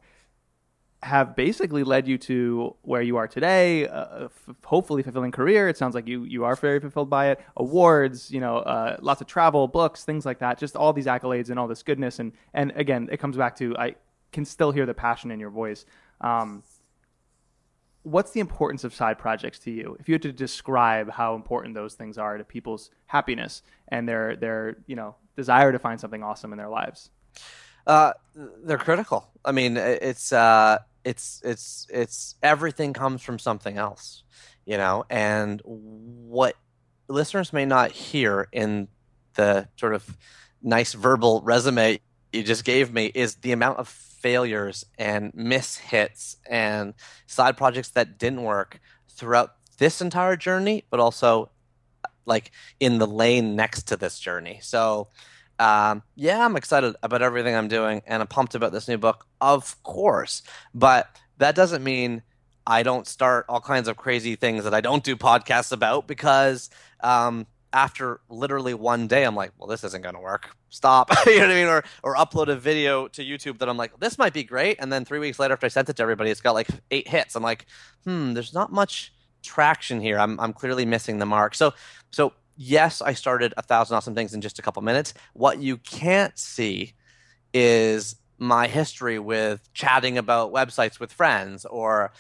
have 1.03 1.35
basically 1.35 1.83
led 1.83 2.07
you 2.07 2.17
to 2.17 2.77
where 2.83 3.03
you 3.03 3.17
are 3.17 3.27
today. 3.27 3.89
Uh, 3.89 4.25
f- 4.25 4.55
hopefully, 4.65 5.03
fulfilling 5.03 5.33
career. 5.33 5.69
It 5.69 5.77
sounds 5.77 5.95
like 5.95 6.07
you 6.07 6.25
you 6.25 6.45
are 6.45 6.55
very 6.55 6.81
fulfilled 6.81 7.11
by 7.11 7.31
it. 7.31 7.41
Awards, 7.57 8.31
you 8.31 8.41
know, 8.41 8.59
uh, 8.59 8.97
lots 9.01 9.21
of 9.21 9.27
travel, 9.27 9.67
books, 9.67 10.05
things 10.05 10.25
like 10.25 10.39
that. 10.39 10.59
Just 10.59 10.77
all 10.77 10.93
these 10.93 11.07
accolades 11.07 11.51
and 11.51 11.59
all 11.59 11.67
this 11.67 11.83
goodness. 11.83 12.19
And 12.19 12.33
and 12.55 12.73
again, 12.77 13.09
it 13.11 13.19
comes 13.19 13.37
back 13.37 13.57
to 13.57 13.77
I 13.77 13.97
can 14.31 14.45
still 14.45 14.71
hear 14.71 14.87
the 14.87 14.95
passion 14.95 15.31
in 15.31 15.41
your 15.41 15.51
voice. 15.51 15.85
Um, 16.21 16.63
what's 18.03 18.31
the 18.31 18.41
importance 18.41 18.85
of 18.85 18.95
side 18.95 19.19
projects 19.19 19.59
to 19.61 19.71
you? 19.71 19.97
If 19.99 20.09
you 20.09 20.15
had 20.15 20.23
to 20.23 20.33
describe 20.33 21.11
how 21.11 21.35
important 21.35 21.75
those 21.75 21.95
things 21.95 22.17
are 22.19 22.39
to 22.39 22.45
people's 22.45 22.91
happiness 23.07 23.63
and 23.89 24.09
their 24.09 24.37
their 24.37 24.77
you 24.87 24.95
know 24.95 25.17
desire 25.37 25.73
to 25.73 25.79
find 25.81 25.99
something 25.99 26.23
awesome 26.23 26.53
in 26.53 26.59
their 26.59 26.69
lives. 26.69 27.11
Uh, 27.87 28.13
they're 28.65 28.79
critical. 28.79 29.29
I 29.45 29.51
mean, 29.51 29.77
it's 29.77 30.33
uh, 30.33 30.79
it's 31.05 31.41
it's 31.45 31.87
it's 31.91 32.37
everything 32.43 32.93
comes 32.93 33.23
from 33.23 33.39
something 33.39 33.77
else, 33.77 34.23
you 34.65 34.77
know. 34.77 35.05
And 35.11 35.61
what 35.65 36.57
listeners 37.09 37.53
may 37.53 37.65
not 37.65 37.91
hear 37.91 38.49
in 38.53 38.89
the 39.35 39.69
sort 39.77 39.95
of 39.95 40.17
nice 40.63 40.93
verbal 40.93 41.43
resume 41.43 41.99
you 42.33 42.43
just 42.43 42.65
gave 42.65 42.93
me 42.93 43.07
is 43.15 43.37
the 43.37 43.53
amount 43.53 43.79
of 43.79 43.89
failures 43.89 44.87
and 44.99 45.33
mishits 45.35 46.37
and 46.49 46.95
side 47.27 47.57
projects 47.57 47.91
that 47.91 48.19
didn't 48.19 48.43
work 48.43 48.81
throughout 49.09 49.55
this 49.79 50.01
entire 50.01 50.37
journey, 50.37 50.85
but 50.91 51.01
also 51.01 51.51
like 52.25 52.51
in 52.81 52.99
the 52.99 53.07
lane 53.07 53.57
next 53.57 53.89
to 53.89 53.97
this 53.97 54.19
journey. 54.19 54.61
So, 54.63 55.09
um, 55.63 56.03
yeah, 56.17 56.45
I'm 56.45 56.57
excited 56.57 56.97
about 57.05 57.23
everything 57.23 57.55
I'm 57.55 57.69
doing 57.69 58.03
and 58.09 58.21
I'm 58.21 58.27
pumped 58.27 58.57
about 58.57 58.73
this 58.73 58.89
new 58.89 58.99
book, 58.99 59.27
of 59.41 59.81
course. 59.85 60.43
But 60.75 61.07
that 61.39 61.55
doesn't 61.55 61.85
mean 61.85 62.23
I 62.67 62.83
don't 62.83 63.07
start 63.07 63.47
all 63.49 63.61
kinds 63.61 63.87
of 63.87 63.97
crazy 63.97 64.35
things 64.35 64.65
that 64.65 64.75
I 64.75 64.81
don't 64.81 65.05
do 65.05 65.15
podcasts 65.15 65.71
about 65.71 66.09
because 66.09 66.69
um, 67.05 67.47
after 67.73 68.21
literally 68.29 68.75
one 68.75 69.07
day, 69.07 69.23
I'm 69.23 69.37
like, 69.37 69.53
well, 69.57 69.69
this 69.69 69.85
isn't 69.85 70.03
going 70.03 70.17
to 70.17 70.21
work. 70.21 70.51
Stop. 70.69 71.11
you 71.27 71.37
know 71.37 71.43
what 71.43 71.51
I 71.53 71.55
mean? 71.55 71.69
Or, 71.69 71.85
or 72.03 72.17
upload 72.17 72.49
a 72.49 72.57
video 72.57 73.07
to 73.09 73.23
YouTube 73.23 73.59
that 73.59 73.69
I'm 73.69 73.77
like, 73.77 74.01
this 74.01 74.19
might 74.19 74.33
be 74.33 74.43
great. 74.43 74.79
And 74.81 74.93
then 74.93 75.05
three 75.05 75.21
weeks 75.21 75.39
later, 75.39 75.53
after 75.53 75.67
I 75.67 75.69
sent 75.69 75.89
it 75.89 75.95
to 75.95 76.03
everybody, 76.03 76.31
it's 76.31 76.41
got 76.41 76.55
like 76.55 76.69
eight 76.91 77.07
hits. 77.07 77.37
I'm 77.37 77.43
like, 77.45 77.67
hmm, 78.05 78.35
there's 78.35 78.53
not 78.53 78.73
much 78.73 79.13
traction 79.45 80.01
here. 80.01 80.19
I'm, 80.19 80.41
I'm 80.41 80.53
clearly 80.53 80.85
missing 80.85 81.19
the 81.19 81.27
mark. 81.27 81.55
So, 81.55 81.73
so 82.11 82.33
yes, 82.57 83.01
I 83.03 83.15
started 83.15 83.55
a 83.57 83.63
thousand 83.63 83.97
awesome 83.97 84.15
things 84.15 84.35
in 84.35 84.41
just 84.41 84.59
a 84.59 84.63
couple 84.63 84.83
minutes. 84.83 85.15
What 85.33 85.59
you 85.59 85.77
can't 85.79 86.39
see 86.39 86.95
is 87.55 88.17
my 88.39 88.67
history 88.67 89.19
with 89.19 89.73
chatting 89.73 90.19
about 90.19 90.53
websites 90.53 90.99
with 90.99 91.13
friends 91.13 91.65
or, 91.65 92.13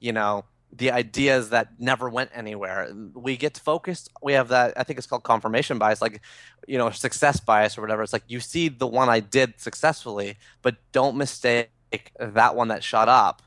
you 0.00 0.12
know, 0.12 0.44
the 0.72 0.90
ideas 0.90 1.50
that 1.50 1.68
never 1.78 2.08
went 2.10 2.30
anywhere. 2.34 2.92
We 3.14 3.36
get 3.36 3.56
focused. 3.58 4.10
We 4.22 4.34
have 4.34 4.48
that. 4.48 4.74
I 4.76 4.84
think 4.84 4.98
it's 4.98 5.06
called 5.06 5.22
confirmation 5.22 5.78
bias, 5.78 6.02
like 6.02 6.20
you 6.66 6.76
know, 6.76 6.90
success 6.90 7.40
bias 7.40 7.78
or 7.78 7.80
whatever. 7.80 8.02
It's 8.02 8.12
like 8.12 8.24
you 8.28 8.40
see 8.40 8.68
the 8.68 8.86
one 8.86 9.08
I 9.08 9.20
did 9.20 9.54
successfully, 9.58 10.36
but 10.60 10.76
don't 10.92 11.16
mistake 11.16 11.70
that 12.18 12.54
one 12.54 12.68
that 12.68 12.84
shot 12.84 13.08
up 13.08 13.42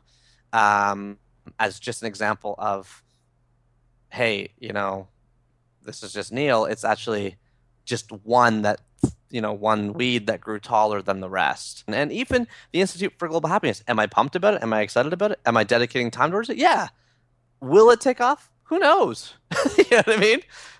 um, 0.51 1.17
as 1.59 1.79
just 1.79 2.01
an 2.01 2.07
example 2.07 2.55
of, 2.57 3.03
hey, 4.09 4.49
you 4.59 4.73
know, 4.73 5.07
this 5.83 6.03
is 6.03 6.13
just 6.13 6.31
Neil. 6.31 6.65
It's 6.65 6.83
actually 6.83 7.37
just 7.85 8.11
one 8.11 8.61
that 8.61 8.81
you 9.29 9.41
know 9.41 9.53
one 9.53 9.93
weed 9.93 10.27
that 10.27 10.41
grew 10.41 10.59
taller 10.59 11.01
than 11.01 11.19
the 11.21 11.29
rest 11.29 11.83
and 11.87 12.11
even 12.11 12.47
the 12.73 12.81
institute 12.81 13.13
for 13.17 13.27
global 13.29 13.47
happiness 13.49 13.81
am 13.87 13.97
i 13.97 14.05
pumped 14.05 14.35
about 14.35 14.53
it 14.53 14.61
am 14.61 14.73
i 14.73 14.81
excited 14.81 15.13
about 15.13 15.31
it 15.31 15.39
am 15.45 15.55
i 15.55 15.63
dedicating 15.63 16.11
time 16.11 16.29
towards 16.29 16.49
it 16.49 16.57
yeah 16.57 16.89
Will 17.61 17.91
it 17.91 18.01
take 18.01 18.19
off? 18.19 18.49
Who 18.63 18.79
knows? 18.79 19.35
you 19.77 19.85
know 19.91 19.97
what 19.97 20.09
I 20.09 20.17
mean? 20.17 20.39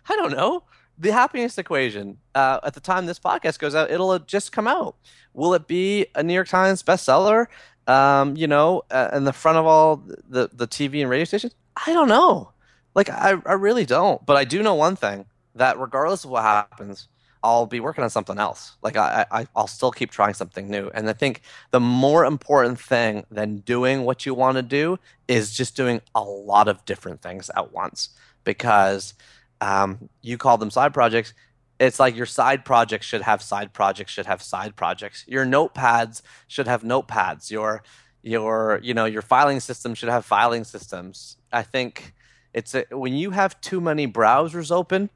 I 0.10 0.16
don't 0.16 0.32
know. 0.32 0.64
The 0.98 1.12
happiness 1.12 1.58
equation. 1.58 2.18
Uh, 2.34 2.60
at 2.64 2.74
the 2.74 2.80
time 2.80 3.06
this 3.06 3.20
podcast 3.20 3.60
goes 3.60 3.76
out, 3.76 3.92
it'll 3.92 4.18
just 4.20 4.52
come 4.52 4.68
out. 4.68 4.96
Will 5.34 5.54
it 5.54 5.68
be 5.68 6.08
a 6.16 6.24
New 6.24 6.34
York 6.34 6.48
Times 6.48 6.82
bestseller? 6.84 7.48
Um, 7.88 8.36
you 8.36 8.48
know, 8.48 8.84
uh, 8.90 9.10
in 9.14 9.26
the 9.26 9.34
front 9.34 9.58
of 9.58 9.66
all 9.66 10.04
the 10.28 10.50
the 10.54 10.68
TV 10.68 11.02
and 11.02 11.10
radio 11.10 11.26
stations? 11.26 11.56
I 11.86 11.94
don't 11.94 12.08
know. 12.08 12.52
Like 12.96 13.10
I, 13.10 13.36
I 13.46 13.54
really 13.54 13.86
don't. 13.86 14.26
But 14.26 14.38
I 14.38 14.44
do 14.44 14.62
know 14.64 14.76
one 14.76 14.96
thing 14.96 15.26
that 15.56 15.80
regardless 15.80 16.24
of 16.24 16.32
what 16.32 16.44
happens, 16.44 17.08
I'll 17.44 17.66
be 17.66 17.80
working 17.80 18.04
on 18.04 18.10
something 18.10 18.38
else. 18.38 18.78
Like 18.84 18.96
I, 18.98 19.26
I, 19.32 19.48
I'll 19.56 19.68
still 19.68 19.92
keep 19.92 20.12
trying 20.12 20.34
something 20.34 20.70
new. 20.70 20.90
And 20.94 21.10
I 21.10 21.14
think 21.14 21.42
the 21.72 21.80
more 21.80 22.26
important 22.26 22.80
thing 22.80 23.26
than 23.32 23.58
doing 23.58 24.04
what 24.04 24.26
you 24.26 24.34
want 24.34 24.58
to 24.58 24.62
do 24.62 25.00
is 25.28 25.54
just 25.54 25.76
doing 25.76 26.02
a 26.14 26.22
lot 26.22 26.68
of 26.68 26.86
different 26.86 27.22
things 27.22 27.50
at 27.56 27.72
once. 27.74 28.10
Because 28.44 29.14
um, 29.60 30.10
you 30.22 30.38
call 30.38 30.58
them 30.58 30.72
side 30.72 30.94
projects. 30.94 31.34
It's 31.80 32.00
like 32.00 32.16
your 32.16 32.28
side 32.28 32.64
projects 32.64 33.08
should 33.08 33.22
have 33.24 33.42
side 33.42 33.74
projects 33.74 34.12
should 34.12 34.28
have 34.28 34.42
side 34.42 34.76
projects. 34.76 35.26
Your 35.28 35.46
notepads 35.46 36.22
should 36.48 36.68
have 36.68 36.84
notepads. 36.84 37.50
Your 37.50 37.84
your 38.24 38.80
you 38.84 38.94
know 38.94 39.06
your 39.06 39.24
filing 39.24 39.60
system 39.60 39.96
should 39.96 40.10
have 40.10 40.26
filing 40.26 40.64
systems. 40.64 41.38
I 41.52 41.64
think 41.64 42.14
it's 42.54 42.76
a, 42.76 42.86
when 42.92 43.14
you 43.14 43.32
have 43.32 43.60
too 43.62 43.82
many 43.82 44.08
browsers 44.08 44.72
open 44.72 45.10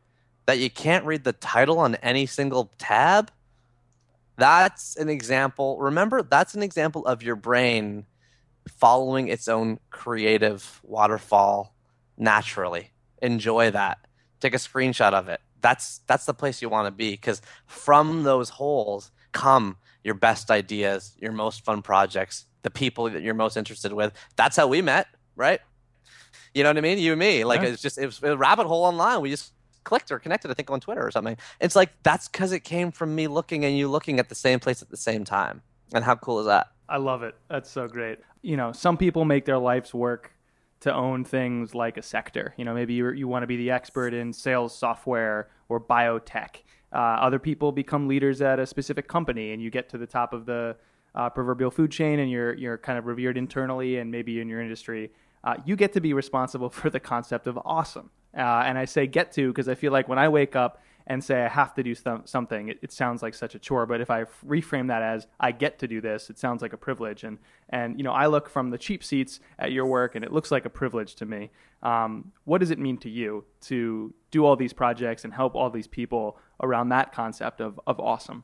that 0.45 0.59
you 0.59 0.69
can't 0.69 1.05
read 1.05 1.23
the 1.23 1.33
title 1.33 1.79
on 1.79 1.95
any 1.95 2.25
single 2.25 2.71
tab, 2.77 3.31
that's 4.37 4.95
an 4.97 5.09
example. 5.09 5.77
Remember, 5.79 6.23
that's 6.23 6.53
an 6.53 6.63
example 6.63 7.05
of 7.05 7.23
your 7.23 7.35
brain 7.35 8.05
following 8.67 9.27
its 9.27 9.47
own 9.47 9.79
creative 9.89 10.81
waterfall 10.83 11.75
naturally. 12.17 12.91
Enjoy 13.21 13.71
that. 13.71 13.99
Take 14.39 14.53
a 14.53 14.57
screenshot 14.57 15.13
of 15.13 15.29
it. 15.29 15.41
That's 15.61 15.99
that's 16.05 16.25
the 16.25 16.33
place 16.33 16.61
you 16.61 16.69
want 16.69 16.87
to 16.87 16.91
be 16.91 17.11
because 17.11 17.41
from 17.65 18.23
those 18.23 18.49
holes 18.49 19.11
come 19.31 19.77
your 20.03 20.13
best 20.13 20.51
ideas, 20.51 21.15
your 21.19 21.31
most 21.31 21.65
fun 21.65 21.81
projects, 21.81 22.45
the 22.61 22.69
people 22.69 23.09
that 23.09 23.23
you're 23.23 23.33
most 23.33 23.57
interested 23.57 23.91
with. 23.91 24.13
That's 24.35 24.55
how 24.55 24.67
we 24.67 24.81
met, 24.81 25.07
right? 25.35 25.59
You 26.55 26.63
know 26.63 26.69
what 26.69 26.77
I 26.77 26.81
mean? 26.81 26.97
You 26.97 27.11
and 27.11 27.19
me. 27.19 27.43
Like 27.43 27.61
yeah. 27.61 27.67
it's 27.67 27.81
just 27.81 27.97
it 27.97 28.05
was 28.05 28.23
a 28.23 28.35
rabbit 28.35 28.65
hole 28.65 28.85
online. 28.85 29.21
We 29.21 29.29
just 29.29 29.51
clicked 29.83 30.09
or 30.09 30.17
connected, 30.19 30.49
I 30.49 30.53
think, 30.53 30.71
on 30.71 30.79
Twitter 30.79 31.05
or 31.05 31.11
something. 31.11 31.37
It's 31.59 31.75
like 31.75 31.91
that's 32.01 32.29
because 32.29 32.53
it 32.53 32.61
came 32.61 32.91
from 32.91 33.13
me 33.13 33.27
looking 33.27 33.65
and 33.65 33.77
you 33.77 33.89
looking 33.89 34.19
at 34.19 34.29
the 34.29 34.35
same 34.35 34.59
place 34.59 34.81
at 34.81 34.89
the 34.89 34.97
same 34.97 35.25
time. 35.25 35.61
And 35.93 36.03
how 36.03 36.15
cool 36.15 36.39
is 36.39 36.45
that? 36.47 36.71
I 36.87 36.97
love 36.97 37.23
it. 37.23 37.35
That's 37.49 37.69
so 37.69 37.87
great. 37.87 38.19
You 38.41 38.55
know, 38.55 38.71
some 38.71 38.97
people 38.97 39.25
make 39.25 39.43
their 39.43 39.57
life's 39.57 39.93
work 39.93 40.31
to 40.79 40.93
own 40.93 41.25
things 41.25 41.75
like 41.75 41.97
a 41.97 42.01
sector. 42.01 42.53
You 42.57 42.63
know, 42.63 42.73
maybe 42.73 42.93
you 42.93 43.11
you 43.11 43.27
want 43.27 43.43
to 43.43 43.47
be 43.47 43.57
the 43.57 43.71
expert 43.71 44.13
in 44.13 44.31
sales 44.31 44.75
software 44.75 45.49
or 45.67 45.81
biotech. 45.81 46.61
Uh, 46.93 46.97
other 46.97 47.39
people 47.39 47.73
become 47.73 48.07
leaders 48.07 48.41
at 48.41 48.59
a 48.59 48.65
specific 48.65 49.09
company, 49.09 49.51
and 49.51 49.61
you 49.61 49.69
get 49.69 49.89
to 49.89 49.97
the 49.97 50.07
top 50.07 50.31
of 50.31 50.45
the 50.45 50.77
uh, 51.15 51.29
proverbial 51.29 51.71
food 51.71 51.91
chain, 51.91 52.19
and 52.19 52.31
you're 52.31 52.53
you're 52.53 52.77
kind 52.77 52.97
of 52.97 53.07
revered 53.07 53.37
internally 53.37 53.97
and 53.97 54.09
maybe 54.09 54.39
in 54.39 54.47
your 54.47 54.61
industry. 54.61 55.11
Uh, 55.45 55.55
you 55.63 55.75
get 55.75 55.93
to 55.93 56.01
be 56.01 56.13
responsible 56.13 56.69
for 56.79 56.89
the 56.89 56.99
concept 56.99 57.47
of 57.47 57.57
awesome. 57.63 58.09
Uh, 58.35 58.63
and 58.65 58.77
I 58.77 58.85
say 58.85 59.07
get 59.07 59.31
to 59.33 59.47
because 59.47 59.69
I 59.69 59.75
feel 59.75 59.93
like 59.93 60.09
when 60.09 60.19
I 60.19 60.27
wake 60.27 60.55
up 60.55 60.81
and 61.07 61.23
say 61.23 61.43
I 61.43 61.47
have 61.47 61.73
to 61.75 61.83
do 61.83 61.93
th- 61.93 62.21
something, 62.25 62.69
it, 62.69 62.79
it, 62.81 62.91
sounds 62.91 63.21
like 63.21 63.33
such 63.33 63.55
a 63.55 63.59
chore. 63.59 63.85
But 63.85 64.01
if 64.01 64.09
I 64.09 64.23
reframe 64.45 64.87
that 64.87 65.03
as 65.03 65.27
I 65.39 65.51
get 65.51 65.79
to 65.79 65.87
do 65.87 66.01
this, 66.01 66.29
it 66.29 66.39
sounds 66.39 66.61
like 66.61 66.73
a 66.73 66.77
privilege. 66.77 67.23
And 67.23 67.37
and 67.69 67.97
you 67.97 68.03
know, 68.03 68.11
I 68.11 68.25
look 68.25 68.49
from 68.49 68.71
the 68.71 68.77
cheap 68.77 69.03
seats 69.03 69.39
at 69.59 69.71
your 69.71 69.85
work, 69.85 70.15
and 70.15 70.25
it 70.25 70.33
looks 70.33 70.51
like 70.51 70.65
a 70.65 70.69
privilege 70.69 71.15
to 71.15 71.25
me. 71.25 71.51
Um, 71.83 72.31
what 72.45 72.57
does 72.57 72.71
it 72.71 72.79
mean 72.79 72.97
to 72.97 73.09
you 73.09 73.45
to 73.61 74.13
do 74.31 74.43
all 74.43 74.55
these 74.55 74.73
projects 74.73 75.23
and 75.23 75.33
help 75.33 75.55
all 75.55 75.69
these 75.69 75.87
people 75.87 76.39
around 76.61 76.89
that 76.89 77.13
concept 77.13 77.61
of 77.61 77.79
of 77.85 77.99
awesome? 77.99 78.43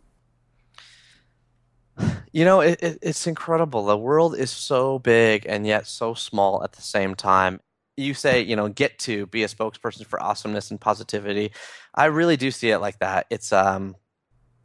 You 2.34 2.45
know, 2.45 2.61
it, 2.61 2.82
it, 2.82 2.99
it's 3.01 3.27
incredible. 3.27 3.86
The 3.86 3.97
world 3.97 4.36
is 4.36 4.51
so 4.51 4.99
big 4.99 5.45
and 5.47 5.67
yet 5.67 5.88
so 5.88 6.13
small 6.13 6.63
at 6.63 6.73
the 6.73 6.82
same 6.82 7.15
time 7.15 7.59
you 7.97 8.13
say, 8.13 8.41
you 8.41 8.55
know, 8.55 8.69
get 8.69 8.97
to 8.99 9.25
be 9.27 9.43
a 9.43 9.47
spokesperson 9.47 10.05
for 10.05 10.21
awesomeness 10.21 10.71
and 10.71 10.79
positivity. 10.79 11.51
I 11.93 12.05
really 12.05 12.38
do 12.38 12.51
see 12.51 12.71
it 12.71 12.79
like 12.79 12.99
that. 12.99 13.27
It's 13.29 13.51
um, 13.51 13.95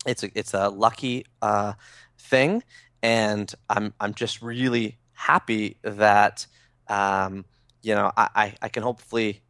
it's 0.07 0.23
a 0.23 0.31
it's 0.35 0.55
a 0.55 0.69
lucky 0.69 1.27
uh, 1.43 1.75
thing, 2.19 2.63
and 3.03 3.53
I'm 3.69 3.95
I'm 4.01 4.15
just 4.15 4.43
really 4.43 4.99
happy 5.13 5.79
that 5.83 6.47
um, 6.89 7.45
you 7.83 7.95
know 7.95 8.13
I 8.17 8.29
I, 8.35 8.55
I 8.63 8.69
can 8.69 8.83
hopefully 8.83 9.43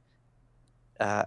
uh, 0.98 1.24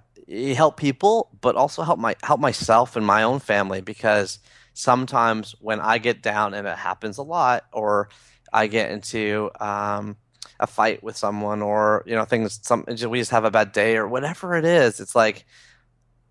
help 0.55 0.77
people, 0.77 1.29
but 1.41 1.55
also 1.55 1.83
help 1.83 1.99
my 1.99 2.15
help 2.23 2.39
myself 2.39 2.95
and 2.95 3.05
my 3.05 3.23
own 3.23 3.39
family 3.39 3.81
because 3.81 4.39
sometimes 4.79 5.55
when 5.59 5.81
I 5.81 5.97
get 5.97 6.21
down 6.21 6.53
and 6.53 6.65
it 6.65 6.77
happens 6.77 7.17
a 7.17 7.23
lot, 7.23 7.65
or 7.73 8.09
I 8.53 8.67
get 8.67 8.91
into 8.91 9.51
um, 9.59 10.15
a 10.59 10.67
fight 10.67 11.03
with 11.03 11.17
someone 11.17 11.61
or 11.61 12.03
you 12.05 12.15
know 12.15 12.25
things 12.25 12.59
some 12.63 12.85
we 12.87 13.19
just 13.19 13.31
have 13.31 13.45
a 13.45 13.51
bad 13.51 13.71
day 13.71 13.97
or 13.97 14.07
whatever 14.07 14.55
it 14.55 14.65
is 14.65 14.99
it's 14.99 15.15
like 15.15 15.45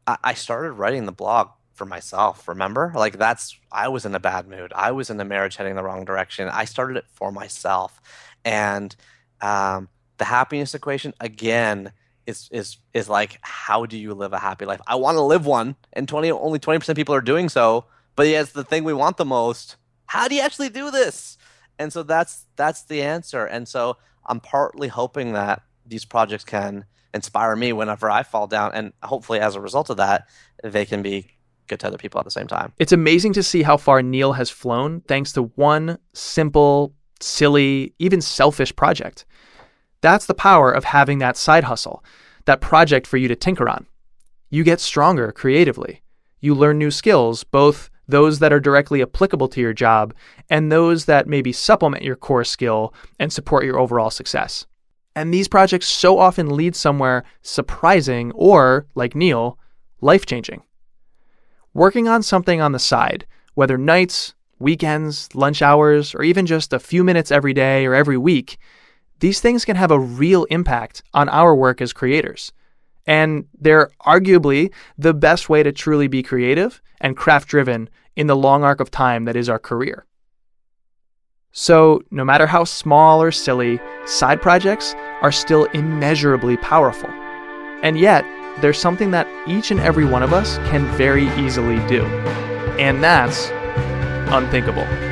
I, 0.07 0.17
I 0.23 0.35
started 0.35 0.73
writing 0.73 1.07
the 1.07 1.13
blog 1.13 1.49
for 1.75 1.87
myself 1.87 2.49
remember? 2.49 2.93
Like 2.95 3.19
that's 3.19 3.57
i 3.71 3.89
was 3.89 4.05
in 4.05 4.15
a 4.15 4.21
bad 4.21 4.49
mood. 4.49 4.73
I 4.75 4.93
was 4.93 5.11
in 5.11 5.21
a 5.21 5.25
marriage 5.25 5.57
heading 5.57 5.77
the 5.77 5.83
wrong 5.83 6.05
direction. 6.05 6.49
I 6.49 6.65
started 6.65 6.97
it 6.97 7.05
for 7.13 7.31
myself. 7.31 8.01
And 8.45 8.95
um, 9.41 9.89
the 10.19 10.25
happiness 10.25 10.75
equation 10.75 11.15
again 11.21 11.93
is 12.27 12.49
is 12.51 12.79
is 12.93 13.09
like 13.09 13.39
how 13.43 13.87
do 13.87 13.97
you 13.97 14.13
live 14.13 14.33
a 14.33 14.39
happy 14.39 14.67
life? 14.67 14.81
I 14.87 14.97
want 14.97 15.17
to 15.17 15.23
live 15.23 15.47
one 15.47 15.77
and 15.93 16.09
20 16.09 16.33
only 16.33 16.59
20% 16.59 16.89
of 16.89 16.97
people 16.97 17.15
are 17.15 17.21
doing 17.21 17.49
so 17.49 17.87
but 18.19 18.27
yeah 18.29 18.43
it's 18.43 18.53
the 18.53 18.65
thing 18.65 18.85
we 18.85 18.93
want 18.93 19.17
the 19.17 19.25
most 19.25 19.77
how 20.07 20.29
do 20.29 20.35
you 20.35 20.43
actually 20.43 20.69
do 20.69 20.91
this 20.91 21.39
and 21.79 21.93
so 21.93 22.03
that's 22.03 22.45
that's 22.57 22.83
the 22.85 23.01
answer 23.01 23.47
and 23.47 23.67
so 23.67 23.97
I'm 24.29 24.41
partly 24.41 24.89
hoping 24.89 25.33
that 25.33 25.63
these 25.87 26.05
projects 26.05 26.45
can 26.45 26.85
inspire 27.15 27.57
me 27.57 27.73
whenever 27.73 28.11
I 28.11 28.23
fall 28.23 28.47
down, 28.47 28.73
and 28.75 28.93
hopefully, 29.03 29.41
as 29.41 29.57
a 29.57 29.61
result 29.61 29.91
of 29.91 29.97
that, 29.97 30.29
they 30.63 30.85
can 30.85 31.03
be 31.03 31.31
good 31.67 31.81
to 31.81 31.87
other 31.87 31.99
people 31.99 32.19
at 32.21 32.25
the 32.25 32.31
same 32.31 32.47
time. 32.47 32.73
It's 32.79 32.93
amazing 32.93 33.33
to 33.35 33.43
see 33.43 33.63
how 33.63 33.77
far 33.77 34.03
Neil 34.03 34.35
has 34.35 34.51
flown 34.51 35.01
thanks 35.03 35.33
to 35.33 35.45
one 35.55 35.99
simple, 36.13 36.95
silly, 37.21 37.95
even 37.99 38.21
selfish 38.21 38.75
project. 38.77 39.25
That's 40.01 40.27
the 40.27 40.35
power 40.35 40.71
of 40.71 40.85
having 40.85 41.19
that 41.19 41.37
side 41.37 41.65
hustle, 41.65 42.05
that 42.45 42.61
project 42.61 43.07
for 43.07 43.17
you 43.17 43.29
to 43.29 43.37
tinker 43.37 43.69
on. 43.69 43.87
You 44.51 44.65
get 44.65 44.81
stronger 44.81 45.33
creatively. 45.33 46.03
You 46.41 46.55
learn 46.55 46.79
new 46.79 46.91
skills, 46.91 47.45
both 47.45 47.91
those 48.09 48.39
that 48.39 48.53
are 48.53 48.61
directly 48.61 49.03
applicable 49.03 49.49
to 49.49 49.61
your 49.61 49.75
job, 49.75 50.15
and 50.49 50.73
those 50.73 51.05
that 51.05 51.29
maybe 51.29 51.53
supplement 51.53 52.03
your 52.03 52.17
core 52.17 52.45
skill 52.45 52.95
and 53.19 53.33
support 53.33 53.65
your 53.65 53.79
overall 53.79 54.11
success. 54.11 54.67
And 55.15 55.33
these 55.33 55.49
projects 55.49 55.87
so 55.87 56.19
often 56.19 56.57
lead 56.57 56.75
somewhere 56.75 57.25
surprising 57.43 58.33
or, 58.33 58.87
like 58.95 59.15
Neil, 59.15 59.59
life 60.01 60.27
changing. 60.27 60.63
Working 61.75 62.09
on 62.09 62.23
something 62.23 62.61
on 62.61 62.73
the 62.73 62.79
side, 62.79 63.27
whether 63.55 63.77
nights, 63.77 64.35
weekends, 64.59 65.29
lunch 65.35 65.61
hours, 65.61 66.15
or 66.15 66.23
even 66.23 66.47
just 66.47 66.73
a 66.73 66.79
few 66.79 67.05
minutes 67.05 67.31
every 67.31 67.53
day 67.53 67.85
or 67.85 67.95
every 67.95 68.17
week, 68.17 68.59
these 69.21 69.41
things 69.41 69.65
can 69.65 69.77
have 69.77 69.91
a 69.91 69.99
real 69.99 70.45
impact 70.45 71.03
on 71.13 71.29
our 71.29 71.55
work 71.55 71.81
as 71.81 71.93
creators. 71.93 72.53
And 73.09 73.47
they're 73.59 73.91
arguably 74.07 74.71
the 74.99 75.15
best 75.15 75.49
way 75.49 75.63
to 75.63 75.73
truly 75.73 76.09
be 76.09 76.23
creative 76.23 76.83
and 77.01 77.17
craft 77.17 77.49
driven 77.49 77.89
in 78.15 78.27
the 78.27 78.37
long 78.37 78.63
arc 78.63 78.81
of 78.81 78.91
time 78.91 79.25
that 79.25 79.35
is 79.35 79.49
our 79.49 79.59
career. 79.59 80.05
So, 81.51 82.03
no 82.11 82.25
matter 82.25 82.47
how 82.47 82.65
small 82.65 83.23
or 83.23 83.33
silly, 83.33 83.81
side 84.05 84.43
projects 84.43 84.95
are 85.23 85.33
still 85.33 85.65
immeasurably 85.73 86.59
powerful. 86.59 87.09
And 87.83 87.99
yet, 87.99 88.27
there's 88.61 88.79
something 88.79 89.13
that 89.13 89.27
each 89.49 89.71
and 89.71 89.81
every 89.81 90.05
one 90.05 90.23
of 90.23 90.35
us 90.35 90.59
can 90.69 90.85
very 90.97 91.29
easily 91.43 91.79
do. 91.89 92.05
And 92.79 93.03
that's 93.03 93.51
unthinkable. 94.31 95.08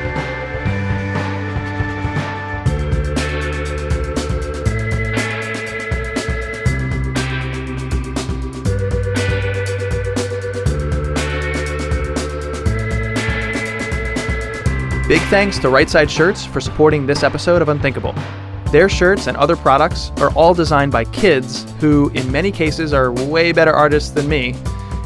Big 15.07 15.21
thanks 15.29 15.57
to 15.59 15.69
Right 15.69 15.89
Side 15.89 16.11
Shirts 16.11 16.45
for 16.45 16.59
supporting 16.59 17.07
this 17.07 17.23
episode 17.23 17.61
of 17.61 17.69
Unthinkable. 17.69 18.13
Their 18.73 18.89
shirts 18.89 19.27
and 19.27 19.37
other 19.37 19.55
products 19.55 20.11
are 20.17 20.31
all 20.31 20.53
designed 20.53 20.91
by 20.91 21.05
kids 21.05 21.65
who, 21.79 22.09
in 22.09 22.29
many 22.29 22.51
cases, 22.51 22.91
are 22.91 23.13
way 23.13 23.53
better 23.53 23.71
artists 23.71 24.09
than 24.09 24.27
me, 24.27 24.53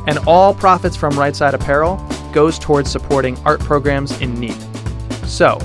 and 0.08 0.18
all 0.26 0.56
profits 0.56 0.96
from 0.96 1.20
Right 1.20 1.36
Side 1.36 1.54
Apparel 1.54 1.98
goes 2.34 2.58
towards 2.58 2.90
supporting 2.90 3.38
art 3.46 3.60
programs 3.60 4.20
in 4.22 4.34
need. 4.40 4.60
So, 5.28 5.60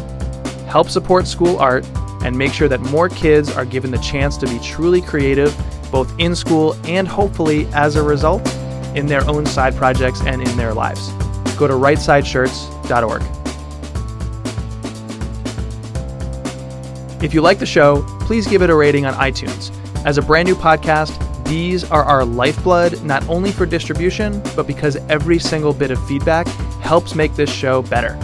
help 0.69 0.91
support 0.91 1.27
school 1.27 1.59
art 1.59 1.87
and 2.23 2.37
make 2.37 2.53
sure 2.53 2.69
that 2.69 2.81
more 2.81 3.09
kids 3.09 3.51
are 3.57 3.65
given 3.65 3.91
the 3.91 3.99
chance 4.01 4.37
to 4.37 4.47
be 4.47 4.59
truly 4.59 5.01
creative, 5.01 5.57
both 5.91 6.13
in 6.19 6.37
school 6.37 6.77
and 6.85 7.09
hopefully 7.09 7.69
as 7.73 7.97
a 7.97 8.03
result 8.03 8.47
in 8.95 9.07
their 9.07 9.27
own 9.31 9.47
side 9.47 9.75
projects 9.77 10.21
and 10.27 10.47
in 10.47 10.57
their 10.59 10.75
lives. 10.75 11.09
Go 11.57 11.67
to 11.67 11.73
rightsideshirts.org. 11.73 13.46
If 17.23 17.33
you 17.33 17.41
like 17.41 17.59
the 17.59 17.67
show, 17.67 18.03
please 18.21 18.47
give 18.47 18.61
it 18.61 18.69
a 18.69 18.75
rating 18.75 19.07
on 19.07 19.15
iTunes. 19.15 19.73
As 20.05 20.19
a 20.19 20.23
brand 20.23 20.47
new 20.47 20.55
podcast, 20.55 21.17
these 21.45 21.83
are 21.91 22.05
our 22.05 22.25
lifeblood, 22.25 23.03
not 23.03 23.27
only 23.29 23.53
for 23.53 23.65
distribution, 23.65 24.43
but 24.55 24.67
because 24.67 24.97
every 25.09 25.39
single 25.39 25.73
bit 25.73 25.91
of 25.91 26.07
feedback 26.07 26.47
helps 26.83 27.15
make 27.15 27.35
this 27.35 27.51
show 27.51 27.83
better. 27.83 28.19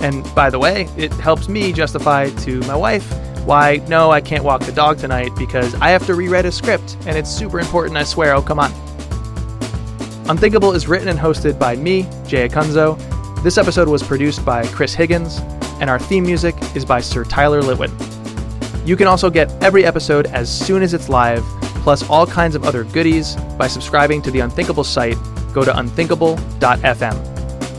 And 0.00 0.24
by 0.34 0.48
the 0.48 0.58
way, 0.58 0.88
it 0.96 1.12
helps 1.12 1.48
me 1.48 1.72
justify 1.72 2.30
to 2.30 2.60
my 2.60 2.74
wife 2.74 3.06
why, 3.44 3.82
no, 3.88 4.10
I 4.10 4.20
can't 4.20 4.44
walk 4.44 4.62
the 4.62 4.72
dog 4.72 4.98
tonight 4.98 5.32
because 5.36 5.74
I 5.76 5.90
have 5.90 6.06
to 6.06 6.14
rewrite 6.14 6.44
a 6.44 6.52
script 6.52 6.96
and 7.06 7.18
it's 7.18 7.30
super 7.30 7.60
important, 7.60 7.96
I 7.96 8.04
swear. 8.04 8.34
Oh, 8.34 8.42
come 8.42 8.58
on. 8.58 8.72
Unthinkable 10.28 10.72
is 10.72 10.88
written 10.88 11.08
and 11.08 11.18
hosted 11.18 11.58
by 11.58 11.76
me, 11.76 12.04
Jay 12.26 12.48
Acunzo. 12.48 12.96
This 13.42 13.58
episode 13.58 13.88
was 13.88 14.02
produced 14.02 14.44
by 14.44 14.64
Chris 14.68 14.94
Higgins, 14.94 15.40
and 15.80 15.90
our 15.90 15.98
theme 15.98 16.24
music 16.24 16.54
is 16.76 16.84
by 16.84 17.00
Sir 17.00 17.24
Tyler 17.24 17.60
Litwin. 17.60 17.90
You 18.84 18.96
can 18.96 19.06
also 19.06 19.30
get 19.30 19.48
every 19.62 19.84
episode 19.84 20.26
as 20.26 20.50
soon 20.50 20.82
as 20.82 20.92
it's 20.92 21.08
live, 21.08 21.44
plus 21.84 22.08
all 22.10 22.26
kinds 22.26 22.56
of 22.56 22.64
other 22.64 22.82
goodies 22.82 23.36
by 23.56 23.68
subscribing 23.68 24.20
to 24.22 24.32
the 24.32 24.40
Unthinkable 24.40 24.82
site. 24.82 25.16
Go 25.52 25.64
to 25.64 25.76
unthinkable.fm. 25.78 27.28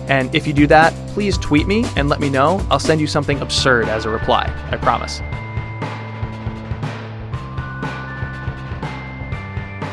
And 0.10 0.34
if 0.34 0.48
you 0.48 0.54
do 0.54 0.66
that, 0.68 0.94
please 1.10 1.38
tweet 1.38 1.68
me 1.68 1.84
and 1.98 2.08
let 2.08 2.22
me 2.22 2.30
know. 2.30 2.66
I'll 2.70 2.80
send 2.80 3.02
you 3.02 3.08
something 3.08 3.42
absurd 3.42 3.90
as 3.90 4.06
a 4.06 4.10
reply. 4.10 4.46
I 4.72 4.78
promise. 4.78 5.20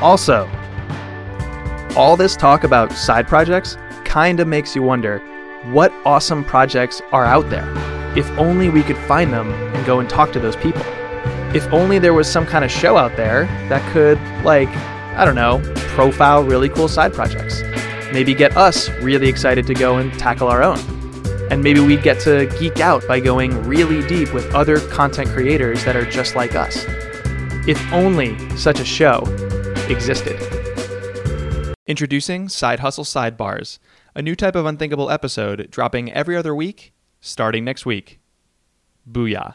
Also, 0.01 0.49
all 1.97 2.17
this 2.17 2.37
talk 2.37 2.63
about 2.63 2.93
side 2.93 3.27
projects 3.27 3.77
kind 4.05 4.39
of 4.39 4.47
makes 4.47 4.77
you 4.77 4.83
wonder 4.83 5.19
what 5.73 5.93
awesome 6.05 6.45
projects 6.45 7.03
are 7.11 7.25
out 7.25 7.51
there. 7.51 7.69
If 8.17 8.31
only 8.39 8.71
we 8.71 8.83
could 8.83 8.97
find 8.97 9.33
them 9.33 9.53
and 9.53 9.85
go 9.85 9.99
and 9.99 10.09
talk 10.09 10.33
to 10.33 10.41
those 10.41 10.57
people 10.57 10.83
if 11.55 11.67
only 11.73 11.99
there 11.99 12.15
was 12.15 12.31
some 12.31 12.47
kind 12.47 12.65
of 12.65 12.71
show 12.71 12.97
out 12.97 13.17
there 13.17 13.45
that 13.69 13.93
could, 13.93 14.19
like, 14.45 14.69
I 15.17 15.25
don't 15.25 15.35
know, 15.35 15.61
profile 15.89 16.45
really 16.45 16.69
cool 16.69 16.89
side 16.89 17.13
projects. 17.13 17.63
Maybe 18.13 18.35
get 18.35 18.57
us 18.57 18.89
really 19.01 19.29
excited 19.29 19.67
to 19.67 19.75
go 19.75 19.99
and 19.99 20.13
tackle 20.19 20.49
our 20.49 20.63
own. 20.63 20.79
And 21.51 21.63
maybe 21.63 21.81
we'd 21.81 22.03
get 22.03 22.21
to 22.21 22.47
geek 22.59 22.79
out 22.81 23.07
by 23.09 23.19
going 23.19 23.61
really 23.65 24.07
deep 24.07 24.33
with 24.33 24.55
other 24.55 24.79
content 24.89 25.29
creators 25.31 25.85
that 25.85 25.97
are 25.97 26.05
just 26.05 26.37
like 26.37 26.55
us. 26.55 26.85
If 27.67 27.81
only 27.93 28.39
such 28.57 28.79
a 28.79 28.85
show 28.85 29.23
existed. 29.89 30.41
Introducing 31.87 32.49
Side 32.49 32.79
Hustle 32.81 33.05
Sidebars, 33.05 33.81
a 34.15 34.23
new 34.23 34.37
type 34.37 34.55
of 34.55 34.67
unthinkable 34.67 35.11
episode 35.11 35.69
dropping 35.71 36.13
every 36.13 36.37
other 36.37 36.55
week, 36.55 36.93
starting 37.21 37.65
next 37.65 37.85
week. 37.85 38.21
Booyah. 39.11 39.55